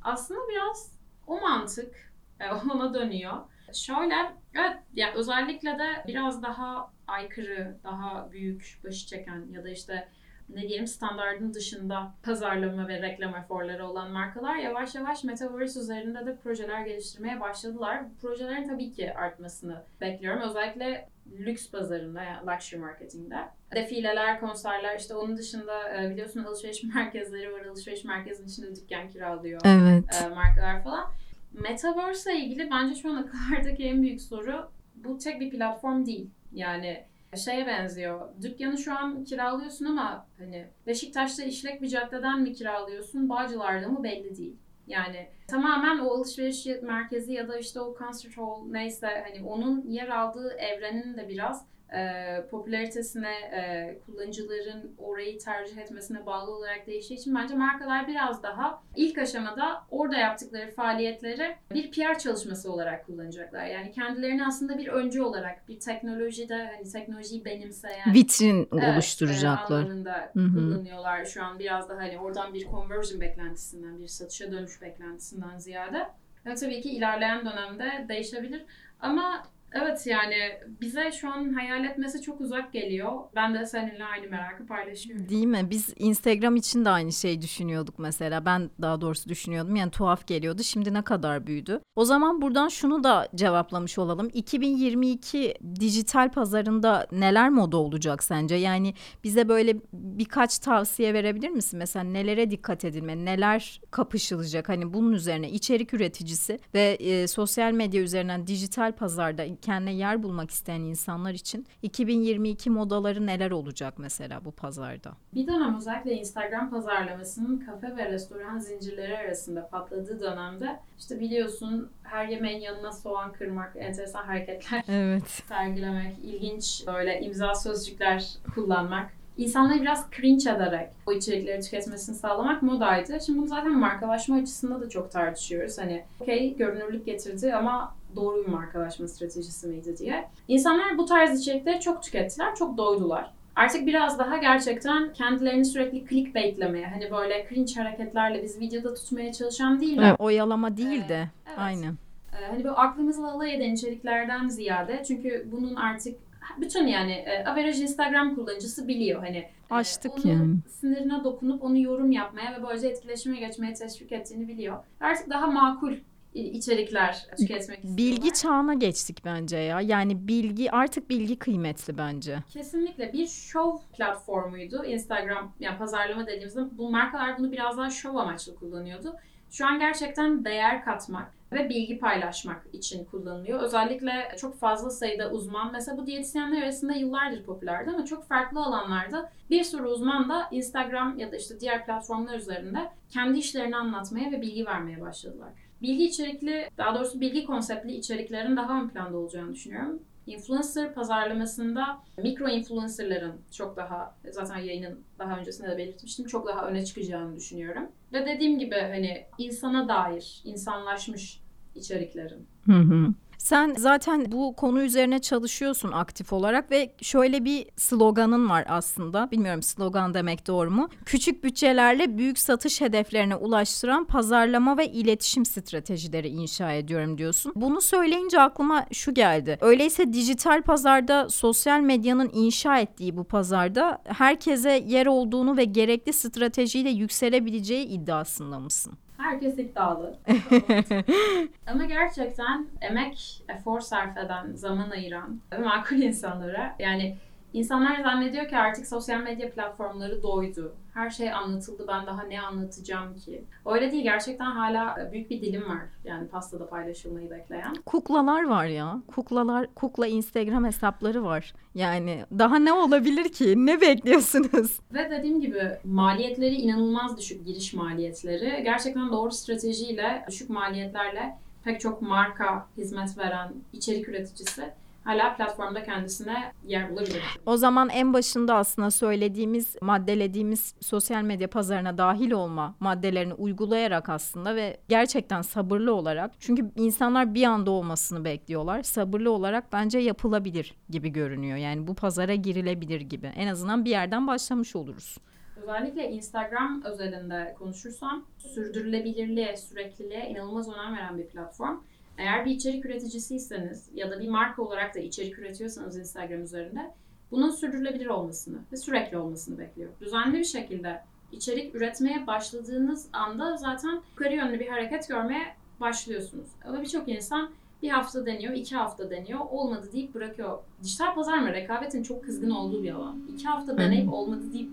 Aslında 0.01 0.39
biraz 0.49 0.91
o 1.27 1.41
mantık 1.41 2.13
e, 2.39 2.51
ona 2.73 2.93
dönüyor. 2.93 3.33
Şöyle 3.73 4.15
evet 4.55 4.77
yani 4.93 5.13
özellikle 5.15 5.79
de 5.79 6.03
biraz 6.07 6.43
daha 6.43 6.91
aykırı, 7.07 7.77
daha 7.83 8.31
büyük, 8.31 8.79
başı 8.83 9.07
çeken 9.07 9.47
ya 9.51 9.63
da 9.63 9.69
işte 9.69 10.07
ne 10.55 10.61
diyelim 10.61 10.87
standardın 10.87 11.53
dışında 11.53 12.13
pazarlama 12.23 12.87
ve 12.87 13.01
reklam 13.01 13.35
eforları 13.35 13.87
olan 13.87 14.11
markalar 14.11 14.55
yavaş 14.55 14.95
yavaş 14.95 15.23
Metaverse 15.23 15.79
üzerinde 15.79 16.25
de 16.25 16.35
projeler 16.35 16.85
geliştirmeye 16.85 17.39
başladılar. 17.39 18.03
Bu 18.09 18.27
projelerin 18.27 18.67
tabii 18.67 18.91
ki 18.91 19.13
artmasını 19.13 19.83
bekliyorum. 20.01 20.41
Özellikle 20.41 21.09
lüks 21.39 21.71
pazarında 21.71 22.23
yani 22.23 22.47
luxury 22.47 22.79
marketingde. 22.79 23.35
Defileler, 23.75 24.39
konserler 24.39 24.99
işte 24.99 25.15
onun 25.15 25.37
dışında 25.37 26.03
e, 26.03 26.09
biliyorsun 26.09 26.43
alışveriş 26.43 26.83
merkezleri 26.95 27.53
var. 27.53 27.65
Alışveriş 27.65 28.03
merkezinin 28.03 28.47
içinde 28.47 28.75
dükkan 28.75 29.09
kiralıyor 29.09 29.61
Evet. 29.65 30.23
e, 30.25 30.29
markalar 30.29 30.83
falan. 30.83 31.07
Metaverse 31.53 32.33
ile 32.33 32.45
ilgili 32.45 32.71
bence 32.71 32.95
şu 33.01 33.09
an 33.09 33.15
akıllardaki 33.15 33.83
en 33.83 34.01
büyük 34.01 34.21
soru 34.21 34.71
bu 34.95 35.17
tek 35.17 35.39
bir 35.39 35.49
platform 35.49 36.05
değil. 36.05 36.29
Yani 36.53 37.03
şeye 37.37 37.67
benziyor. 37.67 38.29
Dükkanı 38.41 38.77
şu 38.77 38.93
an 38.93 39.23
kiralıyorsun 39.23 39.85
ama 39.85 40.27
hani 40.37 40.67
Beşiktaş'ta 40.87 41.43
işlek 41.43 41.81
bir 41.81 41.87
caddeden 41.87 42.41
mi 42.41 42.53
kiralıyorsun, 42.53 43.29
Bağcılar'da 43.29 43.87
mı 43.87 44.03
belli 44.03 44.37
değil. 44.37 44.55
Yani 44.87 45.29
tamamen 45.47 45.99
o 45.99 46.13
alışveriş 46.13 46.65
merkezi 46.81 47.33
ya 47.33 47.47
da 47.47 47.57
işte 47.57 47.79
o 47.79 47.95
concert 47.99 48.37
hall 48.37 48.65
neyse 48.71 49.07
hani 49.07 49.47
onun 49.47 49.87
yer 49.87 50.07
aldığı 50.07 50.53
evrenin 50.57 51.17
de 51.17 51.27
biraz 51.29 51.65
e, 51.93 52.45
popülaritesine, 52.51 53.31
e, 53.31 53.99
kullanıcıların 54.05 54.95
orayı 54.97 55.39
tercih 55.39 55.77
etmesine 55.77 56.25
bağlı 56.25 56.51
olarak 56.51 56.87
değiştiği 56.87 57.19
için 57.19 57.35
bence 57.35 57.55
markalar 57.55 58.07
biraz 58.07 58.43
daha 58.43 58.83
ilk 58.95 59.17
aşamada 59.17 59.83
orada 59.91 60.17
yaptıkları 60.17 60.71
faaliyetleri 60.71 61.55
bir 61.73 61.91
PR 61.91 62.19
çalışması 62.19 62.71
olarak 62.73 63.05
kullanacaklar. 63.05 63.65
Yani 63.65 63.91
kendilerini 63.91 64.45
aslında 64.45 64.77
bir 64.77 64.87
öncü 64.87 65.21
olarak 65.21 65.67
bir 65.67 65.79
teknolojide 65.79 66.71
hani 66.75 66.91
teknolojiyi 66.91 67.45
benimseyen 67.45 68.13
Vitrin 68.13 68.69
Evet, 68.73 68.93
oluşturacaklar. 68.93 69.79
e, 69.79 69.83
anlamında 69.83 70.31
Hı 70.33 70.39
hı. 70.39 70.53
kullanıyorlar 70.53 71.25
şu 71.25 71.43
an 71.43 71.59
biraz 71.59 71.89
daha 71.89 71.97
hani 71.97 72.19
oradan 72.19 72.53
bir 72.53 72.65
conversion 72.65 73.21
beklentisinden, 73.21 73.99
bir 73.99 74.07
satışa 74.07 74.51
dönüş 74.51 74.81
beklentisinden 74.81 75.57
ziyade. 75.57 76.07
Ve 76.45 76.55
tabii 76.55 76.81
ki 76.81 76.89
ilerleyen 76.89 77.45
dönemde 77.45 78.05
değişebilir. 78.09 78.65
Ama 78.99 79.43
evet 79.71 80.07
yani 80.07 80.35
bize 80.81 81.11
şu 81.11 81.33
an 81.33 81.53
hayal 81.53 81.85
etmesi 81.85 82.21
çok 82.21 82.41
uzak 82.41 82.73
geliyor. 82.73 83.11
Ben 83.35 83.53
de 83.53 83.65
seninle 83.65 84.05
aynı 84.05 84.29
merakı 84.29 84.65
paylaşıyorum. 84.65 85.29
Değil 85.29 85.45
mi? 85.45 85.67
Biz 85.69 85.93
Instagram 85.97 86.55
için 86.55 86.85
de 86.85 86.89
aynı 86.89 87.11
şeyi 87.11 87.41
düşünüyorduk 87.41 87.99
mesela. 87.99 88.45
Ben 88.45 88.69
daha 88.81 89.01
doğrusu 89.01 89.29
düşünüyordum. 89.29 89.75
Yani 89.75 89.91
tuhaf 89.91 90.27
geliyordu. 90.27 90.63
Şimdi 90.63 90.93
ne 90.93 91.01
kadar 91.01 91.47
büyüdü? 91.47 91.81
O 91.95 92.05
zaman 92.05 92.41
buradan 92.41 92.67
şunu 92.67 93.03
da 93.03 93.27
cevaplamış 93.35 93.97
olalım. 93.99 94.29
2022 94.33 95.53
dijital 95.79 96.31
pazarında 96.31 97.07
neler 97.11 97.49
moda 97.49 97.77
olacak 97.77 98.23
sence? 98.23 98.55
Yani 98.55 98.93
bize 99.23 99.49
böyle 99.49 99.75
birkaç 99.93 100.59
tavsiye 100.59 101.13
verebilir 101.13 101.49
misin? 101.49 101.77
Mesela 101.79 102.03
nelere 102.03 102.51
dikkat 102.51 102.85
edilmeli? 102.85 103.25
Neler 103.25 103.81
kapışılacak? 103.91 104.69
Hani 104.69 104.93
bunun 104.93 105.11
üzerine 105.13 105.49
içerik 105.49 105.93
üreticisi 105.93 106.59
ve 106.73 106.97
e, 106.99 107.27
sosyal 107.27 107.71
medya 107.71 108.01
üzerinden 108.01 108.47
dijital 108.47 108.91
pazarda 108.91 109.43
kendine 109.61 109.93
yer 109.93 110.23
bulmak 110.23 110.51
isteyen 110.51 110.81
insanlar 110.81 111.31
için 111.31 111.65
2022 111.81 112.69
modaları 112.69 113.25
neler 113.27 113.51
olacak 113.51 113.93
mesela 113.97 114.45
bu 114.45 114.51
pazarda? 114.51 115.11
Bir 115.35 115.47
dönem 115.47 115.77
özellikle 115.77 116.13
Instagram 116.13 116.69
pazarlamasının 116.69 117.57
kafe 117.59 117.97
ve 117.97 118.11
restoran 118.11 118.57
zincirleri 118.59 119.17
arasında 119.17 119.67
patladığı 119.67 120.19
dönemde 120.21 120.79
işte 120.99 121.19
biliyorsun 121.19 121.89
her 122.03 122.27
yemeğin 122.27 122.61
yanına 122.61 122.91
soğan 122.91 123.33
kırmak, 123.33 123.75
enteresan 123.75 124.25
hareketler 124.25 124.83
Evet. 124.87 125.43
sergilemek, 125.47 126.15
ilginç 126.23 126.83
böyle 126.87 127.21
imza 127.21 127.55
sözcükler 127.55 128.25
kullanmak. 128.55 129.09
İnsanları 129.37 129.81
biraz 129.81 130.05
cringe 130.17 130.49
ederek 130.49 130.89
o 131.05 131.11
içerikleri 131.11 131.61
tüketmesini 131.61 132.15
sağlamak 132.15 132.61
modaydı. 132.61 133.19
Şimdi 133.25 133.39
bunu 133.39 133.47
zaten 133.47 133.79
markalaşma 133.79 134.35
açısında 134.35 134.81
da 134.81 134.89
çok 134.89 135.11
tartışıyoruz. 135.11 135.77
Hani 135.77 136.03
okey 136.19 136.55
görünürlük 136.57 137.05
getirdi 137.05 137.53
ama 137.53 137.95
doğru 138.15 138.43
bir 138.43 138.51
markalaşma 138.51 139.07
stratejisi 139.07 139.67
miydi 139.67 139.97
diye. 139.97 140.27
İnsanlar 140.47 140.97
bu 140.97 141.05
tarz 141.05 141.41
içerikleri 141.41 141.79
çok 141.79 142.03
tükettiler, 142.03 142.55
çok 142.55 142.77
doydular. 142.77 143.31
Artık 143.55 143.87
biraz 143.87 144.19
daha 144.19 144.37
gerçekten 144.37 145.13
kendilerini 145.13 145.65
sürekli 145.65 146.05
clickbaitlemeye, 146.09 146.85
hani 146.87 147.11
böyle 147.11 147.47
cringe 147.49 147.73
hareketlerle 147.73 148.43
biz 148.43 148.59
videoda 148.59 148.93
tutmaya 148.93 149.33
çalışan 149.33 149.81
değil 149.81 149.97
de 149.97 150.05
Evet, 150.05 150.19
oyalama 150.19 150.77
değil 150.77 151.09
de. 151.09 151.27
Evet. 151.47 151.57
Aynen. 151.59 151.93
ee, 152.33 152.45
hani 152.45 152.57
böyle 152.63 152.75
aklımızla 152.75 153.31
alay 153.31 153.55
eden 153.55 153.73
içeriklerden 153.73 154.47
ziyade 154.47 155.03
çünkü 155.07 155.47
bunun 155.51 155.75
artık 155.75 156.15
bütün 156.61 156.87
yani 156.87 157.11
e, 157.11 157.43
average 157.45 157.77
Instagram 157.77 158.35
kullanıcısı 158.35 158.87
biliyor 158.87 159.19
hani 159.23 159.37
e, 159.37 159.49
Açtık 159.69 160.11
onun 160.25 160.33
yani. 160.33 160.55
sinirine 160.69 161.23
dokunup 161.23 161.63
onu 161.63 161.79
yorum 161.79 162.11
yapmaya 162.11 162.57
ve 162.59 162.63
böylece 162.67 162.87
etkileşime 162.87 163.39
geçmeye 163.39 163.73
teşvik 163.73 164.11
ettiğini 164.11 164.47
biliyor. 164.47 164.77
Artık 164.99 165.29
daha 165.29 165.47
makul 165.47 165.93
içerikler 166.33 167.25
tüketmek 167.37 167.77
istiyorlar. 167.77 167.97
Bilgi 167.97 168.33
çağına 168.33 168.73
geçtik 168.73 169.21
bence 169.25 169.57
ya. 169.57 169.81
Yani 169.81 170.27
bilgi 170.27 170.71
artık 170.71 171.09
bilgi 171.09 171.39
kıymetli 171.39 171.97
bence. 171.97 172.39
Kesinlikle 172.49 173.13
bir 173.13 173.27
şov 173.27 173.77
platformuydu 173.93 174.85
Instagram 174.85 175.53
yani 175.59 175.77
pazarlama 175.77 176.27
dediğimizde 176.27 176.77
bu 176.77 176.91
markalar 176.91 177.37
bunu 177.37 177.51
biraz 177.51 177.77
daha 177.77 177.89
şov 177.89 178.15
amaçlı 178.15 178.55
kullanıyordu. 178.55 179.15
Şu 179.51 179.67
an 179.67 179.79
gerçekten 179.79 180.45
değer 180.45 180.85
katmak 180.85 181.33
ve 181.51 181.69
bilgi 181.69 181.99
paylaşmak 181.99 182.65
için 182.73 183.05
kullanılıyor. 183.05 183.59
Özellikle 183.59 184.35
çok 184.37 184.59
fazla 184.59 184.89
sayıda 184.89 185.31
uzman 185.31 185.71
mesela 185.71 185.97
bu 185.97 186.05
diyetisyenler 186.05 186.61
arasında 186.61 186.93
yıllardır 186.93 187.43
popülerdi 187.43 187.89
ama 187.89 188.05
çok 188.05 188.27
farklı 188.27 188.63
alanlarda 188.63 189.31
bir 189.49 189.63
sürü 189.63 189.83
uzman 189.83 190.29
da 190.29 190.47
Instagram 190.51 191.19
ya 191.19 191.31
da 191.31 191.35
işte 191.35 191.59
diğer 191.59 191.85
platformlar 191.85 192.37
üzerinde 192.37 192.91
kendi 193.09 193.39
işlerini 193.39 193.75
anlatmaya 193.75 194.31
ve 194.31 194.41
bilgi 194.41 194.65
vermeye 194.65 195.01
başladılar. 195.01 195.49
Bilgi 195.81 196.05
içerikli, 196.05 196.69
daha 196.77 196.95
doğrusu 196.95 197.21
bilgi 197.21 197.45
konseptli 197.45 197.95
içeriklerin 197.95 198.57
daha 198.57 198.81
ön 198.81 198.89
planda 198.89 199.17
olacağını 199.17 199.53
düşünüyorum. 199.53 200.03
Influencer 200.27 200.93
pazarlamasında 200.93 201.99
mikro 202.17 202.49
influencerların 202.49 203.33
çok 203.51 203.77
daha 203.77 204.15
zaten 204.31 204.57
yayının 204.57 205.03
daha 205.19 205.39
öncesinde 205.39 205.69
de 205.69 205.77
belirtmiştim 205.77 206.25
çok 206.25 206.47
daha 206.47 206.67
öne 206.67 206.85
çıkacağını 206.85 207.35
düşünüyorum. 207.35 207.91
Ve 208.13 208.25
dediğim 208.25 208.59
gibi 208.59 208.75
hani 208.75 209.25
insana 209.37 209.87
dair, 209.87 210.41
insanlaşmış 210.43 211.39
içeriklerin. 211.79 212.47
Hı 212.65 212.73
hı. 212.73 213.13
Sen 213.39 213.73
zaten 213.77 214.31
bu 214.31 214.55
konu 214.55 214.81
üzerine 214.81 215.19
çalışıyorsun 215.19 215.91
aktif 215.91 216.33
olarak 216.33 216.71
ve 216.71 216.93
şöyle 217.01 217.45
bir 217.45 217.65
sloganın 217.75 218.49
var 218.49 218.65
aslında. 218.67 219.31
Bilmiyorum 219.31 219.63
slogan 219.63 220.13
demek 220.13 220.47
doğru 220.47 220.71
mu? 220.71 220.89
Küçük 221.05 221.43
bütçelerle 221.43 222.17
büyük 222.17 222.39
satış 222.39 222.81
hedeflerine 222.81 223.35
ulaştıran 223.35 224.05
pazarlama 224.05 224.77
ve 224.77 224.87
iletişim 224.91 225.45
stratejileri 225.45 226.27
inşa 226.27 226.73
ediyorum 226.73 227.17
diyorsun. 227.17 227.53
Bunu 227.55 227.81
söyleyince 227.81 228.41
aklıma 228.41 228.85
şu 228.91 229.13
geldi. 229.13 229.57
Öyleyse 229.61 230.13
dijital 230.13 230.61
pazarda 230.61 231.29
sosyal 231.29 231.79
medyanın 231.79 232.29
inşa 232.33 232.79
ettiği 232.79 233.17
bu 233.17 233.23
pazarda 233.23 234.01
herkese 234.05 234.83
yer 234.87 235.05
olduğunu 235.05 235.57
ve 235.57 235.63
gerekli 235.63 236.13
stratejiyle 236.13 236.89
yükselebileceği 236.89 237.85
iddiasında 237.85 238.59
mısın? 238.59 238.93
Herkes 239.19 239.59
iddialı. 239.59 240.15
Ama 241.67 241.85
gerçekten 241.85 242.67
emek, 242.81 243.43
efor 243.49 243.79
sarf 243.79 244.17
eden, 244.17 244.53
zaman 244.53 244.89
ayıran 244.89 245.39
ve 245.51 245.57
makul 245.57 245.95
insanlara 245.95 246.75
yani 246.79 247.17
İnsanlar 247.53 248.03
zannediyor 248.03 248.47
ki 248.47 248.57
artık 248.57 248.87
sosyal 248.87 249.21
medya 249.21 249.51
platformları 249.51 250.23
doydu. 250.23 250.75
Her 250.99 251.09
şey 251.09 251.33
anlatıldı. 251.33 251.85
Ben 251.87 252.05
daha 252.05 252.23
ne 252.23 252.41
anlatacağım 252.41 253.15
ki? 253.15 253.43
Öyle 253.65 253.91
değil. 253.91 254.03
Gerçekten 254.03 254.45
hala 254.45 255.09
büyük 255.11 255.29
bir 255.29 255.41
dilim 255.41 255.69
var. 255.69 255.81
Yani 256.03 256.27
pastada 256.27 256.69
paylaşılmayı 256.69 257.29
bekleyen. 257.29 257.73
Kuklalar 257.85 258.43
var 258.43 258.65
ya. 258.65 259.01
Kuklalar, 259.07 259.67
kukla 259.75 260.07
Instagram 260.07 260.65
hesapları 260.65 261.23
var. 261.23 261.53
Yani 261.75 262.25
daha 262.39 262.59
ne 262.59 262.73
olabilir 262.73 263.31
ki? 263.31 263.65
Ne 263.65 263.81
bekliyorsunuz? 263.81 264.79
Ve 264.93 265.11
dediğim 265.11 265.41
gibi 265.41 265.71
maliyetleri 265.83 266.55
inanılmaz 266.55 267.17
düşük 267.17 267.45
giriş 267.45 267.73
maliyetleri. 267.73 268.63
Gerçekten 268.63 269.11
doğru 269.11 269.31
stratejiyle, 269.31 270.25
düşük 270.27 270.49
maliyetlerle 270.49 271.37
pek 271.63 271.79
çok 271.81 272.01
marka 272.01 272.67
hizmet 272.77 273.17
veren 273.17 273.53
içerik 273.73 274.09
üreticisi 274.09 274.63
hala 275.09 275.35
platformda 275.35 275.83
kendisine 275.83 276.53
yer 276.67 276.91
bulabilir. 276.91 277.23
O 277.45 277.57
zaman 277.57 277.89
en 277.89 278.13
başında 278.13 278.55
aslında 278.55 278.91
söylediğimiz, 278.91 279.75
maddelediğimiz 279.81 280.75
sosyal 280.81 281.23
medya 281.23 281.49
pazarına 281.49 281.97
dahil 281.97 282.31
olma 282.31 282.75
maddelerini 282.79 283.33
uygulayarak 283.33 284.09
aslında 284.09 284.55
ve 284.55 284.77
gerçekten 284.89 285.41
sabırlı 285.41 285.93
olarak 285.93 286.31
çünkü 286.39 286.71
insanlar 286.75 287.33
bir 287.33 287.43
anda 287.43 287.71
olmasını 287.71 288.25
bekliyorlar. 288.25 288.83
Sabırlı 288.83 289.31
olarak 289.31 289.73
bence 289.73 289.99
yapılabilir 289.99 290.73
gibi 290.89 291.09
görünüyor. 291.09 291.57
Yani 291.57 291.87
bu 291.87 291.95
pazara 291.95 292.35
girilebilir 292.35 293.01
gibi. 293.01 293.27
En 293.35 293.47
azından 293.47 293.85
bir 293.85 293.89
yerden 293.89 294.27
başlamış 294.27 294.75
oluruz. 294.75 295.17
Özellikle 295.61 296.11
Instagram 296.11 296.81
özelinde 296.85 297.55
konuşursam 297.59 298.25
sürdürülebilirliğe, 298.37 299.57
sürekliliğe 299.57 300.29
inanılmaz 300.29 300.69
önem 300.69 300.95
veren 300.97 301.17
bir 301.17 301.27
platform. 301.27 301.77
Eğer 302.19 302.45
bir 302.45 302.51
içerik 302.51 302.85
üreticisiyseniz 302.85 303.89
ya 303.93 304.11
da 304.11 304.19
bir 304.19 304.29
marka 304.29 304.61
olarak 304.61 304.95
da 304.95 304.99
içerik 304.99 305.39
üretiyorsanız 305.39 305.97
Instagram 305.97 306.43
üzerinde 306.43 306.91
bunun 307.31 307.49
sürdürülebilir 307.49 308.05
olmasını 308.05 308.57
ve 308.71 308.77
sürekli 308.77 309.17
olmasını 309.17 309.59
bekliyor. 309.59 309.89
Düzenli 310.01 310.37
bir 310.37 310.43
şekilde 310.43 311.01
içerik 311.31 311.75
üretmeye 311.75 312.27
başladığınız 312.27 313.07
anda 313.13 313.57
zaten 313.57 314.01
yukarı 314.11 314.35
yönlü 314.35 314.59
bir 314.59 314.67
hareket 314.67 315.07
görmeye 315.07 315.55
başlıyorsunuz. 315.79 316.47
Ama 316.65 316.81
birçok 316.81 317.09
insan 317.09 317.51
bir 317.81 317.89
hafta 317.89 318.25
deniyor, 318.25 318.53
iki 318.53 318.75
hafta 318.75 319.09
deniyor, 319.09 319.39
olmadı 319.39 319.89
deyip 319.93 320.15
bırakıyor. 320.15 320.59
Dijital 320.83 321.15
pazar 321.15 321.37
mı? 321.37 321.53
Rekabetin 321.53 322.03
çok 322.03 322.23
kızgın 322.23 322.49
olduğu 322.49 322.83
bir 322.83 322.91
alan. 322.91 323.21
İki 323.33 323.47
hafta 323.47 323.77
deneyip 323.77 324.13
olmadı 324.13 324.53
deyip 324.53 324.69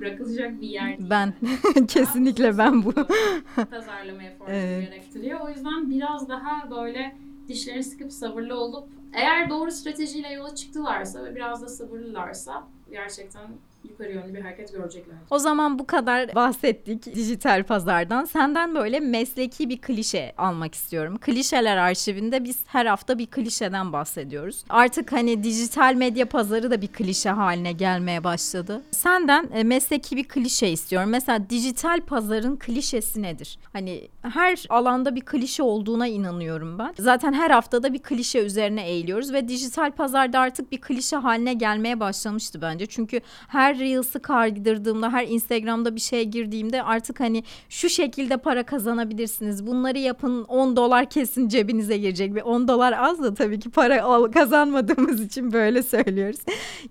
bırakılacak 0.00 0.60
bir 0.60 0.68
yer 0.68 0.98
değil. 0.98 1.10
Ben 1.10 1.34
kesinlikle 1.86 2.58
ben 2.58 2.84
bu. 2.84 2.92
pazarlama 3.70 4.22
eforunu 4.22 4.54
evet. 4.54 4.90
gerektiriyor. 4.90 5.40
O 5.40 5.48
yüzden 5.48 5.90
biraz 5.90 6.28
daha 6.28 6.70
böyle 6.70 7.16
dişlerini 7.48 7.84
sıkıp 7.84 8.12
sabırlı 8.12 8.60
olup 8.60 8.88
eğer 9.12 9.50
doğru 9.50 9.70
stratejiyle 9.70 10.28
yola 10.28 10.54
çıktılarsa 10.54 11.24
ve 11.24 11.34
biraz 11.34 11.62
da 11.62 11.68
sabırlılarsa 11.68 12.66
gerçekten 12.90 13.50
yukarı 13.84 14.12
yönlü 14.12 14.34
bir 14.34 14.40
hareket 14.40 14.72
görecekler. 14.72 15.16
O 15.30 15.38
zaman 15.38 15.78
bu 15.78 15.86
kadar 15.86 16.34
bahsettik 16.34 17.14
dijital 17.14 17.64
pazardan. 17.64 18.24
Senden 18.24 18.74
böyle 18.74 19.00
mesleki 19.00 19.68
bir 19.68 19.80
klişe 19.80 20.32
almak 20.38 20.74
istiyorum. 20.74 21.18
Klişeler 21.20 21.76
arşivinde 21.76 22.44
biz 22.44 22.58
her 22.66 22.86
hafta 22.86 23.18
bir 23.18 23.26
klişeden 23.26 23.92
bahsediyoruz. 23.92 24.64
Artık 24.68 25.12
hani 25.12 25.44
dijital 25.44 25.94
medya 25.94 26.28
pazarı 26.28 26.70
da 26.70 26.82
bir 26.82 26.88
klişe 26.88 27.30
haline 27.30 27.72
gelmeye 27.72 28.24
başladı. 28.24 28.82
Senden 28.90 29.48
e, 29.54 29.64
mesleki 29.64 30.16
bir 30.16 30.24
klişe 30.24 30.68
istiyorum. 30.68 31.10
Mesela 31.10 31.50
dijital 31.50 32.00
pazarın 32.00 32.56
klişesi 32.56 33.22
nedir? 33.22 33.58
Hani 33.72 34.08
her 34.22 34.64
alanda 34.68 35.14
bir 35.16 35.20
klişe 35.20 35.62
olduğuna 35.62 36.06
inanıyorum 36.06 36.78
ben. 36.78 36.94
Zaten 36.98 37.32
her 37.32 37.50
haftada 37.50 37.92
bir 37.92 37.98
klişe 37.98 38.38
üzerine 38.38 38.88
eğiliyoruz 38.88 39.32
ve 39.32 39.48
dijital 39.48 39.90
pazarda 39.90 40.38
artık 40.38 40.72
bir 40.72 40.80
klişe 40.80 41.16
haline 41.16 41.54
gelmeye 41.54 42.00
başlamıştı 42.00 42.62
bence. 42.62 42.86
Çünkü 42.86 43.20
her 43.48 43.69
her 43.70 43.78
Reels'ı 43.78 44.20
kaydırdığımda, 44.20 45.12
her 45.12 45.26
Instagram'da 45.26 45.94
bir 45.94 46.00
şey 46.00 46.24
girdiğimde 46.24 46.82
artık 46.82 47.20
hani 47.20 47.44
şu 47.68 47.88
şekilde 47.88 48.36
para 48.36 48.62
kazanabilirsiniz. 48.62 49.66
Bunları 49.66 49.98
yapın 49.98 50.44
10 50.44 50.76
dolar 50.76 51.10
kesin 51.10 51.48
cebinize 51.48 51.98
girecek. 51.98 52.34
Ve 52.34 52.42
10 52.42 52.68
dolar 52.68 52.92
az 52.92 53.22
da 53.22 53.34
tabii 53.34 53.60
ki 53.60 53.70
para 53.70 54.30
kazanmadığımız 54.30 55.20
için 55.20 55.52
böyle 55.52 55.82
söylüyoruz. 55.82 56.40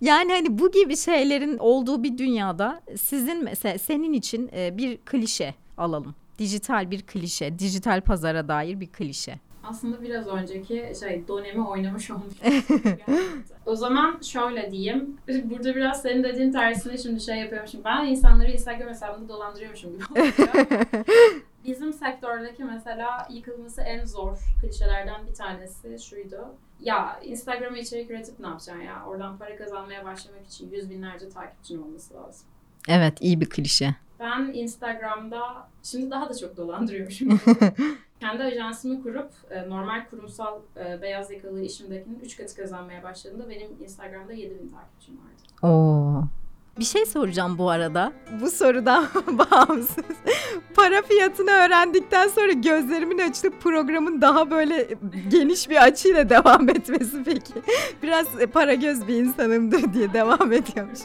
Yani 0.02 0.32
hani 0.32 0.60
bu 0.60 0.72
gibi 0.72 0.98
şeylerin 0.98 1.58
olduğu 1.58 2.04
bir 2.04 2.18
dünyada 2.18 2.82
sizin 2.98 3.44
mesela 3.44 3.78
senin 3.78 4.14
için 4.14 4.50
e, 4.56 4.78
bir 4.78 4.98
klişe 4.98 5.56
alalım. 5.78 6.16
Dijital 6.40 6.92
bir 6.92 7.02
klişe, 7.02 7.60
dijital 7.60 8.02
pazara 8.02 8.48
dair 8.48 8.80
bir 8.80 8.88
klişe 8.88 9.40
aslında 9.70 10.02
biraz 10.02 10.28
önceki 10.28 10.94
şey 11.00 11.28
dönemi 11.28 11.68
oynamış 11.68 12.12
olmuş. 12.12 12.34
o 13.66 13.76
zaman 13.76 14.22
şöyle 14.22 14.72
diyeyim. 14.72 15.18
Burada 15.44 15.76
biraz 15.76 16.02
senin 16.02 16.24
dediğin 16.24 16.52
tersine 16.52 16.98
şimdi 16.98 17.22
şey 17.22 17.38
yapıyormuşum. 17.38 17.82
Ben 17.86 18.06
insanları 18.06 18.52
Instagram 18.52 18.90
hesabında 18.90 19.30
dolandırıyormuşum 19.30 19.92
gibi 19.94 20.04
Bizim 21.66 21.94
sektördeki 21.94 22.64
mesela 22.64 23.28
yıkılması 23.32 23.82
en 23.82 24.06
zor 24.06 24.38
klişelerden 24.62 25.28
bir 25.28 25.34
tanesi 25.34 26.00
şuydu. 26.00 26.56
Ya 26.80 27.20
Instagram'a 27.24 27.78
içerik 27.78 28.12
üretip 28.12 28.40
ne 28.40 28.48
yapacaksın 28.48 28.84
ya? 28.84 29.06
Oradan 29.08 29.38
para 29.38 29.58
kazanmaya 29.58 30.06
başlamak 30.06 30.48
için 30.48 30.72
yüz 30.72 30.90
binlerce 30.90 31.30
takipçin 31.30 31.82
olması 31.82 32.14
lazım. 32.14 32.48
Evet 32.88 33.18
iyi 33.22 33.42
bir 33.42 33.50
klişe. 33.50 33.96
Ben 34.20 34.52
Instagram'da 34.54 35.68
şimdi 35.84 36.12
daha 36.12 36.30
da 36.30 36.38
çok 36.38 36.58
dolandırıyormuşum. 36.58 37.40
Kendi 38.20 38.44
ajansımı 38.44 39.04
kurup 39.04 39.32
e, 39.50 39.70
normal 39.70 40.06
kurumsal 40.10 40.60
e, 40.78 41.02
beyaz 41.02 41.32
yakalı 41.32 41.62
işimdekinin 41.62 42.20
3 42.20 42.38
katı 42.38 42.56
kazanmaya 42.56 43.04
başladığımda 43.04 43.50
benim 43.50 43.68
Instagram'da 43.84 44.34
7000 44.34 44.70
takipçim 44.70 45.18
vardı. 45.18 45.74
Oo. 45.74 46.24
Bir 46.80 46.86
şey 46.86 47.06
soracağım 47.06 47.58
bu 47.58 47.70
arada. 47.70 48.14
Bu 48.42 48.52
sorudan 48.52 49.08
bağımsız. 49.28 50.06
Para 50.76 51.02
fiyatını 51.02 51.52
öğrendikten 51.52 52.28
sonra 52.28 52.52
gözlerimin 52.52 53.18
açılıp 53.18 53.62
programın 53.62 54.22
daha 54.22 54.52
böyle 54.52 54.88
geniş 55.30 55.70
bir 55.70 55.84
açıyla 55.84 56.30
devam 56.30 56.70
etmesi 56.70 57.24
peki. 57.26 57.54
Biraz 58.04 58.28
para 58.54 58.74
göz 58.74 59.08
bir 59.08 59.16
insanımdır 59.16 59.94
diye 59.94 60.14
devam 60.14 60.52
ediyormuş. 60.52 61.00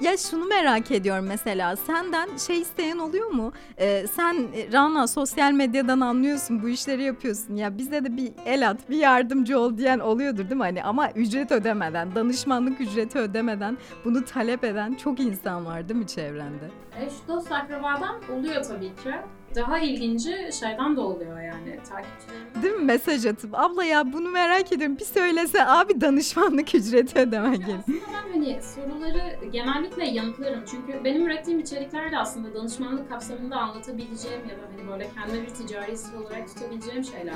ya 0.00 0.16
şunu 0.16 0.44
merak 0.44 0.90
ediyorum 0.90 1.26
mesela. 1.28 1.76
Senden 1.76 2.36
şey 2.46 2.60
isteyen 2.60 2.98
oluyor 2.98 3.30
mu? 3.30 3.52
Ee, 3.78 4.06
sen 4.16 4.36
Rana 4.72 5.06
sosyal 5.06 5.52
medyadan 5.52 6.00
anlıyorsun 6.00 6.62
bu 6.62 6.68
işleri 6.68 7.02
yapıyorsun. 7.02 7.56
Ya 7.56 7.78
bize 7.78 8.04
de 8.04 8.16
bir 8.16 8.32
el 8.46 8.68
at, 8.70 8.90
bir 8.90 8.96
yardımcı 8.96 9.58
ol 9.58 9.78
diyen 9.78 9.98
oluyordur 9.98 10.44
değil 10.44 10.56
mi? 10.56 10.62
Hani 10.62 10.84
ama 10.84 11.10
ücret 11.10 11.52
ödemeden, 11.52 12.14
danışmanlık 12.14 12.80
ücreti 12.80 13.18
ödemeden 13.18 13.78
bunu 14.04 14.24
talep 14.24 14.64
eden 14.64 14.94
çok 14.94 15.15
çok 15.16 15.26
insan 15.26 15.66
var 15.66 15.88
değil 15.88 16.00
mi 16.00 16.06
çevrende? 16.06 16.70
E, 17.00 17.10
şu 17.10 17.28
dost 17.28 17.52
akrabadan 17.52 18.16
oluyor 18.38 18.62
tabii 18.62 18.88
ki. 18.88 19.14
Daha 19.54 19.78
ilginci 19.78 20.50
şeyden 20.60 20.96
de 20.96 21.00
oluyor 21.00 21.40
yani 21.40 21.78
takipçilerim. 21.90 22.62
Değil 22.62 22.74
mi 22.74 22.84
mesaj 22.84 23.26
atıp 23.26 23.58
abla 23.58 23.84
ya 23.84 24.12
bunu 24.12 24.30
merak 24.30 24.72
ediyorum 24.72 24.96
bir 24.98 25.04
söylese 25.04 25.66
abi 25.66 26.00
danışmanlık 26.00 26.74
ücreti 26.74 27.18
ödemen 27.18 27.56
gerekiyor. 27.56 27.78
Aslında 27.78 27.98
ben 28.14 28.32
hani 28.32 28.62
soruları 28.62 29.50
genellikle 29.52 30.06
yanıtlarım. 30.06 30.64
Çünkü 30.70 31.04
benim 31.04 31.26
ürettiğim 31.26 31.60
içerikler 31.60 32.12
de 32.12 32.18
aslında 32.18 32.54
danışmanlık 32.54 33.08
kapsamında 33.08 33.56
anlatabileceğim 33.56 34.40
ya 34.40 34.56
da 34.56 34.62
hani 34.76 34.88
böyle 34.92 35.10
kendime 35.14 35.46
bir 35.46 35.54
ticari 35.54 35.94
olarak 36.22 36.48
tutabileceğim 36.48 37.04
şeyler. 37.04 37.34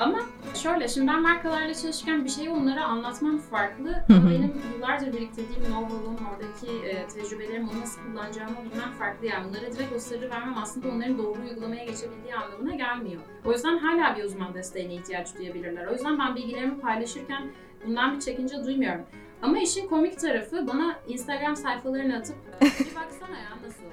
Ama 0.00 0.18
şöyle 0.54 0.88
şimdi 0.88 1.06
ben 1.06 1.22
markalarla 1.22 1.74
çalışırken 1.74 2.24
bir 2.24 2.30
şeyi 2.30 2.50
onlara 2.50 2.84
anlatmam 2.84 3.38
farklı. 3.38 4.04
Ama 4.08 4.30
benim 4.30 4.54
yıllardır 4.74 5.12
biriktirdiğim 5.12 5.62
know-how'um, 5.62 6.16
oradaki 6.30 6.86
e, 6.88 7.06
tecrübelerim 7.06 7.68
onu 7.68 7.80
nasıl 7.80 8.00
kullanacağımı 8.02 8.56
bilmem 8.64 8.92
farklı. 8.98 9.26
Yani 9.26 9.46
onlara 9.46 9.72
direkt 9.72 9.92
o 9.96 9.98
sırrı 9.98 10.30
vermem 10.30 10.58
aslında 10.62 10.88
onların 10.88 11.18
doğru 11.18 11.38
uygulamaya 11.50 11.84
geçebildiği 11.84 12.34
anlamına 12.34 12.74
gelmiyor. 12.74 13.22
O 13.44 13.52
yüzden 13.52 13.78
hala 13.78 14.16
bir 14.16 14.24
uzman 14.24 14.54
desteğine 14.54 14.94
ihtiyaç 14.94 15.36
duyabilirler. 15.36 15.86
O 15.86 15.92
yüzden 15.92 16.18
ben 16.18 16.36
bilgilerimi 16.36 16.80
paylaşırken 16.80 17.50
bundan 17.86 18.14
bir 18.14 18.20
çekince 18.20 18.64
duymuyorum. 18.64 19.02
Ama 19.42 19.58
işin 19.58 19.88
komik 19.88 20.20
tarafı 20.20 20.66
bana 20.66 20.98
Instagram 21.08 21.56
sayfalarını 21.56 22.16
atıp 22.16 22.36
bir 22.60 22.94
baksana 22.94 23.38
ya 23.38 23.50
nasıl. 23.66 23.86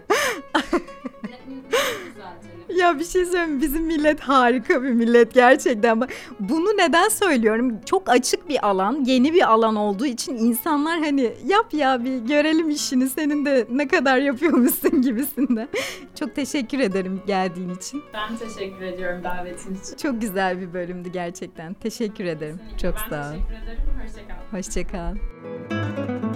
Ya 2.76 3.00
bir 3.00 3.04
şey 3.06 3.26
söyleyeyim 3.26 3.62
bizim 3.62 3.84
millet 3.84 4.20
harika 4.20 4.84
bir 4.84 4.90
millet 4.90 5.34
gerçekten. 5.34 6.02
Bunu 6.40 6.66
neden 6.78 7.10
söylüyorum? 7.10 7.80
Çok 7.86 8.10
açık 8.10 8.50
bir 8.50 8.68
alan, 8.68 9.04
yeni 9.06 9.34
bir 9.34 9.52
alan 9.52 9.76
olduğu 9.76 10.06
için 10.06 10.36
insanlar 10.36 11.00
hani 11.00 11.34
yap 11.46 11.74
ya 11.74 12.04
bir 12.04 12.18
görelim 12.18 12.70
işini 12.70 13.10
senin 13.10 13.46
de 13.46 13.68
ne 13.70 13.88
kadar 13.88 14.18
yapıyormuşsun 14.18 15.02
gibisinden. 15.02 15.68
Çok 16.20 16.36
teşekkür 16.36 16.80
ederim 16.80 17.22
geldiğin 17.28 17.70
için. 17.70 18.04
Ben 18.14 18.38
teşekkür 18.38 18.82
ediyorum 18.82 19.24
davetin 19.24 19.76
için. 19.76 19.98
Çok 19.98 20.22
güzel 20.22 20.62
bir 20.62 20.74
bölümdü 20.74 21.10
gerçekten. 21.10 21.74
Teşekkür 21.74 22.26
ederim. 22.26 22.58
Kesinlikle. 22.58 22.88
Çok 22.90 22.96
ben 23.12 23.22
sağ 23.22 23.30
ol. 23.30 23.34
teşekkür 23.34 23.64
ederim. 23.64 23.84
Hoşçakal. 24.52 25.16
Hoşçakal. 25.78 26.33